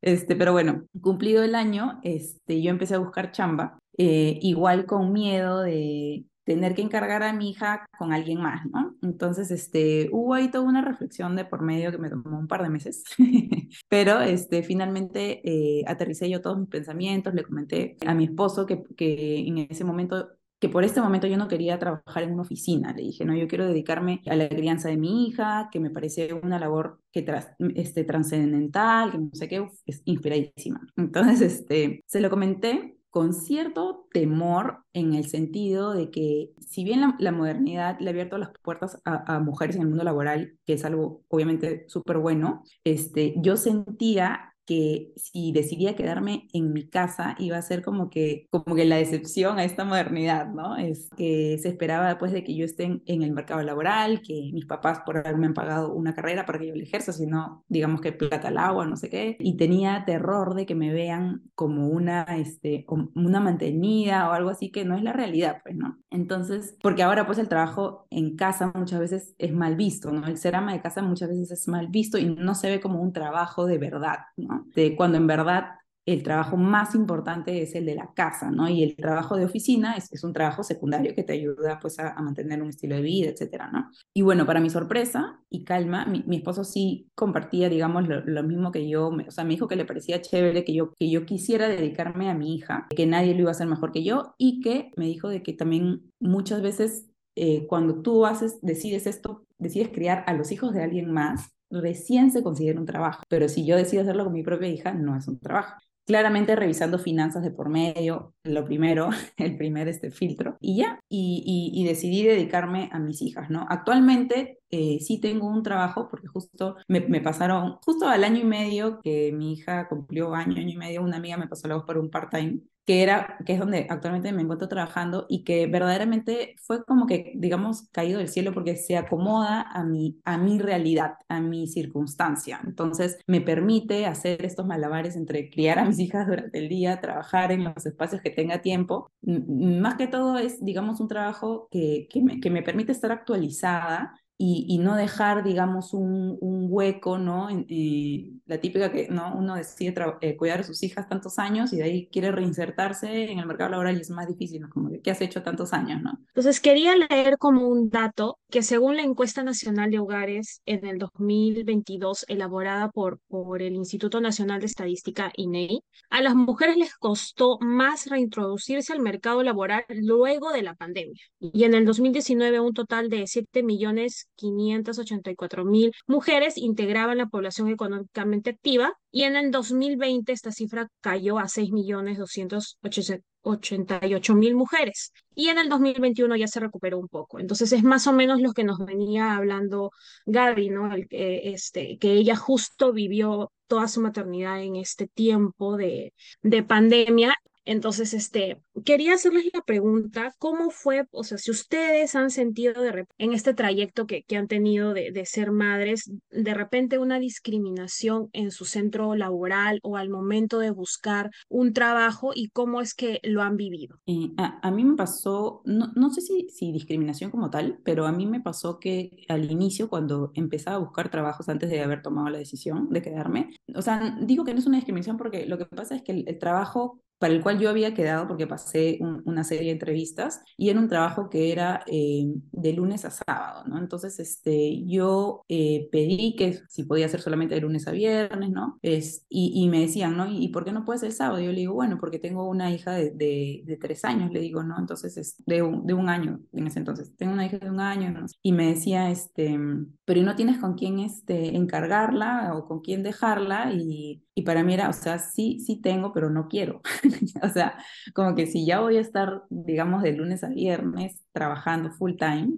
Este, 0.01 0.35
pero 0.37 0.53
bueno, 0.53 0.85
cumplido 1.01 1.43
el 1.43 1.55
año, 1.55 1.99
este, 2.03 2.61
yo 2.61 2.69
empecé 2.69 2.95
a 2.95 2.99
buscar 2.99 3.31
chamba 3.31 3.79
eh, 3.97 4.39
igual 4.41 4.85
con 4.85 5.11
miedo 5.11 5.61
de 5.61 6.25
tener 6.43 6.75
que 6.75 6.81
encargar 6.81 7.23
a 7.23 7.33
mi 7.33 7.51
hija 7.51 7.85
con 7.97 8.11
alguien 8.11 8.41
más, 8.41 8.65
¿no? 8.65 8.95
Entonces, 9.01 9.49
este, 9.51 10.09
hubo 10.11 10.33
ahí 10.33 10.51
toda 10.51 10.65
una 10.65 10.81
reflexión 10.81 11.35
de 11.35 11.45
por 11.45 11.61
medio 11.61 11.91
que 11.91 11.97
me 11.97 12.09
tomó 12.09 12.37
un 12.37 12.47
par 12.47 12.63
de 12.63 12.69
meses, 12.69 13.03
pero 13.89 14.21
este, 14.21 14.63
finalmente 14.63 15.41
eh, 15.43 15.83
aterricé 15.87 16.29
yo 16.29 16.41
todos 16.41 16.59
mis 16.59 16.69
pensamientos, 16.69 17.33
le 17.33 17.43
comenté 17.43 17.97
a 18.05 18.13
mi 18.13 18.25
esposo 18.25 18.65
que, 18.65 18.83
que 18.95 19.47
en 19.47 19.59
ese 19.69 19.83
momento 19.83 20.29
que 20.59 20.69
por 20.69 20.85
este 20.85 21.01
momento 21.01 21.27
yo 21.27 21.35
no 21.35 21.49
quería 21.49 21.77
trabajar 21.77 22.23
en 22.23 22.31
una 22.31 22.43
oficina. 22.43 22.93
Le 22.93 23.03
dije, 23.03 23.25
no, 23.25 23.35
yo 23.35 23.49
quiero 23.49 23.67
dedicarme 23.67 24.21
a 24.25 24.35
la 24.37 24.47
crianza 24.47 24.87
de 24.87 24.95
mi 24.95 25.27
hija, 25.27 25.67
que 25.69 25.81
me 25.81 25.89
parece 25.89 26.33
una 26.33 26.57
labor 26.57 27.01
que 27.11 27.21
tras, 27.21 27.51
este, 27.75 28.05
trascendental, 28.05 29.11
que 29.11 29.17
no 29.17 29.29
sé 29.33 29.49
qué, 29.49 29.67
es 29.85 30.01
inspiradísima. 30.05 30.79
Entonces, 30.95 31.41
este, 31.41 32.01
se 32.05 32.21
lo 32.21 32.29
comenté 32.29 32.95
con 33.13 33.35
cierto 33.35 34.07
temor 34.11 34.79
en 34.91 35.13
el 35.13 35.27
sentido 35.27 35.93
de 35.93 36.09
que 36.09 36.49
si 36.67 36.83
bien 36.83 37.13
la, 37.19 37.31
modernidad 37.31 37.99
le 37.99 38.07
ha 38.07 38.09
abierto 38.09 38.39
las 38.39 38.49
puertas 38.63 38.99
a, 39.05 39.35
a, 39.35 39.39
mujeres 39.39 39.75
en 39.75 39.83
el 39.83 39.89
mundo 39.89 40.03
laboral, 40.03 40.57
que 40.65 40.73
es 40.73 40.83
algo 40.83 41.21
obviamente 41.27 41.85
súper 41.89 42.17
bueno, 42.17 42.63
este, 42.83 43.35
yo 43.37 43.55
sentía 43.55 44.52
que 44.65 45.13
si 45.15 45.51
decidía 45.51 45.95
quedarme 45.95 46.47
en 46.53 46.73
mi 46.73 46.87
casa 46.87 47.35
iba 47.39 47.57
a 47.57 47.61
ser 47.61 47.83
como 47.83 48.09
que, 48.09 48.47
como 48.49 48.75
que 48.75 48.85
la 48.85 48.97
decepción 48.97 49.59
a 49.59 49.63
esta 49.63 49.85
modernidad, 49.85 50.47
¿no? 50.47 50.77
Es 50.77 51.09
que 51.17 51.57
se 51.61 51.69
esperaba 51.69 52.07
después 52.07 52.31
de 52.31 52.43
que 52.43 52.55
yo 52.55 52.65
esté 52.65 53.01
en, 53.05 53.23
el 53.23 53.31
mercado 53.31 53.61
laboral, 53.61 54.21
que 54.21 54.51
mis 54.53 54.65
papás 54.65 55.01
por 55.05 55.17
haberme 55.17 55.47
han 55.47 55.53
pagado 55.53 55.93
una 55.93 56.13
carrera 56.13 56.45
para 56.45 56.59
que 56.59 56.67
yo 56.67 56.75
la 56.75 56.83
ejerza, 56.83 57.13
sino 57.13 57.63
digamos 57.67 58.01
que 58.01 58.11
plata 58.11 58.47
al 58.47 58.57
agua, 58.57 58.85
no 58.85 58.97
sé 58.97 59.09
qué, 59.09 59.37
y 59.39 59.57
tenía 59.57 60.03
terror 60.05 60.55
de 60.55 60.65
que 60.65 60.75
me 60.75 60.93
vean 60.93 61.43
como 61.55 61.87
una, 61.87 62.23
este, 62.37 62.85
una 63.15 63.39
mantenida 63.39 64.29
o 64.29 64.33
algo 64.33 64.49
así 64.49 64.71
que 64.71 64.85
no 64.85 64.95
es 64.95 65.03
la 65.03 65.13
realidad, 65.13 65.57
pues, 65.63 65.75
¿no? 65.75 65.97
Entonces, 66.09 66.77
porque 66.81 67.03
ahora 67.03 67.25
pues 67.25 67.37
el 67.37 67.49
trabajo 67.49 68.07
en 68.09 68.35
casa 68.35 68.71
muchas 68.75 68.99
veces 68.99 69.35
es 69.37 69.53
mal 69.53 69.75
visto, 69.75 70.11
¿no? 70.11 70.27
El 70.27 70.37
ser 70.37 70.55
ama 70.55 70.73
de 70.73 70.81
casa 70.81 71.01
muchas 71.01 71.29
veces 71.29 71.51
es 71.51 71.67
mal 71.67 71.87
visto 71.87 72.17
y 72.17 72.25
no 72.25 72.55
se 72.55 72.69
ve 72.69 72.79
como 72.79 73.01
un 73.01 73.13
trabajo 73.13 73.65
de 73.65 73.77
verdad, 73.77 74.19
¿no? 74.37 74.52
De 74.75 74.95
cuando 74.95 75.17
en 75.17 75.27
verdad 75.27 75.65
el 76.05 76.21
trabajo 76.21 76.57
más 76.57 76.95
importante 76.95 77.61
es 77.61 77.75
el 77.75 77.85
de 77.85 77.95
la 77.95 78.13
casa, 78.13 78.51
¿no? 78.51 78.67
Y 78.67 78.83
el 78.83 78.95
trabajo 78.95 79.37
de 79.37 79.45
oficina 79.45 79.95
es, 79.95 80.23
un 80.23 80.33
trabajo 80.33 80.63
secundario 80.63 81.15
que 81.15 81.23
te 81.23 81.33
ayuda 81.33 81.79
pues 81.79 81.97
a, 81.99 82.13
mantener 82.21 82.61
un 82.61 82.69
estilo 82.69 82.95
de 82.95 83.01
vida, 83.01 83.29
etcétera, 83.29 83.69
¿no? 83.71 83.89
Y 84.13 84.21
bueno, 84.21 84.45
para 84.45 84.59
mi 84.59 84.69
sorpresa 84.69 85.39
y 85.49 85.63
calma, 85.63 86.05
mi, 86.05 86.35
esposo 86.35 86.65
sí 86.65 87.09
compartía, 87.15 87.69
digamos, 87.69 88.05
lo, 88.07 88.43
mismo 88.43 88.71
que 88.71 88.87
yo, 88.89 89.09
o 89.09 89.31
sea, 89.31 89.45
me 89.45 89.51
dijo 89.51 89.67
que 89.67 89.77
le 89.77 89.85
parecía 89.85 90.21
chévere 90.21 90.65
que 90.65 90.73
yo, 90.73 90.91
que 90.93 91.09
yo 91.09 91.25
quisiera 91.25 91.69
dedicarme 91.69 92.29
a 92.29 92.33
mi 92.33 92.53
hija, 92.53 92.87
que 92.95 93.05
nadie 93.05 93.33
lo 93.33 93.41
iba 93.41 93.49
a 93.49 93.53
hacer 93.53 93.67
mejor 93.67 93.91
que 93.93 94.03
yo 94.03 94.35
y 94.37 94.59
que 94.59 94.91
me 94.97 95.05
dijo 95.05 95.29
de 95.29 95.41
que 95.41 95.53
también 95.53 96.11
muchas 96.19 96.61
veces 96.61 97.07
eh, 97.35 97.65
cuando 97.67 98.01
tú 98.01 98.25
haces, 98.25 98.59
decides 98.61 99.07
esto, 99.07 99.45
decides 99.57 99.89
criar 99.89 100.23
a 100.27 100.33
los 100.33 100.51
hijos 100.51 100.73
de 100.73 100.83
alguien 100.83 101.11
más, 101.11 101.53
recién 101.81 102.31
se 102.31 102.43
considera 102.43 102.79
un 102.79 102.85
trabajo. 102.85 103.23
Pero 103.27 103.49
si 103.49 103.65
yo 103.65 103.75
decido 103.75 104.03
hacerlo 104.03 104.25
con 104.25 104.33
mi 104.33 104.43
propia 104.43 104.67
hija, 104.67 104.93
no 104.93 105.17
es 105.17 105.27
un 105.27 105.39
trabajo. 105.39 105.75
Claramente 106.05 106.57
revisando 106.57 106.99
finanzas 106.99 107.43
de 107.43 107.51
por 107.51 107.69
medio, 107.69 108.33
lo 108.43 108.65
primero, 108.65 109.09
el 109.37 109.55
primer 109.57 109.87
este 109.87 110.11
filtro, 110.11 110.57
y 110.59 110.77
ya, 110.77 110.99
y, 111.07 111.83
decidí 111.87 112.23
dedicarme 112.23 112.89
a 112.91 112.99
mis 112.99 113.21
hijas, 113.21 113.49
¿no? 113.49 113.65
Actualmente 113.69 114.59
eh, 114.69 114.99
sí 114.99 115.19
tengo 115.19 115.47
un 115.47 115.63
trabajo 115.63 116.07
porque 116.09 116.27
justo 116.27 116.75
me, 116.87 117.01
me, 117.01 117.21
pasaron, 117.21 117.77
justo 117.85 118.07
al 118.07 118.23
año 118.23 118.41
y 118.41 118.45
medio 118.45 118.99
que 119.01 119.31
mi 119.33 119.53
hija 119.53 119.87
cumplió 119.87 120.33
año, 120.33 120.57
año 120.57 120.73
y 120.73 120.77
medio, 120.77 121.03
una 121.03 121.17
amiga 121.17 121.37
me 121.37 121.47
pasó 121.47 121.67
la 121.67 121.75
voz 121.75 121.85
por 121.85 121.97
un 121.97 122.09
part-time 122.09 122.61
que 122.85 123.01
era, 123.01 123.37
que 123.45 123.53
es 123.53 123.59
donde 123.59 123.87
actualmente 123.89 124.31
me 124.33 124.41
encuentro 124.41 124.67
trabajando 124.67 125.25
y 125.29 125.43
que 125.43 125.67
verdaderamente 125.67 126.55
fue 126.61 126.83
como 126.83 127.07
que, 127.07 127.31
digamos, 127.35 127.89
caído 127.91 128.19
del 128.19 128.27
cielo 128.27 128.53
porque 128.53 128.75
se 128.75 128.97
acomoda 128.97 129.61
a 129.61 129.83
mi, 129.83 130.19
a 130.25 130.37
mi 130.37 130.59
realidad, 130.59 131.15
a 131.29 131.39
mi 131.39 131.67
circunstancia. 131.67 132.59
Entonces, 132.65 133.19
me 133.27 133.41
permite 133.41 134.05
hacer 134.05 134.43
estos 134.45 134.65
malabares 134.65 135.15
entre 135.15 135.49
criar 135.49 135.79
a 135.79 135.85
mis 135.85 135.99
hijas 135.99 136.27
durante 136.27 136.59
el 136.59 136.69
día, 136.69 136.99
trabajar 136.99 137.51
en 137.51 137.63
los 137.63 137.85
espacios 137.85 138.21
que 138.21 138.29
tenga 138.31 138.61
tiempo. 138.61 139.11
más 139.21 139.95
que 139.95 140.07
todo 140.07 140.37
es, 140.37 140.63
digamos, 140.63 140.99
un 140.99 141.07
trabajo 141.07 141.67
que, 141.71 142.07
que, 142.09 142.21
me, 142.21 142.39
que 142.39 142.49
me 142.49 142.63
permite 142.63 142.91
estar 142.91 143.11
actualizada 143.11 144.13
y, 144.37 144.77
no 144.79 144.95
dejar, 144.95 145.43
digamos, 145.43 145.93
un, 145.93 146.37
hueco, 146.41 147.17
¿no? 147.17 147.49
Y 147.51 148.41
la 148.45 148.59
típica 148.59 148.91
que 148.91 149.07
¿no? 149.09 149.35
uno 149.35 149.55
decide 149.55 149.93
eh, 150.21 150.35
cuidar 150.35 150.61
a 150.61 150.63
sus 150.63 150.81
hijas 150.83 151.07
tantos 151.07 151.39
años 151.39 151.71
y 151.71 151.77
de 151.77 151.83
ahí 151.83 152.07
quiere 152.11 152.31
reinsertarse 152.31 153.31
en 153.31 153.39
el 153.39 153.45
mercado 153.45 153.71
laboral 153.71 153.97
y 153.97 154.01
es 154.01 154.09
más 154.09 154.27
difícil, 154.27 154.61
¿no? 154.61 154.69
Como 154.69 154.89
¿qué 155.01 155.11
has 155.11 155.21
hecho 155.21 155.43
tantos 155.43 155.71
años, 155.73 156.01
no? 156.01 156.19
Entonces, 156.27 156.59
quería 156.59 156.95
leer 156.95 157.37
como 157.37 157.67
un 157.67 157.89
dato 157.89 158.39
que 158.49 158.63
según 158.63 158.97
la 158.97 159.03
encuesta 159.03 159.43
nacional 159.43 159.91
de 159.91 159.99
hogares 159.99 160.61
en 160.65 160.85
el 160.85 160.97
2022, 160.97 162.25
elaborada 162.27 162.89
por, 162.89 163.19
por 163.27 163.61
el 163.61 163.75
Instituto 163.75 164.19
Nacional 164.19 164.59
de 164.59 164.65
Estadística, 164.65 165.31
INEI, 165.35 165.81
a 166.09 166.21
las 166.21 166.35
mujeres 166.35 166.77
les 166.77 166.95
costó 166.95 167.59
más 167.61 168.07
reintroducirse 168.07 168.93
al 168.93 168.99
mercado 168.99 169.41
laboral 169.43 169.85
luego 169.89 170.51
de 170.51 170.63
la 170.63 170.75
pandemia. 170.75 171.23
Y 171.39 171.63
en 171.63 171.73
el 171.73 171.85
2019, 171.85 172.59
un 172.59 172.73
total 172.73 173.09
de 173.09 173.25
7 173.27 173.63
millones 173.63 174.22
584 174.35 175.65
mil 175.65 175.91
mujeres 176.07 176.57
integraban 176.57 177.17
la 177.17 177.27
población 177.27 177.69
económicamente 177.69 178.51
activa 178.51 178.93
y 179.11 179.23
en 179.23 179.35
el 179.35 179.51
2020 179.51 180.31
esta 180.31 180.51
cifra 180.51 180.87
cayó 181.01 181.39
a 181.39 181.47
6 181.47 181.71
millones 181.71 182.17
288 182.17 184.35
mil 184.35 184.55
mujeres 184.55 185.11
y 185.35 185.49
en 185.49 185.57
el 185.57 185.69
2021 185.69 186.35
ya 186.35 186.47
se 186.47 186.59
recuperó 186.59 186.99
un 186.99 187.07
poco. 187.07 187.39
Entonces 187.39 187.71
es 187.73 187.83
más 187.83 188.07
o 188.07 188.13
menos 188.13 188.41
lo 188.41 188.53
que 188.53 188.63
nos 188.63 188.79
venía 188.79 189.35
hablando 189.35 189.91
Gaby, 190.25 190.69
¿no? 190.69 190.93
El, 190.93 191.07
este, 191.09 191.97
que 191.97 192.13
ella 192.13 192.35
justo 192.35 192.93
vivió 192.93 193.51
toda 193.67 193.87
su 193.87 194.01
maternidad 194.01 194.61
en 194.61 194.75
este 194.75 195.07
tiempo 195.07 195.77
de, 195.77 196.13
de 196.41 196.63
pandemia 196.63 197.35
entonces, 197.65 198.13
este, 198.13 198.61
quería 198.83 199.13
hacerles 199.13 199.45
la 199.53 199.61
pregunta, 199.61 200.33
¿cómo 200.37 200.69
fue, 200.69 201.07
o 201.11 201.23
sea, 201.23 201.37
si 201.37 201.51
ustedes 201.51 202.15
han 202.15 202.29
sentido 202.29 202.81
de 202.81 203.05
en 203.17 203.33
este 203.33 203.53
trayecto 203.53 204.05
que, 204.05 204.23
que 204.23 204.37
han 204.37 204.47
tenido 204.47 204.93
de, 204.93 205.11
de, 205.11 205.25
ser 205.25 205.51
madres, 205.51 206.11
de 206.29 206.53
repente 206.53 206.97
una 206.97 207.19
discriminación 207.19 208.29
en 208.33 208.51
su 208.51 208.65
centro 208.65 209.15
laboral 209.15 209.79
o 209.83 209.97
al 209.97 210.09
momento 210.09 210.59
de 210.59 210.71
buscar 210.71 211.31
un 211.49 211.73
trabajo 211.73 212.31
y 212.35 212.49
cómo 212.49 212.81
es 212.81 212.93
que 212.93 213.19
lo 213.23 213.41
han 213.41 213.55
vivido? 213.57 213.97
Eh, 214.05 214.31
a, 214.37 214.71
mí 214.71 214.83
me 214.83 214.95
pasó, 214.95 215.61
no, 215.65 215.91
no 215.95 216.11
sé 216.11 216.21
si, 216.21 216.47
si 216.49 216.71
discriminación 216.71 217.31
como 217.31 217.49
tal, 217.49 217.79
pero 217.83 218.05
a 218.05 218.11
mí 218.11 218.25
me 218.25 218.41
pasó 218.41 218.79
que 218.79 219.25
al 219.29 219.49
inicio, 219.49 219.89
cuando 219.89 220.31
empezaba 220.35 220.75
a 220.75 220.79
buscar 220.79 221.09
trabajos 221.09 221.49
antes 221.49 221.69
de 221.69 221.81
haber 221.81 222.01
tomado 222.01 222.29
la 222.29 222.37
decisión 222.37 222.89
de 222.89 223.01
quedarme, 223.01 223.49
o 223.73 223.81
sea, 223.81 224.17
digo 224.21 224.43
que 224.43 224.53
no 224.53 224.59
es 224.59 224.67
una 224.67 224.77
discriminación 224.77 225.17
porque 225.17 225.45
lo 225.45 225.57
que 225.57 225.65
pasa 225.65 225.95
es 225.95 226.03
que 226.03 226.11
el 226.11 226.37
trabajo 226.39 227.01
para 227.23 227.35
el 227.35 227.41
cual 227.41 227.57
yo 227.57 227.69
había 227.69 227.93
quedado 227.93 228.27
porque 228.27 228.47
pasé 228.47 228.99
una 229.23 229.45
serie 229.45 229.67
de 229.67 229.71
entrevistas 229.71 230.41
y 230.57 230.69
era 230.69 230.77
un 230.77 230.89
trabajo 230.89 231.29
que 231.29 231.53
era 231.53 231.81
eh, 231.87 232.25
de 232.51 232.73
lunes 232.73 233.05
a 233.05 233.11
sábado, 233.11 233.63
¿no? 233.65 233.77
Entonces, 233.77 234.19
este, 234.19 234.83
yo 234.85 235.45
eh, 235.47 235.87
pedí 235.89 236.35
que 236.35 236.59
si 236.67 236.83
podía 236.83 237.07
ser 237.07 237.21
solamente 237.21 237.55
de 237.55 237.61
lunes 237.61 237.87
a 237.87 237.91
viernes, 237.91 238.49
¿no? 238.49 238.77
Es, 238.81 239.25
y, 239.29 239.69
me 239.69 239.79
decían, 239.79 240.17
¿no? 240.17 240.29
¿Y 240.29 240.49
por 240.49 240.65
qué 240.65 240.73
no 240.73 240.83
puede 240.83 240.99
ser 240.99 241.11
el 241.11 241.15
sábado? 241.15 241.39
Y 241.39 241.45
yo 241.45 241.53
le 241.53 241.59
digo, 241.59 241.73
bueno, 241.75 241.97
porque 241.97 242.19
tengo 242.19 242.45
una 242.45 242.69
hija 242.73 242.91
de, 242.91 243.77
tres 243.79 244.03
años, 244.03 244.29
le 244.33 244.41
digo, 244.41 244.61
¿no? 244.61 244.77
Entonces, 244.77 245.15
es 245.15 245.41
de 245.45 245.61
un, 245.61 245.87
de 245.87 245.93
un 245.93 246.09
año 246.09 246.41
en 246.51 246.67
ese 246.67 246.79
entonces. 246.79 247.15
Tengo 247.15 247.31
una 247.31 247.45
hija 247.45 247.57
de 247.57 247.69
un 247.69 247.79
año, 247.79 248.11
¿no? 248.11 248.25
Y 248.41 248.51
me 248.51 248.67
decía, 248.67 249.09
este, 249.09 249.57
pero 250.03 250.21
no 250.23 250.35
tienes 250.35 250.57
con 250.57 250.73
quién 250.73 250.99
este, 250.99 251.55
encargarla 251.55 252.51
o 252.53 252.67
con 252.67 252.81
quién 252.81 253.01
dejarla? 253.01 253.71
Y, 253.71 254.25
y 254.35 254.43
para 254.43 254.63
mí 254.63 254.73
era, 254.73 254.89
o 254.89 254.93
sea, 254.93 255.19
sí, 255.19 255.59
sí 255.59 255.79
tengo, 255.81 256.13
pero 256.13 256.29
no 256.29 256.47
quiero. 256.47 256.81
o 257.43 257.49
sea, 257.49 257.77
como 258.13 258.35
que 258.35 258.47
si 258.47 258.65
ya 258.65 258.79
voy 258.79 258.97
a 258.97 259.01
estar, 259.01 259.43
digamos, 259.49 260.01
de 260.03 260.13
lunes 260.13 260.43
a 260.43 260.49
viernes 260.49 261.23
trabajando 261.31 261.91
full 261.91 262.13
time, 262.17 262.49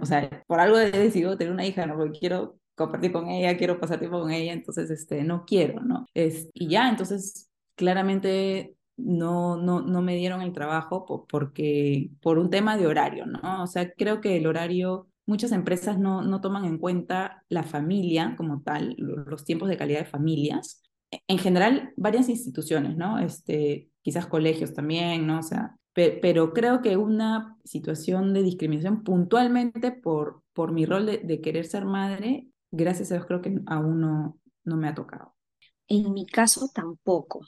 o 0.00 0.06
sea, 0.06 0.44
por 0.46 0.60
algo 0.60 0.78
he 0.78 0.90
decidido 0.90 1.36
tener 1.36 1.52
una 1.52 1.66
hija, 1.66 1.86
¿no? 1.86 1.96
Porque 1.96 2.18
quiero 2.18 2.58
compartir 2.74 3.12
con 3.12 3.28
ella, 3.28 3.56
quiero 3.56 3.80
pasar 3.80 3.98
tiempo 3.98 4.20
con 4.20 4.30
ella, 4.30 4.52
entonces, 4.52 4.90
este, 4.90 5.24
no 5.24 5.44
quiero, 5.44 5.80
¿no? 5.80 6.06
Es, 6.14 6.48
y 6.54 6.68
ya, 6.68 6.88
entonces, 6.88 7.50
claramente 7.74 8.76
no, 8.96 9.56
no, 9.56 9.80
no 9.80 10.02
me 10.02 10.16
dieron 10.16 10.40
el 10.42 10.52
trabajo 10.52 11.26
porque, 11.28 12.10
por 12.20 12.38
un 12.38 12.50
tema 12.50 12.76
de 12.76 12.86
horario, 12.86 13.26
¿no? 13.26 13.62
O 13.62 13.66
sea, 13.66 13.92
creo 13.92 14.20
que 14.20 14.36
el 14.36 14.46
horario 14.46 15.08
muchas 15.26 15.52
empresas 15.52 15.98
no, 15.98 16.22
no, 16.22 16.40
toman 16.40 16.64
en 16.64 16.78
cuenta 16.78 17.44
la 17.48 17.62
familia 17.62 18.34
como 18.36 18.62
tal, 18.62 18.94
los 18.98 19.44
tiempos 19.44 19.68
de 19.68 19.76
calidad 19.76 20.00
de 20.00 20.04
familias, 20.04 20.82
en 21.26 21.38
general 21.38 21.92
varias 21.96 22.28
instituciones, 22.28 22.96
¿no? 22.96 23.18
Este, 23.18 23.90
quizás 24.02 24.26
colegios 24.26 24.74
también, 24.74 25.26
¿no? 25.26 25.38
O 25.38 25.42
sea, 25.42 25.76
pero 25.94 26.52
creo 26.52 26.82
que 26.82 26.96
una 26.96 27.56
situación 27.64 28.34
de 28.34 28.42
discriminación 28.42 29.04
puntualmente 29.04 29.92
por, 29.92 30.42
por 30.52 30.72
mi 30.72 30.86
rol 30.86 31.06
de, 31.06 31.40
querer 31.40 31.66
ser 31.66 31.84
madre, 31.84 32.48
gracias 32.72 33.12
a 33.12 33.14
Dios 33.14 33.26
creo 33.26 33.40
que 33.40 33.60
aún 33.66 34.00
no, 34.00 34.38
no 34.64 34.76
me 34.76 34.88
ha 34.88 34.94
tocado. 34.94 35.34
En 35.86 36.12
mi 36.12 36.26
caso 36.26 36.68
tampoco 36.74 37.46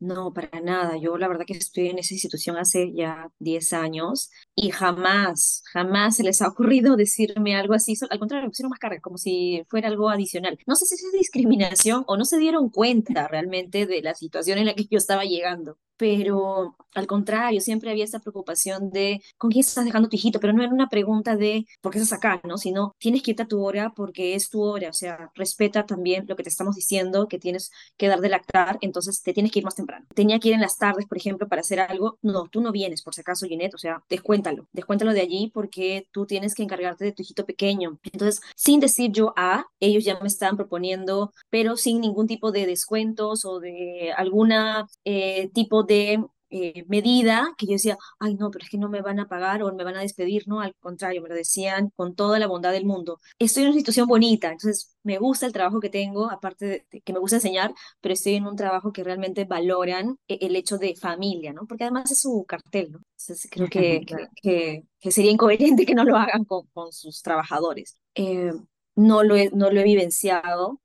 no, 0.00 0.32
para 0.32 0.60
nada. 0.60 0.96
Yo 0.98 1.16
la 1.16 1.28
verdad 1.28 1.44
que 1.46 1.54
estoy 1.54 1.88
en 1.88 1.98
esa 1.98 2.14
institución 2.14 2.56
hace 2.56 2.92
ya 2.92 3.30
10 3.38 3.72
años 3.72 4.30
y 4.54 4.70
jamás, 4.70 5.62
jamás 5.72 6.16
se 6.16 6.22
les 6.22 6.42
ha 6.42 6.48
ocurrido 6.48 6.96
decirme 6.96 7.56
algo 7.56 7.74
así. 7.74 7.94
Al 8.10 8.18
contrario, 8.18 8.46
me 8.46 8.50
pusieron 8.50 8.70
más 8.70 8.78
carga, 8.78 9.00
como 9.00 9.18
si 9.18 9.64
fuera 9.68 9.88
algo 9.88 10.10
adicional. 10.10 10.58
No 10.66 10.76
sé 10.76 10.86
si 10.86 10.94
es 10.94 11.12
discriminación 11.12 12.04
o 12.06 12.16
no 12.16 12.24
se 12.24 12.38
dieron 12.38 12.70
cuenta 12.70 13.28
realmente 13.28 13.86
de 13.86 14.02
la 14.02 14.14
situación 14.14 14.58
en 14.58 14.66
la 14.66 14.74
que 14.74 14.86
yo 14.90 14.98
estaba 14.98 15.24
llegando. 15.24 15.78
Pero 15.98 16.76
al 16.94 17.06
contrario, 17.06 17.60
siempre 17.60 17.90
había 17.90 18.04
esa 18.04 18.20
preocupación 18.20 18.90
de 18.90 19.22
con 19.36 19.50
quién 19.50 19.60
estás 19.60 19.84
dejando 19.84 20.08
tu 20.08 20.16
hijito, 20.16 20.40
pero 20.40 20.52
no 20.52 20.62
era 20.62 20.72
una 20.72 20.88
pregunta 20.88 21.36
de 21.36 21.66
por 21.80 21.92
qué 21.92 21.98
estás 21.98 22.18
acá, 22.18 22.40
¿no? 22.44 22.58
Sino 22.58 22.94
tienes 22.98 23.22
que 23.22 23.32
irte 23.32 23.42
a 23.44 23.48
tu 23.48 23.64
hora 23.64 23.92
porque 23.94 24.34
es 24.34 24.48
tu 24.50 24.62
hora, 24.62 24.88
o 24.90 24.92
sea, 24.92 25.30
respeta 25.34 25.86
también 25.86 26.24
lo 26.26 26.36
que 26.36 26.42
te 26.42 26.48
estamos 26.48 26.74
diciendo, 26.74 27.28
que 27.28 27.38
tienes 27.38 27.70
que 27.96 28.08
dar 28.08 28.20
de 28.20 28.28
lactar, 28.28 28.78
entonces 28.80 29.22
te 29.22 29.32
tienes 29.32 29.52
que 29.52 29.60
ir 29.60 29.64
más 29.64 29.74
temprano. 29.74 30.06
Tenía 30.14 30.38
que 30.38 30.48
ir 30.48 30.54
en 30.54 30.60
las 30.60 30.78
tardes, 30.78 31.06
por 31.06 31.18
ejemplo, 31.18 31.48
para 31.48 31.60
hacer 31.60 31.80
algo, 31.80 32.18
no, 32.22 32.48
tú 32.48 32.60
no 32.60 32.72
vienes, 32.72 33.02
por 33.02 33.14
si 33.14 33.20
acaso, 33.20 33.46
Ginette, 33.46 33.74
o 33.74 33.78
sea, 33.78 34.02
descuéntalo, 34.08 34.66
descuéntalo 34.72 35.12
de 35.12 35.20
allí 35.20 35.50
porque 35.54 36.08
tú 36.12 36.26
tienes 36.26 36.54
que 36.54 36.62
encargarte 36.62 37.04
de 37.04 37.12
tu 37.12 37.22
hijito 37.22 37.44
pequeño. 37.44 37.98
Entonces, 38.12 38.40
sin 38.56 38.80
decir 38.80 39.12
yo 39.12 39.34
a, 39.36 39.66
ellos 39.80 40.04
ya 40.04 40.18
me 40.20 40.28
estaban 40.28 40.56
proponiendo, 40.56 41.32
pero 41.50 41.76
sin 41.76 42.00
ningún 42.00 42.26
tipo 42.26 42.50
de 42.52 42.66
descuentos 42.66 43.44
o 43.44 43.60
de 43.60 44.12
alguna 44.16 44.88
eh, 45.04 45.50
tipo 45.54 45.82
de 45.88 46.24
eh, 46.50 46.84
medida 46.88 47.54
que 47.58 47.66
yo 47.66 47.72
decía, 47.72 47.98
ay 48.18 48.34
no, 48.34 48.50
pero 48.50 48.64
es 48.64 48.70
que 48.70 48.78
no 48.78 48.88
me 48.88 49.02
van 49.02 49.20
a 49.20 49.28
pagar 49.28 49.62
o 49.62 49.74
me 49.74 49.84
van 49.84 49.96
a 49.96 50.00
despedir, 50.00 50.44
no, 50.46 50.60
al 50.62 50.74
contrario, 50.80 51.20
me 51.20 51.28
lo 51.28 51.34
decían 51.34 51.90
con 51.94 52.14
toda 52.14 52.38
la 52.38 52.46
bondad 52.46 52.72
del 52.72 52.86
mundo. 52.86 53.20
Estoy 53.38 53.64
en 53.64 53.70
una 53.70 53.78
situación 53.78 54.06
bonita, 54.08 54.48
entonces 54.50 54.96
me 55.02 55.18
gusta 55.18 55.46
el 55.46 55.52
trabajo 55.52 55.80
que 55.80 55.90
tengo, 55.90 56.30
aparte 56.30 56.86
de 56.90 57.00
que 57.02 57.12
me 57.12 57.18
gusta 57.18 57.36
enseñar, 57.36 57.74
pero 58.00 58.14
estoy 58.14 58.34
en 58.34 58.46
un 58.46 58.56
trabajo 58.56 58.92
que 58.92 59.04
realmente 59.04 59.44
valoran 59.44 60.18
e, 60.26 60.38
el 60.40 60.56
hecho 60.56 60.78
de 60.78 60.96
familia, 60.96 61.52
¿no? 61.52 61.66
Porque 61.66 61.84
además 61.84 62.10
es 62.10 62.20
su 62.20 62.44
cartel, 62.46 62.92
¿no? 62.92 62.98
Entonces 63.18 63.48
creo 63.50 63.68
que, 63.68 64.00
que, 64.42 64.84
que, 65.00 65.10
sería 65.12 65.30
incoherente 65.30 65.84
que 65.84 65.94
no 65.94 66.04
lo 66.04 66.16
hagan 66.16 66.44
con, 66.44 66.66
con 66.72 66.92
sus 66.92 67.22
trabajadores. 67.22 67.98
Eh, 68.14 68.52
no, 68.94 69.22
lo 69.22 69.36
he, 69.36 69.50
no 69.50 69.70
lo 69.70 69.80
he 69.80 69.84
vivenciado, 69.84 70.80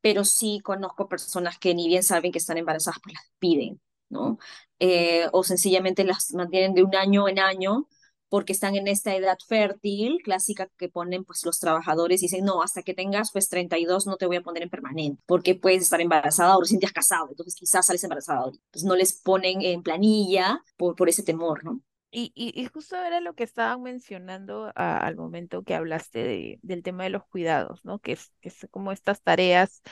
pero 0.00 0.24
sí 0.24 0.60
conozco 0.64 1.08
personas 1.08 1.58
que 1.58 1.74
ni 1.74 1.88
bien 1.88 2.02
saben 2.02 2.32
que 2.32 2.38
están 2.38 2.58
embarazadas, 2.58 3.00
pues 3.02 3.14
las 3.14 3.24
piden, 3.38 3.80
¿no? 4.12 4.38
Eh, 4.78 5.26
o 5.32 5.42
sencillamente 5.44 6.04
las 6.04 6.32
mantienen 6.34 6.74
de 6.74 6.84
un 6.84 6.94
año 6.94 7.28
en 7.28 7.38
año 7.40 7.88
porque 8.28 8.54
están 8.54 8.76
en 8.76 8.88
esta 8.88 9.14
edad 9.14 9.36
fértil 9.46 10.18
clásica 10.24 10.66
que 10.78 10.88
ponen 10.88 11.22
pues 11.24 11.44
los 11.44 11.58
trabajadores 11.58 12.22
y 12.22 12.26
dicen, 12.26 12.46
no, 12.46 12.62
hasta 12.62 12.82
que 12.82 12.94
tengas 12.94 13.30
pues 13.30 13.50
32 13.50 14.06
no 14.06 14.16
te 14.16 14.24
voy 14.26 14.36
a 14.36 14.42
poner 14.42 14.62
en 14.62 14.70
permanente, 14.70 15.22
porque 15.26 15.54
puedes 15.54 15.82
estar 15.82 16.00
embarazada 16.00 16.56
o 16.56 16.60
recién 16.62 16.80
te 16.80 16.86
has 16.86 16.92
casado, 16.92 17.28
entonces 17.28 17.54
quizás 17.54 17.84
sales 17.84 18.02
embarazada. 18.04 18.46
Entonces 18.46 18.84
no 18.84 18.96
les 18.96 19.20
ponen 19.20 19.60
en 19.60 19.82
planilla 19.82 20.62
por, 20.78 20.96
por 20.96 21.10
ese 21.10 21.22
temor, 21.22 21.62
¿no? 21.62 21.82
Y, 22.14 22.32
y, 22.34 22.66
justo 22.66 22.96
era 22.96 23.20
lo 23.20 23.34
que 23.34 23.44
estaban 23.44 23.82
mencionando 23.82 24.70
al 24.74 25.16
momento 25.16 25.62
que 25.62 25.74
hablaste 25.74 26.22
de, 26.22 26.58
del 26.62 26.82
tema 26.82 27.04
de 27.04 27.10
los 27.10 27.24
cuidados, 27.24 27.84
¿no? 27.84 28.00
Que 28.00 28.12
es, 28.12 28.32
que 28.42 28.50
es 28.50 28.66
como 28.70 28.92
estas 28.92 29.22
tareas 29.22 29.82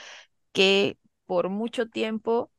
que 0.51 0.99
por 1.25 1.49
mucho 1.49 1.89
tiempo 1.89 2.51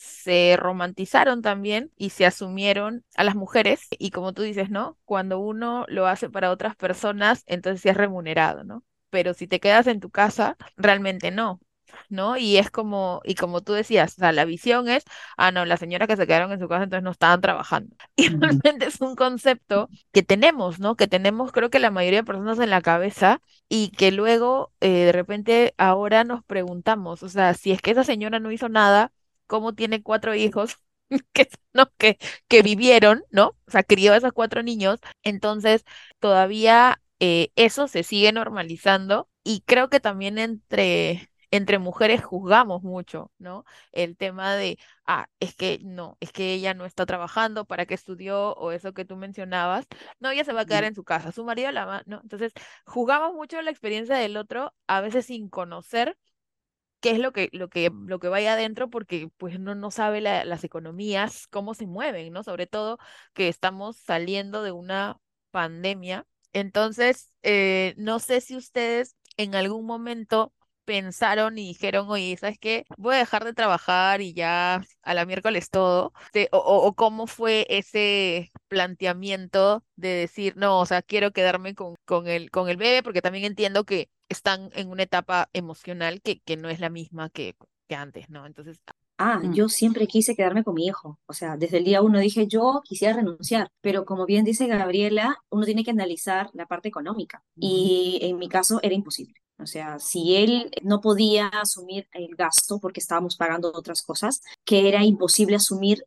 se 0.00 0.56
romantizaron 0.58 1.42
también 1.42 1.92
y 1.96 2.10
se 2.10 2.24
asumieron 2.26 3.04
a 3.16 3.24
las 3.24 3.34
mujeres. 3.36 3.82
Y 3.90 4.10
como 4.10 4.32
tú 4.32 4.42
dices, 4.42 4.70
¿no? 4.70 4.98
Cuando 5.04 5.38
uno 5.40 5.84
lo 5.88 6.06
hace 6.06 6.30
para 6.30 6.50
otras 6.50 6.74
personas, 6.76 7.42
entonces 7.46 7.82
sí 7.82 7.88
es 7.90 7.96
remunerado, 7.96 8.64
¿no? 8.64 8.82
Pero 9.10 9.34
si 9.34 9.46
te 9.46 9.60
quedas 9.60 9.86
en 9.86 10.00
tu 10.00 10.10
casa, 10.10 10.56
realmente 10.76 11.30
no. 11.30 11.60
¿no? 12.08 12.36
Y 12.36 12.56
es 12.56 12.70
como, 12.70 13.20
y 13.24 13.34
como 13.34 13.60
tú 13.62 13.72
decías, 13.72 14.12
o 14.16 14.20
sea, 14.20 14.32
la 14.32 14.44
visión 14.44 14.88
es, 14.88 15.04
ah, 15.36 15.50
no, 15.52 15.64
las 15.64 15.80
señoras 15.80 16.08
que 16.08 16.16
se 16.16 16.26
quedaron 16.26 16.52
en 16.52 16.60
su 16.60 16.68
casa 16.68 16.84
entonces 16.84 17.02
no 17.04 17.10
estaban 17.10 17.40
trabajando. 17.40 17.94
Y 18.16 18.28
realmente 18.28 18.86
es 18.86 19.00
un 19.00 19.16
concepto 19.16 19.88
que 20.12 20.22
tenemos, 20.22 20.78
¿no? 20.80 20.96
Que 20.96 21.08
tenemos 21.08 21.52
creo 21.52 21.68
que 21.70 21.78
la 21.78 21.90
mayoría 21.90 22.20
de 22.20 22.24
personas 22.26 22.58
en 22.60 22.70
la 22.70 22.80
cabeza 22.82 23.40
y 23.68 23.90
que 23.90 24.12
luego 24.12 24.72
eh, 24.80 25.04
de 25.06 25.12
repente 25.12 25.74
ahora 25.78 26.24
nos 26.24 26.44
preguntamos, 26.44 27.22
o 27.22 27.28
sea, 27.28 27.54
si 27.54 27.72
es 27.72 27.82
que 27.82 27.90
esa 27.92 28.04
señora 28.04 28.38
no 28.40 28.50
hizo 28.52 28.68
nada, 28.68 29.12
cómo 29.50 29.74
tiene 29.74 30.02
cuatro 30.02 30.34
hijos 30.36 30.76
que, 31.34 31.48
no, 31.74 31.90
que, 31.98 32.18
que 32.48 32.62
vivieron, 32.62 33.24
¿no? 33.30 33.48
O 33.66 33.70
sea, 33.70 33.82
crió 33.82 34.12
a 34.12 34.16
esos 34.16 34.32
cuatro 34.32 34.62
niños. 34.62 35.00
Entonces, 35.24 35.84
todavía 36.20 37.02
eh, 37.18 37.50
eso 37.56 37.88
se 37.88 38.04
sigue 38.04 38.32
normalizando 38.32 39.28
y 39.44 39.62
creo 39.66 39.90
que 39.90 39.98
también 40.00 40.38
entre, 40.38 41.28
entre 41.50 41.78
mujeres 41.80 42.22
juzgamos 42.24 42.82
mucho, 42.82 43.32
¿no? 43.38 43.64
El 43.92 44.16
tema 44.16 44.54
de, 44.54 44.78
ah, 45.06 45.26
es 45.40 45.54
que 45.56 45.80
no, 45.82 46.16
es 46.20 46.32
que 46.32 46.54
ella 46.54 46.74
no 46.74 46.84
está 46.86 47.06
trabajando, 47.06 47.64
¿para 47.64 47.86
qué 47.86 47.94
estudió? 47.94 48.52
O 48.54 48.70
eso 48.72 48.92
que 48.94 49.04
tú 49.04 49.16
mencionabas, 49.16 49.86
no, 50.20 50.30
ella 50.30 50.44
se 50.44 50.52
va 50.52 50.60
a 50.62 50.66
quedar 50.66 50.84
en 50.84 50.94
su 50.94 51.02
casa, 51.04 51.32
su 51.32 51.44
marido 51.44 51.72
la 51.72 51.84
va, 51.86 52.02
¿no? 52.06 52.20
Entonces, 52.22 52.52
juzgamos 52.86 53.34
mucho 53.34 53.60
la 53.62 53.70
experiencia 53.70 54.14
del 54.16 54.36
otro, 54.36 54.72
a 54.86 55.00
veces 55.00 55.26
sin 55.26 55.48
conocer 55.48 56.16
qué 57.00 57.10
es 57.12 57.18
lo 57.18 57.32
que, 57.32 57.48
lo 57.52 57.68
que, 57.68 57.90
lo 58.06 58.18
que 58.18 58.28
vaya 58.28 58.54
adentro, 58.54 58.90
porque 58.90 59.30
pues 59.38 59.58
no, 59.60 59.74
no 59.74 59.90
sabe 59.90 60.20
las 60.20 60.64
economías, 60.64 61.46
cómo 61.48 61.74
se 61.74 61.86
mueven, 61.86 62.32
¿no? 62.32 62.42
Sobre 62.42 62.66
todo 62.66 62.98
que 63.34 63.48
estamos 63.48 63.96
saliendo 63.98 64.62
de 64.62 64.72
una 64.72 65.18
pandemia. 65.50 66.26
Entonces, 66.52 67.32
eh, 67.42 67.94
no 67.96 68.18
sé 68.18 68.40
si 68.40 68.56
ustedes 68.56 69.16
en 69.36 69.54
algún 69.54 69.86
momento 69.86 70.52
pensaron 70.90 71.56
y 71.56 71.68
dijeron, 71.68 72.10
oye, 72.10 72.36
¿sabes 72.36 72.58
qué? 72.58 72.84
Voy 72.98 73.14
a 73.14 73.18
dejar 73.18 73.44
de 73.44 73.54
trabajar 73.54 74.20
y 74.20 74.34
ya 74.34 74.82
a 75.02 75.14
la 75.14 75.24
miércoles 75.24 75.70
todo. 75.70 76.12
O, 76.50 76.58
o, 76.58 76.94
cómo 76.96 77.28
fue 77.28 77.64
ese 77.70 78.50
planteamiento 78.66 79.84
de 79.94 80.08
decir, 80.08 80.56
no, 80.56 80.80
o 80.80 80.86
sea, 80.86 81.00
quiero 81.02 81.30
quedarme 81.30 81.76
con, 81.76 81.94
con, 82.04 82.26
el, 82.26 82.50
con 82.50 82.68
el 82.68 82.76
bebé, 82.76 83.04
porque 83.04 83.22
también 83.22 83.44
entiendo 83.44 83.84
que 83.84 84.10
están 84.28 84.70
en 84.74 84.90
una 84.90 85.04
etapa 85.04 85.48
emocional 85.52 86.22
que, 86.22 86.40
que 86.40 86.56
no 86.56 86.68
es 86.68 86.80
la 86.80 86.90
misma 86.90 87.30
que, 87.30 87.54
que 87.86 87.94
antes, 87.94 88.28
¿no? 88.28 88.44
Entonces... 88.44 88.80
Ah, 89.16 89.38
mm. 89.38 89.54
yo 89.54 89.68
siempre 89.68 90.08
quise 90.08 90.34
quedarme 90.34 90.64
con 90.64 90.74
mi 90.74 90.86
hijo. 90.86 91.20
O 91.26 91.34
sea, 91.34 91.56
desde 91.56 91.78
el 91.78 91.84
día 91.84 92.02
uno 92.02 92.18
dije, 92.18 92.48
yo 92.48 92.80
quisiera 92.84 93.14
renunciar, 93.14 93.70
pero 93.80 94.04
como 94.04 94.26
bien 94.26 94.44
dice 94.44 94.66
Gabriela, 94.66 95.36
uno 95.50 95.64
tiene 95.66 95.84
que 95.84 95.92
analizar 95.92 96.50
la 96.52 96.66
parte 96.66 96.88
económica. 96.88 97.44
Y 97.54 98.18
en 98.22 98.38
mi 98.38 98.48
caso 98.48 98.80
era 98.82 98.94
imposible. 98.96 99.34
O 99.62 99.66
sea, 99.66 99.98
si 99.98 100.36
él 100.36 100.70
no 100.82 101.00
podía 101.00 101.48
asumir 101.48 102.08
el 102.12 102.34
gasto 102.36 102.78
porque 102.80 103.00
estábamos 103.00 103.36
pagando 103.36 103.72
otras 103.74 104.02
cosas, 104.02 104.40
que 104.64 104.88
era 104.88 105.04
imposible 105.04 105.56
asumir 105.56 106.04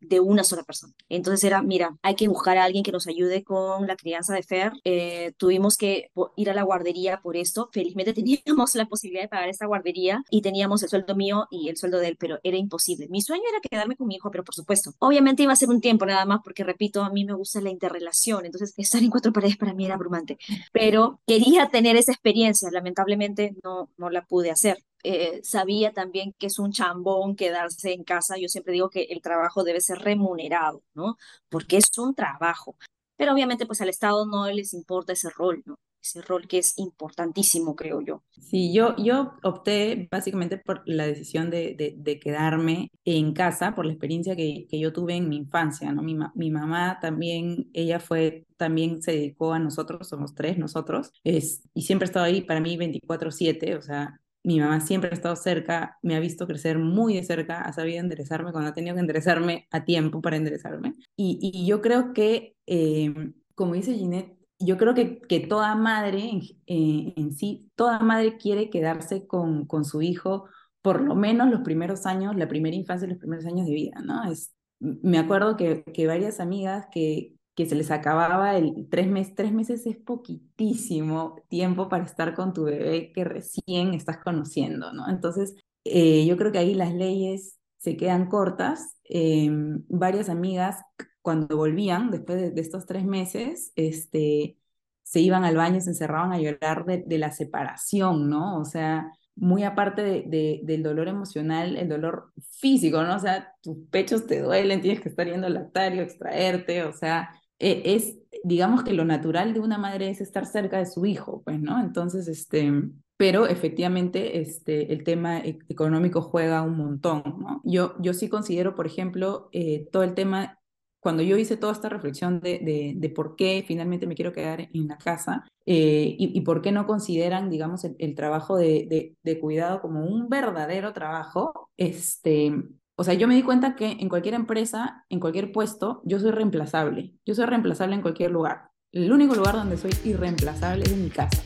de 0.00 0.20
una 0.20 0.44
sola 0.44 0.62
persona. 0.64 0.92
Entonces 1.08 1.44
era, 1.44 1.62
mira, 1.62 1.96
hay 2.02 2.14
que 2.16 2.28
buscar 2.28 2.58
a 2.58 2.64
alguien 2.64 2.82
que 2.82 2.92
nos 2.92 3.06
ayude 3.06 3.44
con 3.44 3.86
la 3.86 3.96
crianza 3.96 4.34
de 4.34 4.42
Fer. 4.42 4.72
Eh, 4.84 5.32
tuvimos 5.36 5.76
que 5.76 6.10
ir 6.36 6.50
a 6.50 6.54
la 6.54 6.62
guardería 6.62 7.20
por 7.22 7.36
esto. 7.36 7.68
Felizmente 7.72 8.12
teníamos 8.14 8.74
la 8.74 8.86
posibilidad 8.86 9.22
de 9.22 9.28
pagar 9.28 9.48
esta 9.48 9.66
guardería 9.66 10.22
y 10.30 10.42
teníamos 10.42 10.82
el 10.82 10.88
sueldo 10.88 11.14
mío 11.14 11.46
y 11.50 11.68
el 11.68 11.76
sueldo 11.76 11.98
de 11.98 12.08
él, 12.08 12.16
pero 12.18 12.38
era 12.42 12.56
imposible. 12.56 13.08
Mi 13.08 13.22
sueño 13.22 13.44
era 13.48 13.60
quedarme 13.60 13.96
con 13.96 14.08
mi 14.08 14.16
hijo, 14.16 14.30
pero 14.30 14.44
por 14.44 14.54
supuesto, 14.54 14.92
obviamente 14.98 15.42
iba 15.42 15.52
a 15.52 15.56
ser 15.56 15.68
un 15.68 15.80
tiempo 15.80 16.06
nada 16.06 16.24
más 16.24 16.40
porque, 16.42 16.64
repito, 16.64 17.02
a 17.02 17.10
mí 17.10 17.24
me 17.24 17.34
gusta 17.34 17.60
la 17.60 17.70
interrelación. 17.70 18.46
Entonces, 18.46 18.74
estar 18.76 19.02
en 19.02 19.10
cuatro 19.10 19.32
paredes 19.32 19.56
para 19.56 19.74
mí 19.74 19.84
era 19.84 19.94
abrumante, 19.94 20.38
pero 20.72 21.20
quería 21.26 21.68
tener 21.70 21.96
esa 21.96 22.12
experiencia. 22.12 22.70
Lamentablemente 22.72 23.56
no, 23.62 23.90
no 23.96 24.10
la 24.10 24.22
pude 24.26 24.50
hacer. 24.50 24.78
Eh, 25.02 25.40
sabía 25.42 25.92
también 25.92 26.34
que 26.38 26.46
es 26.46 26.58
un 26.58 26.72
chambón 26.72 27.36
quedarse 27.36 27.92
en 27.92 28.04
casa. 28.04 28.36
Yo 28.38 28.48
siempre 28.48 28.72
digo 28.72 28.90
que 28.90 29.04
el 29.04 29.22
trabajo 29.22 29.64
debe 29.64 29.80
ser 29.80 29.98
remunerado, 29.98 30.82
¿no? 30.94 31.16
Porque 31.48 31.78
es 31.78 31.90
un 31.98 32.14
trabajo. 32.14 32.76
Pero 33.16 33.32
obviamente 33.32 33.66
pues 33.66 33.80
al 33.80 33.88
Estado 33.88 34.26
no 34.26 34.50
les 34.50 34.72
importa 34.72 35.12
ese 35.12 35.30
rol, 35.30 35.62
¿no? 35.66 35.78
Ese 36.02 36.22
rol 36.22 36.48
que 36.48 36.56
es 36.56 36.78
importantísimo, 36.78 37.76
creo 37.76 38.00
yo. 38.00 38.22
Sí, 38.30 38.72
yo, 38.72 38.96
yo 38.96 39.34
opté 39.42 40.08
básicamente 40.10 40.56
por 40.56 40.82
la 40.86 41.06
decisión 41.06 41.50
de, 41.50 41.94
de, 41.98 42.18
quedarme 42.18 42.90
en 43.04 43.34
casa 43.34 43.74
por 43.74 43.84
la 43.84 43.92
experiencia 43.92 44.34
que, 44.34 44.66
que, 44.70 44.78
yo 44.78 44.94
tuve 44.94 45.16
en 45.16 45.28
mi 45.28 45.36
infancia, 45.36 45.92
¿no? 45.92 46.02
Mi, 46.02 46.16
mi 46.34 46.50
mamá 46.50 46.98
también, 47.02 47.68
ella 47.74 48.00
fue, 48.00 48.46
también 48.56 49.02
se 49.02 49.12
dedicó 49.12 49.52
a 49.52 49.58
nosotros, 49.58 50.08
somos 50.08 50.34
tres 50.34 50.56
nosotros, 50.56 51.12
es, 51.22 51.62
y 51.74 51.82
siempre 51.82 52.06
ha 52.06 52.08
estado 52.08 52.24
ahí 52.24 52.40
para 52.40 52.60
mí 52.60 52.78
24/7, 52.78 53.76
o 53.76 53.82
sea, 53.82 54.19
mi 54.42 54.60
mamá 54.60 54.80
siempre 54.80 55.10
ha 55.10 55.14
estado 55.14 55.36
cerca, 55.36 55.98
me 56.02 56.16
ha 56.16 56.20
visto 56.20 56.46
crecer 56.46 56.78
muy 56.78 57.14
de 57.14 57.24
cerca, 57.24 57.62
ha 57.62 57.72
sabido 57.72 58.00
enderezarme 58.00 58.52
cuando 58.52 58.70
ha 58.70 58.74
tenido 58.74 58.94
que 58.94 59.00
enderezarme 59.00 59.66
a 59.70 59.84
tiempo 59.84 60.22
para 60.22 60.36
enderezarme. 60.36 60.94
Y, 61.16 61.66
yo 61.66 61.80
creo 61.80 62.12
que, 62.12 62.56
eh, 62.66 63.14
como 63.54 63.74
dice 63.74 63.94
Ginette, 63.94 64.36
yo 64.58 64.76
creo 64.76 64.94
que, 64.94 65.20
que 65.20 65.40
toda 65.40 65.74
madre 65.74 66.28
en, 66.30 66.40
eh, 66.66 67.14
en, 67.16 67.32
sí, 67.32 67.70
toda 67.74 67.98
madre 68.00 68.36
quiere 68.36 68.70
quedarse 68.70 69.26
con, 69.26 69.66
con 69.66 69.84
su 69.84 70.02
hijo 70.02 70.46
por 70.82 71.00
lo 71.02 71.14
menos 71.14 71.50
los 71.50 71.60
primeros 71.60 72.06
años, 72.06 72.36
la 72.36 72.48
primera 72.48 72.76
infancia 72.76 73.08
los 73.08 73.18
primeros 73.18 73.44
años 73.46 73.66
de 73.66 73.74
vida, 73.74 74.00
¿no? 74.02 74.30
Es, 74.30 74.54
me 74.78 75.18
acuerdo 75.18 75.56
que, 75.56 75.82
que 75.84 76.06
varias 76.06 76.40
amigas 76.40 76.86
que, 76.90 77.34
que 77.54 77.66
se 77.66 77.74
les 77.74 77.90
acababa 77.90 78.56
el 78.56 78.88
tres 78.90 79.08
meses, 79.08 79.34
tres 79.34 79.52
meses 79.52 79.86
es 79.86 79.96
poquitísimo 79.96 81.36
tiempo 81.48 81.88
para 81.88 82.04
estar 82.04 82.34
con 82.34 82.52
tu 82.52 82.64
bebé 82.64 83.12
que 83.12 83.24
recién 83.24 83.94
estás 83.94 84.18
conociendo, 84.18 84.92
¿no? 84.92 85.08
Entonces, 85.08 85.54
eh, 85.84 86.26
yo 86.26 86.36
creo 86.36 86.52
que 86.52 86.58
ahí 86.58 86.74
las 86.74 86.94
leyes 86.94 87.58
se 87.78 87.96
quedan 87.96 88.28
cortas. 88.28 88.96
Em, 89.04 89.84
varias 89.88 90.28
amigas, 90.28 90.82
cuando 91.22 91.56
volvían, 91.56 92.10
después 92.10 92.54
de, 92.54 92.60
estos 92.60 92.86
tres 92.86 93.04
meses, 93.04 93.72
este, 93.76 94.58
se 95.02 95.20
iban 95.20 95.44
al 95.44 95.56
baño, 95.56 95.80
se 95.80 95.90
encerraban 95.90 96.32
a 96.32 96.38
llorar 96.40 96.84
de, 96.86 97.04
de 97.06 97.18
la 97.18 97.32
separación, 97.32 98.30
¿no? 98.30 98.58
O 98.60 98.64
sea, 98.64 99.10
muy 99.40 99.64
aparte 99.64 100.02
de, 100.02 100.60
del 100.62 100.82
dolor 100.82 101.08
emocional, 101.08 101.76
el 101.76 101.88
dolor 101.88 102.32
físico, 102.58 103.02
¿no? 103.02 103.16
O 103.16 103.18
sea, 103.18 103.54
tus 103.62 103.78
pechos 103.90 104.26
te 104.26 104.40
duelen, 104.40 104.82
tienes 104.82 105.00
que 105.00 105.08
estar 105.08 105.26
yendo 105.26 105.46
al 105.46 105.54
lactario, 105.54 106.02
extraerte, 106.02 106.84
o 106.84 106.92
sea, 106.92 107.30
e, 107.60 107.82
es, 107.94 108.16
digamos 108.42 108.82
que 108.82 108.94
lo 108.94 109.04
natural 109.04 109.54
de 109.54 109.60
una 109.60 109.78
madre 109.78 110.10
es 110.10 110.20
estar 110.20 110.46
cerca 110.46 110.78
de 110.78 110.86
su 110.86 111.06
hijo, 111.06 111.42
pues, 111.44 111.60
¿no? 111.60 111.80
Entonces, 111.80 112.26
este, 112.26 112.72
pero 113.16 113.46
efectivamente 113.46 114.40
este, 114.40 114.92
el 114.92 115.04
tema 115.04 115.38
e, 115.38 115.58
económico 115.68 116.22
juega 116.22 116.62
un 116.62 116.76
montón. 116.76 117.22
Yo, 117.62 117.94
yo 118.00 118.14
sí 118.14 118.28
considero, 118.28 118.74
por 118.74 118.86
ejemplo, 118.86 119.50
eh, 119.52 119.86
todo 119.92 120.02
el 120.02 120.14
tema 120.14 120.56
cuando 121.00 121.22
yo 121.22 121.36
hice 121.36 121.56
toda 121.56 121.72
esta 121.72 121.88
reflexión 121.88 122.40
de, 122.40 122.94
de, 122.94 123.08
por 123.10 123.34
qué 123.34 123.64
finalmente 123.66 124.06
me 124.06 124.14
quiero 124.14 124.32
quedar 124.32 124.68
en 124.72 124.86
la 124.86 124.98
casa 124.98 125.46
eh, 125.64 126.14
y, 126.18 126.40
por 126.42 126.60
qué 126.60 126.72
no 126.72 126.86
consideran, 126.86 127.48
digamos, 127.48 127.84
el, 127.84 128.14
trabajo 128.14 128.56
de, 128.56 129.14
de, 129.22 129.40
cuidado 129.40 129.80
como 129.80 130.04
un 130.04 130.28
verdadero 130.28 130.92
trabajo, 130.92 131.70
este, 131.78 132.52
o 133.00 133.02
sea, 133.02 133.14
yo 133.14 133.26
me 133.26 133.34
di 133.34 133.42
cuenta 133.42 133.76
que 133.76 133.92
en 133.92 134.10
cualquier 134.10 134.34
empresa, 134.34 135.06
en 135.08 135.20
cualquier 135.20 135.52
puesto, 135.52 136.02
yo 136.04 136.20
soy 136.20 136.32
reemplazable. 136.32 137.14
Yo 137.24 137.34
soy 137.34 137.46
reemplazable 137.46 137.94
en 137.94 138.02
cualquier 138.02 138.30
lugar. 138.30 138.72
El 138.92 139.10
único 139.10 139.34
lugar 139.34 139.54
donde 139.54 139.78
soy 139.78 139.92
irreemplazable 140.04 140.84
es 140.84 140.92
en 140.92 141.04
mi 141.04 141.08
casa. 141.08 141.42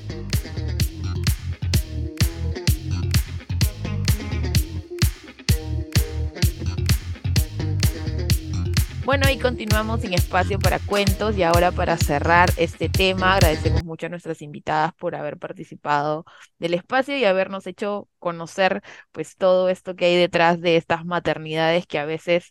Bueno, 9.04 9.28
y 9.30 9.38
continuamos 9.38 10.00
sin 10.00 10.14
espacio 10.14 10.58
para 10.58 10.78
cuentos 10.78 11.36
y 11.36 11.42
ahora 11.42 11.70
para 11.72 11.98
cerrar 11.98 12.50
este 12.56 12.88
tema, 12.88 13.34
agradecemos 13.34 13.84
mucho 13.84 14.06
a 14.06 14.08
nuestras 14.08 14.40
invitadas 14.40 14.94
por 14.94 15.14
haber 15.14 15.36
participado 15.36 16.24
del 16.58 16.72
espacio 16.72 17.14
y 17.16 17.24
habernos 17.26 17.66
hecho 17.66 18.08
conocer 18.18 18.82
pues 19.12 19.36
todo 19.36 19.68
esto 19.68 19.94
que 19.94 20.06
hay 20.06 20.16
detrás 20.16 20.58
de 20.62 20.76
estas 20.76 21.04
maternidades 21.04 21.86
que 21.86 21.98
a 21.98 22.06
veces 22.06 22.50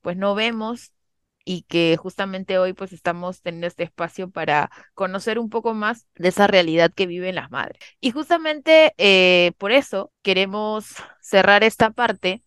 pues 0.00 0.16
no 0.16 0.34
vemos 0.34 0.92
y 1.44 1.62
que 1.62 1.96
justamente 1.96 2.58
hoy 2.58 2.72
pues 2.72 2.92
estamos 2.92 3.40
teniendo 3.40 3.68
este 3.68 3.84
espacio 3.84 4.28
para 4.28 4.70
conocer 4.94 5.38
un 5.38 5.50
poco 5.50 5.72
más 5.72 6.08
de 6.16 6.28
esa 6.28 6.48
realidad 6.48 6.90
que 6.92 7.06
viven 7.06 7.36
las 7.36 7.50
madres. 7.52 7.78
Y 8.00 8.10
justamente 8.10 8.92
eh, 8.98 9.52
por 9.56 9.70
eso 9.70 10.12
queremos 10.22 10.96
cerrar 11.20 11.62
esta 11.62 11.90
parte 11.90 12.42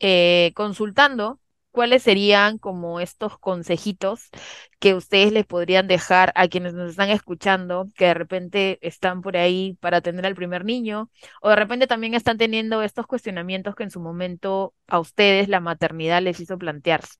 eh, 0.00 0.52
consultando 0.56 1.40
¿cuáles 1.70 2.02
serían 2.02 2.58
como 2.58 3.00
estos 3.00 3.38
consejitos 3.38 4.30
que 4.78 4.94
ustedes 4.94 5.32
les 5.32 5.46
podrían 5.46 5.86
dejar 5.86 6.32
a 6.34 6.48
quienes 6.48 6.74
nos 6.74 6.90
están 6.90 7.10
escuchando, 7.10 7.86
que 7.96 8.06
de 8.06 8.14
repente 8.14 8.78
están 8.80 9.22
por 9.22 9.36
ahí 9.36 9.76
para 9.80 10.00
tener 10.00 10.26
al 10.26 10.34
primer 10.34 10.64
niño, 10.64 11.10
o 11.42 11.48
de 11.48 11.56
repente 11.56 11.86
también 11.86 12.14
están 12.14 12.38
teniendo 12.38 12.82
estos 12.82 13.06
cuestionamientos 13.06 13.74
que 13.74 13.84
en 13.84 13.90
su 13.90 14.00
momento 14.00 14.74
a 14.86 15.00
ustedes 15.00 15.48
la 15.48 15.60
maternidad 15.60 16.22
les 16.22 16.40
hizo 16.40 16.58
plantearse? 16.58 17.16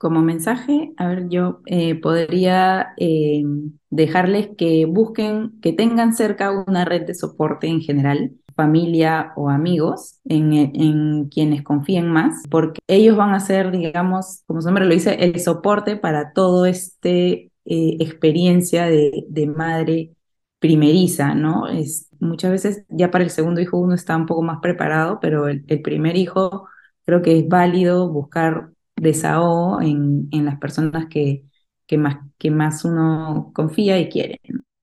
como 0.00 0.22
mensaje, 0.22 0.94
a 0.96 1.08
ver, 1.08 1.28
yo 1.28 1.60
eh, 1.66 1.94
podría 1.94 2.94
eh, 2.96 3.42
dejarles 3.90 4.48
que 4.56 4.86
busquen, 4.86 5.60
que 5.60 5.74
tengan 5.74 6.14
cerca 6.14 6.64
una 6.66 6.86
red 6.86 7.02
de 7.02 7.14
soporte 7.14 7.66
en 7.66 7.82
general, 7.82 8.32
familia 8.60 9.32
o 9.36 9.48
amigos 9.48 10.20
en, 10.24 11.28
quienes 11.30 11.62
confíen 11.62 12.10
más, 12.10 12.42
porque 12.50 12.80
ellos 12.88 13.16
van 13.16 13.34
a 13.34 13.40
ser, 13.40 13.70
digamos, 13.70 14.42
como 14.46 14.60
su 14.60 14.66
nombre 14.66 14.84
lo 14.84 14.92
dice, 14.92 15.14
el 15.14 15.40
soporte 15.40 15.96
para 15.96 16.34
todo 16.34 16.66
este 16.66 17.50
eh, 17.64 17.96
experiencia 18.00 18.84
de, 18.84 19.46
madre 19.56 20.14
primeriza, 20.58 21.34
¿no? 21.34 21.68
Es, 21.68 22.08
muchas 22.20 22.50
veces 22.50 22.84
ya 22.90 23.10
para 23.10 23.24
el 23.24 23.30
segundo 23.30 23.62
hijo 23.62 23.78
uno 23.78 23.94
está 23.94 24.14
un 24.14 24.26
poco 24.26 24.42
más 24.42 24.58
preparado, 24.60 25.20
pero 25.20 25.48
el, 25.48 25.64
primer 25.82 26.16
hijo 26.16 26.68
creo 27.06 27.22
que 27.22 27.38
es 27.38 27.48
válido 27.48 28.10
buscar 28.10 28.70
desahogo 28.96 29.80
en, 29.80 30.28
en 30.32 30.44
las 30.44 30.58
personas 30.58 31.06
que, 31.08 31.44
que, 31.86 31.96
más, 31.96 32.18
que 32.36 32.50
más 32.50 32.84
uno 32.84 33.52
confía 33.54 33.98
y 33.98 34.10
quiere. 34.10 34.38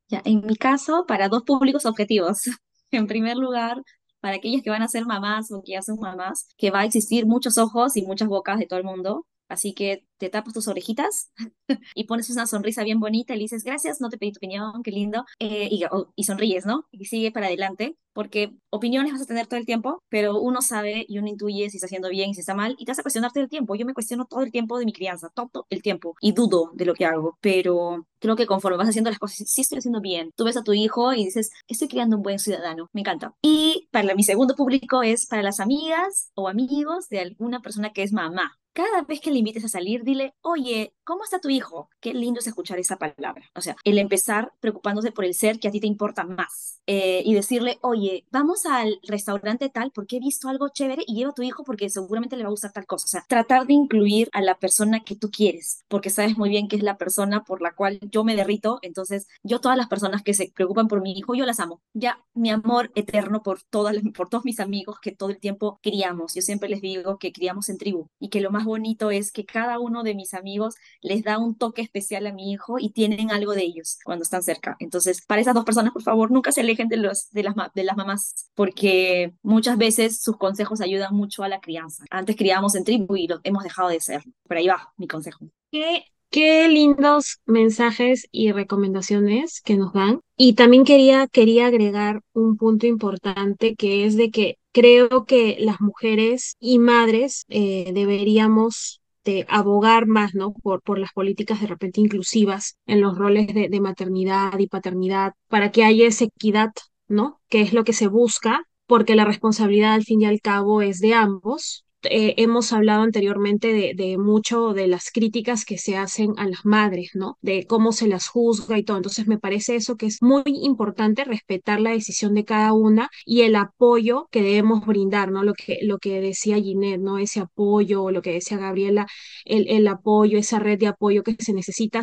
Ya, 0.09 0.21
en 0.25 0.41
mi 0.47 0.55
caso, 0.55 1.05
para 1.07 1.30
dos 1.30 1.43
públicos 1.43 1.86
objetivos. 1.86 2.49
En 2.91 3.07
primer 3.07 3.38
lugar, 3.38 3.81
para 4.19 4.38
aquellas 4.38 4.61
que 4.63 4.69
van 4.69 4.81
a 4.81 4.88
ser 4.88 5.05
mamás 5.05 5.51
o 5.51 5.61
que 5.63 5.73
ya 5.73 5.81
son 5.81 5.99
mamás, 5.99 6.47
que 6.57 6.71
va 6.71 6.81
a 6.81 6.85
existir 6.85 7.25
muchos 7.25 7.57
ojos 7.57 7.97
y 7.97 8.03
muchas 8.03 8.27
bocas 8.27 8.59
de 8.59 8.65
todo 8.67 8.79
el 8.79 8.85
mundo. 8.85 9.27
Así 9.49 9.73
que 9.73 10.07
te 10.18 10.30
tapas 10.30 10.53
tus 10.53 10.68
orejitas 10.68 11.32
y 11.95 12.05
pones 12.05 12.30
una 12.30 12.47
sonrisa 12.47 12.84
bien 12.84 12.99
bonita 12.99 13.34
y 13.34 13.38
le 13.38 13.43
dices, 13.43 13.63
gracias, 13.63 14.01
no 14.01 14.09
te 14.09 14.18
pedí 14.18 14.32
tu 14.32 14.38
opinión, 14.38 14.84
qué 14.84 14.91
lindo, 14.91 15.26
eh, 15.39 15.68
y, 15.72 15.84
y, 16.15 16.24
sonríes, 16.24 16.65
¿no? 16.65 16.86
Y 16.91 17.05
sigue 17.05 17.32
para 17.32 17.47
adelante, 17.47 17.97
porque 18.13 18.51
opiniones 18.70 19.11
vas 19.13 19.22
a 19.22 19.26
tener 19.26 19.47
todo 19.47 19.59
el 19.59 19.65
tiempo, 19.65 20.01
pero 20.09 20.39
uno 20.39 20.61
sabe 20.61 21.05
y 21.07 21.20
uno 21.20 21.28
intuye 21.28 21.70
si 21.70 21.78
está 21.78 21.86
haciendo 21.86 22.09
bien 22.09 22.34
si 22.34 22.41
está 22.41 22.55
mal, 22.55 22.76
y 22.78 22.86
te 22.86 22.91
vas 22.91 22.99
a 22.99 23.03
cuestionar 23.03 23.32
todo 23.32 23.43
el 23.43 23.49
tiempo. 23.49 23.76
Yo 23.76 23.86
me 23.86 23.93
cuestiono 23.93 24.26
todo 24.26 24.41
el 24.41 24.51
tiempo 24.51 24.80
de 24.80 24.86
mi 24.86 24.93
crianza, 24.93 25.30
todo 25.30 25.65
el 25.70 25.82
tiempo, 25.82 26.15
y 26.22 26.32
dudo 26.34 26.72
de 26.74 26.86
lo 26.86 26.93
que 26.93 27.05
hago, 27.05 27.38
pero 27.41 28.05
creo 28.20 28.36
que 28.36 28.47
conforme 28.47 28.78
vas 28.78 28.89
haciendo 28.89 29.09
las 29.09 29.20
cosas, 29.20 29.47
sí 29.47 29.61
estoy 29.61 29.80
haciendo 29.80 30.01
bien. 30.01 30.32
Tú 30.36 30.45
ves 30.45 30.57
a 30.57 30.63
tu 30.63 30.74
hijo 30.74 31.13
y 31.13 31.26
dices, 31.26 31.51
estoy 31.68 31.88
criando 31.88 32.18
un 32.18 32.24
buen 32.24 32.39
ciudadano, 32.39 32.89
me 32.93 33.01
encanta. 33.01 33.34
Y 33.41 33.88
para 33.91 34.15
mi 34.15 34.24
segundo 34.24 34.55
público 34.55 35.03
es 35.03 35.28
para 35.28 35.43
las 35.43 35.59
amigas 35.59 36.32
o 36.36 36.47
amigos 36.49 37.09
de 37.09 37.20
alguna 37.20 37.61
persona 37.61 37.93
que 37.93 38.03
es 38.03 38.13
mamá. 38.13 38.57
Cada 38.74 39.01
vez 39.03 39.22
que 39.22 39.32
le 39.32 39.39
invites 39.39 39.65
a 39.65 39.70
salir, 39.70 40.03
dile, 40.08 40.34
oye, 40.43 40.93
¿cómo 41.08 41.24
está 41.24 41.39
tu 41.39 41.47
hijo? 41.49 41.89
Qué 42.01 42.14
lindo 42.14 42.41
es 42.41 42.47
escuchar 42.47 42.80
esa 42.80 42.97
palabra. 42.97 43.49
O 43.55 43.62
sea, 43.62 43.78
el 43.86 43.97
empezar 43.97 44.51
preocupándose 44.60 45.14
por 45.14 45.24
el 45.24 45.34
ser 45.34 45.58
que 45.58 45.70
a 45.70 45.72
ti 45.72 45.80
te 45.80 45.88
importa 45.88 46.26
más. 46.26 46.82
Eh, 46.89 47.22
y 47.26 47.34
decirle, 47.34 47.80
oye, 47.82 48.26
vamos 48.32 48.66
al 48.66 48.99
restaurante 49.03 49.68
tal 49.70 49.91
porque 49.91 50.18
he 50.18 50.20
visto 50.22 50.47
algo 50.47 50.70
chévere 50.70 51.03
y 51.05 51.16
lleva 51.16 51.32
a 51.32 51.34
tu 51.34 51.41
hijo 51.41 51.66
porque 51.66 51.89
seguramente 51.89 52.38
le 52.38 52.43
va 52.43 52.47
a 52.47 52.51
gustar 52.51 52.72
tal 52.72 52.86
cosa. 52.86 53.05
O 53.05 53.08
sea, 53.08 53.26
tratar 53.28 53.68
de 53.68 53.74
incluir 53.74 54.30
a 54.32 54.41
la 54.41 54.58
persona 54.58 55.01
que 55.01 55.16
tú 55.16 55.30
quieres, 55.30 55.84
porque 55.88 56.10
sabes 56.10 56.38
muy 56.38 56.49
bien 56.49 56.68
que 56.68 56.76
es 56.78 56.84
la 56.84 56.97
persona 56.97 57.43
por 57.43 57.62
la 57.62 57.74
cual 57.74 57.99
yo 58.10 58.24
me 58.24 58.36
derrito. 58.36 58.80
Entonces, 58.82 59.28
yo 59.43 59.60
todas 59.60 59.78
las 59.78 59.88
personas 59.88 60.24
que 60.24 60.34
se 60.34 60.51
preocupan 60.53 60.88
por 60.88 61.01
mi 61.01 61.12
hijo, 61.18 61.36
yo 61.36 61.45
las 61.45 61.60
amo. 61.60 61.82
Ya, 61.93 62.22
mi 62.34 62.49
amor 62.51 62.91
eterno 62.95 63.43
por, 63.43 63.62
todas, 63.64 63.95
por 64.16 64.30
todos 64.30 64.45
mis 64.45 64.60
amigos 64.60 64.97
que 65.01 65.12
todo 65.12 65.30
el 65.30 65.39
tiempo 65.39 65.80
criamos. 65.84 66.36
Yo 66.36 66.41
siempre 66.41 66.70
les 66.70 66.82
digo 66.82 67.18
que 67.18 67.34
criamos 67.34 67.70
en 67.70 67.78
tribu 67.78 68.10
y 68.20 68.30
que 68.30 68.41
lo 68.41 68.51
más 68.51 68.66
bonito 68.66 69.12
es 69.12 69.32
que 69.32 69.45
cada 69.45 69.80
uno 69.80 70.03
de 70.03 70.16
mis 70.16 70.34
amigos 70.34 70.76
les 71.01 71.23
da 71.23 71.37
un 71.37 71.55
toque 71.55 71.81
especial 71.81 72.27
a 72.27 72.33
mi 72.33 72.51
hijo 72.51 72.79
y 72.79 72.89
tienen 72.89 73.31
algo 73.31 73.53
de 73.53 73.63
ellos 73.63 73.97
cuando 74.03 74.23
están 74.23 74.43
cerca. 74.43 74.75
Entonces, 74.79 75.23
para 75.25 75.41
esas 75.41 75.53
dos 75.53 75.65
personas, 75.65 75.93
por 75.93 76.03
favor, 76.03 76.31
nunca 76.31 76.51
se 76.51 76.61
alejen 76.61 76.87
de, 76.87 76.97
los, 76.97 77.29
de, 77.31 77.43
las, 77.43 77.55
de 77.73 77.83
las 77.83 77.97
mamás, 77.97 78.49
porque 78.55 79.33
muchas 79.41 79.77
veces 79.77 80.21
sus 80.21 80.37
consejos 80.37 80.81
ayudan 80.81 81.15
mucho 81.15 81.43
a 81.43 81.49
la 81.49 81.59
crianza. 81.59 82.05
Antes 82.09 82.35
criábamos 82.35 82.75
en 82.75 82.83
tribu 82.83 83.15
y 83.15 83.27
lo 83.27 83.39
hemos 83.43 83.63
dejado 83.63 83.89
de 83.89 83.99
ser. 83.99 84.23
Pero 84.47 84.59
ahí 84.59 84.67
va 84.67 84.93
mi 84.97 85.07
consejo. 85.07 85.49
¿Qué 85.71 86.05
Qué 86.29 86.67
lindos 86.67 87.39
mensajes 87.45 88.27
y 88.31 88.51
recomendaciones 88.51 89.61
que 89.61 89.77
nos 89.77 89.93
dan. 89.93 90.19
Y 90.35 90.53
también 90.53 90.83
quería, 90.83 91.27
quería 91.27 91.67
agregar 91.67 92.21
un 92.33 92.57
punto 92.57 92.85
importante 92.85 93.75
que 93.75 94.05
es 94.05 94.17
de 94.17 94.29
que 94.29 94.57
creo 94.73 95.25
que 95.25 95.57
las 95.59 95.79
mujeres 95.79 96.55
y 96.59 96.79
madres 96.79 97.45
eh, 97.47 97.91
deberíamos 97.93 99.01
de 99.32 99.45
abogar 99.49 100.07
más, 100.07 100.34
¿no? 100.36 100.53
Por, 100.53 100.82
por 100.82 100.99
las 100.99 101.11
políticas 101.13 101.61
de 101.61 101.67
repente 101.67 102.01
inclusivas 102.01 102.78
en 102.88 103.01
los 103.01 103.17
roles 103.17 103.47
de, 103.53 103.69
de 103.69 103.82
maternidad 103.82 104.57
y 104.59 104.67
paternidad, 104.67 105.34
para 105.49 105.71
que 105.71 105.84
haya 105.84 106.07
esa 106.07 106.25
equidad, 106.25 106.71
¿no? 107.07 107.41
Que 107.49 107.61
es 107.61 107.73
lo 107.73 107.84
que 107.84 107.93
se 107.93 108.07
busca, 108.07 108.63
porque 108.88 109.15
la 109.15 109.25
responsabilidad 109.25 109.93
al 109.93 110.03
fin 110.03 110.21
y 110.21 110.25
al 110.25 110.41
cabo 110.41 110.82
es 110.82 110.99
de 110.99 111.13
ambos, 111.13 111.86
eh, 112.03 112.35
hemos 112.37 112.73
hablado 112.73 113.01
anteriormente 113.03 113.73
de, 113.73 113.93
de, 113.95 114.17
mucho 114.17 114.73
de 114.73 114.87
las 114.87 115.09
críticas 115.11 115.65
que 115.65 115.77
se 115.77 115.97
hacen 115.97 116.33
a 116.37 116.47
las 116.47 116.65
madres, 116.65 117.11
¿no? 117.13 117.37
De 117.41 117.65
cómo 117.67 117.91
se 117.91 118.07
las 118.07 118.27
juzga 118.27 118.77
y 118.77 118.83
todo. 118.83 118.97
Entonces 118.97 119.27
me 119.27 119.39
parece 119.39 119.75
eso 119.75 119.97
que 119.97 120.05
es 120.05 120.21
muy 120.21 120.43
importante 120.45 121.23
respetar 121.25 121.79
la 121.81 121.91
decisión 121.91 122.33
de 122.33 122.45
cada 122.45 122.73
una 122.73 123.09
y 123.25 123.41
el 123.41 123.55
apoyo 123.55 124.27
que 124.31 124.41
debemos 124.41 124.85
brindar, 124.85 125.31
¿no? 125.31 125.43
Lo 125.43 125.53
que, 125.53 125.79
lo 125.83 125.97
que 125.99 126.21
decía 126.21 126.57
Ginette, 126.57 127.01
¿no? 127.01 127.17
Ese 127.17 127.39
apoyo, 127.41 128.11
lo 128.11 128.21
que 128.21 128.33
decía 128.33 128.57
Gabriela, 128.57 129.07
el, 129.45 129.67
el 129.69 129.87
apoyo, 129.87 130.37
esa 130.37 130.59
red 130.59 130.79
de 130.79 130.87
apoyo 130.87 131.23
que 131.23 131.35
se 131.39 131.53
necesita. 131.53 132.01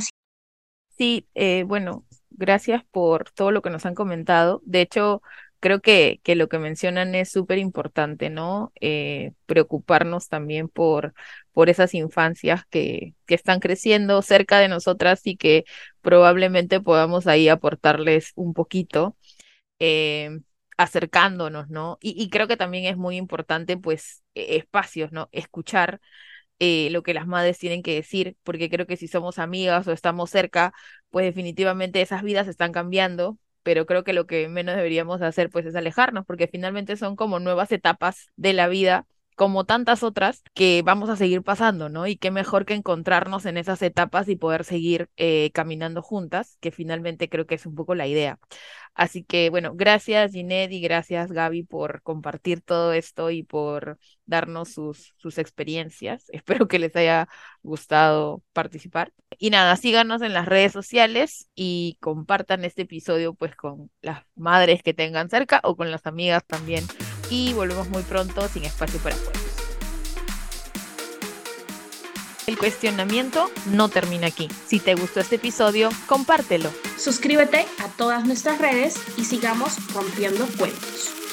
Sí, 0.96 1.28
eh, 1.34 1.64
bueno, 1.66 2.04
gracias 2.30 2.84
por 2.90 3.30
todo 3.32 3.50
lo 3.50 3.62
que 3.62 3.70
nos 3.70 3.84
han 3.86 3.94
comentado. 3.94 4.60
De 4.64 4.80
hecho, 4.80 5.22
creo 5.64 5.80
que, 5.80 6.20
que 6.24 6.36
lo 6.36 6.48
que 6.50 6.58
mencionan 6.58 7.14
es 7.14 7.32
súper 7.32 7.58
importante, 7.58 8.28
¿no? 8.28 8.72
Eh, 8.82 9.32
preocuparnos 9.46 10.28
también 10.28 10.68
por, 10.68 11.14
por 11.54 11.70
esas 11.70 11.94
infancias 11.94 12.66
que, 12.68 13.14
que 13.26 13.34
están 13.34 13.60
creciendo 13.60 14.20
cerca 14.22 14.58
de 14.58 14.68
nosotras 14.68 15.22
y 15.24 15.38
que 15.38 15.64
probablemente 16.02 16.80
podamos 16.82 17.26
ahí 17.26 17.48
aportarles 17.48 18.32
un 18.36 18.52
poquito. 18.54 19.16
Eh, 19.80 20.40
acercándonos, 20.76 21.70
¿no? 21.70 21.98
Y, 22.02 22.20
y, 22.22 22.30
creo 22.30 22.48
que 22.48 22.56
también 22.56 22.84
es 22.86 22.96
muy 22.96 23.16
importante, 23.16 23.76
pues, 23.78 24.22
e, 24.34 24.56
espacios, 24.56 25.12
¿no? 25.12 25.28
Escuchar 25.32 26.00
eh, 26.58 26.88
lo 26.90 27.02
que 27.02 27.14
las 27.14 27.26
madres 27.26 27.58
tienen 27.58 27.82
que 27.82 27.94
decir, 27.94 28.36
porque 28.44 28.70
creo 28.70 28.86
que 28.86 28.96
si 28.96 29.08
somos 29.08 29.38
amigas 29.38 29.86
o 29.88 29.92
estamos 29.92 30.30
cerca, 30.30 30.72
pues 31.10 31.26
definitivamente 31.26 32.00
esas 32.02 32.22
vidas 32.22 32.48
están 32.48 32.72
cambiando 32.72 33.38
pero 33.64 33.86
creo 33.86 34.04
que 34.04 34.12
lo 34.14 34.26
que 34.28 34.48
menos 34.48 34.76
deberíamos 34.76 35.22
hacer 35.22 35.50
pues 35.50 35.66
es 35.66 35.74
alejarnos, 35.76 36.26
porque 36.26 36.48
finalmente 36.48 36.96
son 36.96 37.16
como 37.16 37.40
nuevas 37.40 37.72
etapas 37.72 38.30
de 38.36 38.54
la 38.54 38.68
vida 38.68 39.06
como 39.34 39.64
tantas 39.64 40.02
otras 40.02 40.42
que 40.54 40.82
vamos 40.82 41.10
a 41.10 41.16
seguir 41.16 41.42
pasando, 41.42 41.88
¿no? 41.88 42.06
Y 42.06 42.16
qué 42.16 42.30
mejor 42.30 42.64
que 42.64 42.74
encontrarnos 42.74 43.46
en 43.46 43.56
esas 43.56 43.82
etapas 43.82 44.28
y 44.28 44.36
poder 44.36 44.64
seguir 44.64 45.08
eh, 45.16 45.50
caminando 45.52 46.02
juntas, 46.02 46.56
que 46.60 46.70
finalmente 46.70 47.28
creo 47.28 47.46
que 47.46 47.56
es 47.56 47.66
un 47.66 47.74
poco 47.74 47.94
la 47.94 48.06
idea. 48.06 48.38
Así 48.94 49.24
que 49.24 49.50
bueno, 49.50 49.72
gracias 49.74 50.32
Ginette 50.32 50.72
y 50.72 50.80
gracias 50.80 51.32
Gaby 51.32 51.64
por 51.64 52.02
compartir 52.02 52.60
todo 52.62 52.92
esto 52.92 53.30
y 53.30 53.42
por 53.42 53.98
darnos 54.24 54.72
sus, 54.72 55.14
sus 55.16 55.38
experiencias. 55.38 56.26
Espero 56.32 56.68
que 56.68 56.78
les 56.78 56.94
haya 56.96 57.28
gustado 57.62 58.42
participar. 58.52 59.12
Y 59.38 59.50
nada, 59.50 59.74
síganos 59.76 60.22
en 60.22 60.32
las 60.32 60.46
redes 60.46 60.72
sociales 60.72 61.48
y 61.54 61.98
compartan 62.00 62.64
este 62.64 62.82
episodio 62.82 63.34
pues 63.34 63.56
con 63.56 63.90
las 64.00 64.24
madres 64.36 64.82
que 64.82 64.94
tengan 64.94 65.28
cerca 65.28 65.60
o 65.64 65.76
con 65.76 65.90
las 65.90 66.06
amigas 66.06 66.44
también. 66.46 66.84
Y 67.30 67.52
volvemos 67.52 67.88
muy 67.88 68.02
pronto 68.02 68.48
sin 68.48 68.64
espacio 68.64 68.98
para 69.00 69.16
juegos. 69.16 69.32
El 72.46 72.58
cuestionamiento 72.58 73.50
no 73.66 73.88
termina 73.88 74.26
aquí. 74.26 74.48
Si 74.66 74.78
te 74.78 74.94
gustó 74.94 75.20
este 75.20 75.36
episodio, 75.36 75.88
compártelo. 76.06 76.70
Suscríbete 76.98 77.66
a 77.82 77.88
todas 77.96 78.26
nuestras 78.26 78.58
redes 78.58 78.96
y 79.16 79.24
sigamos 79.24 79.76
rompiendo 79.94 80.46
cuentos. 80.58 81.23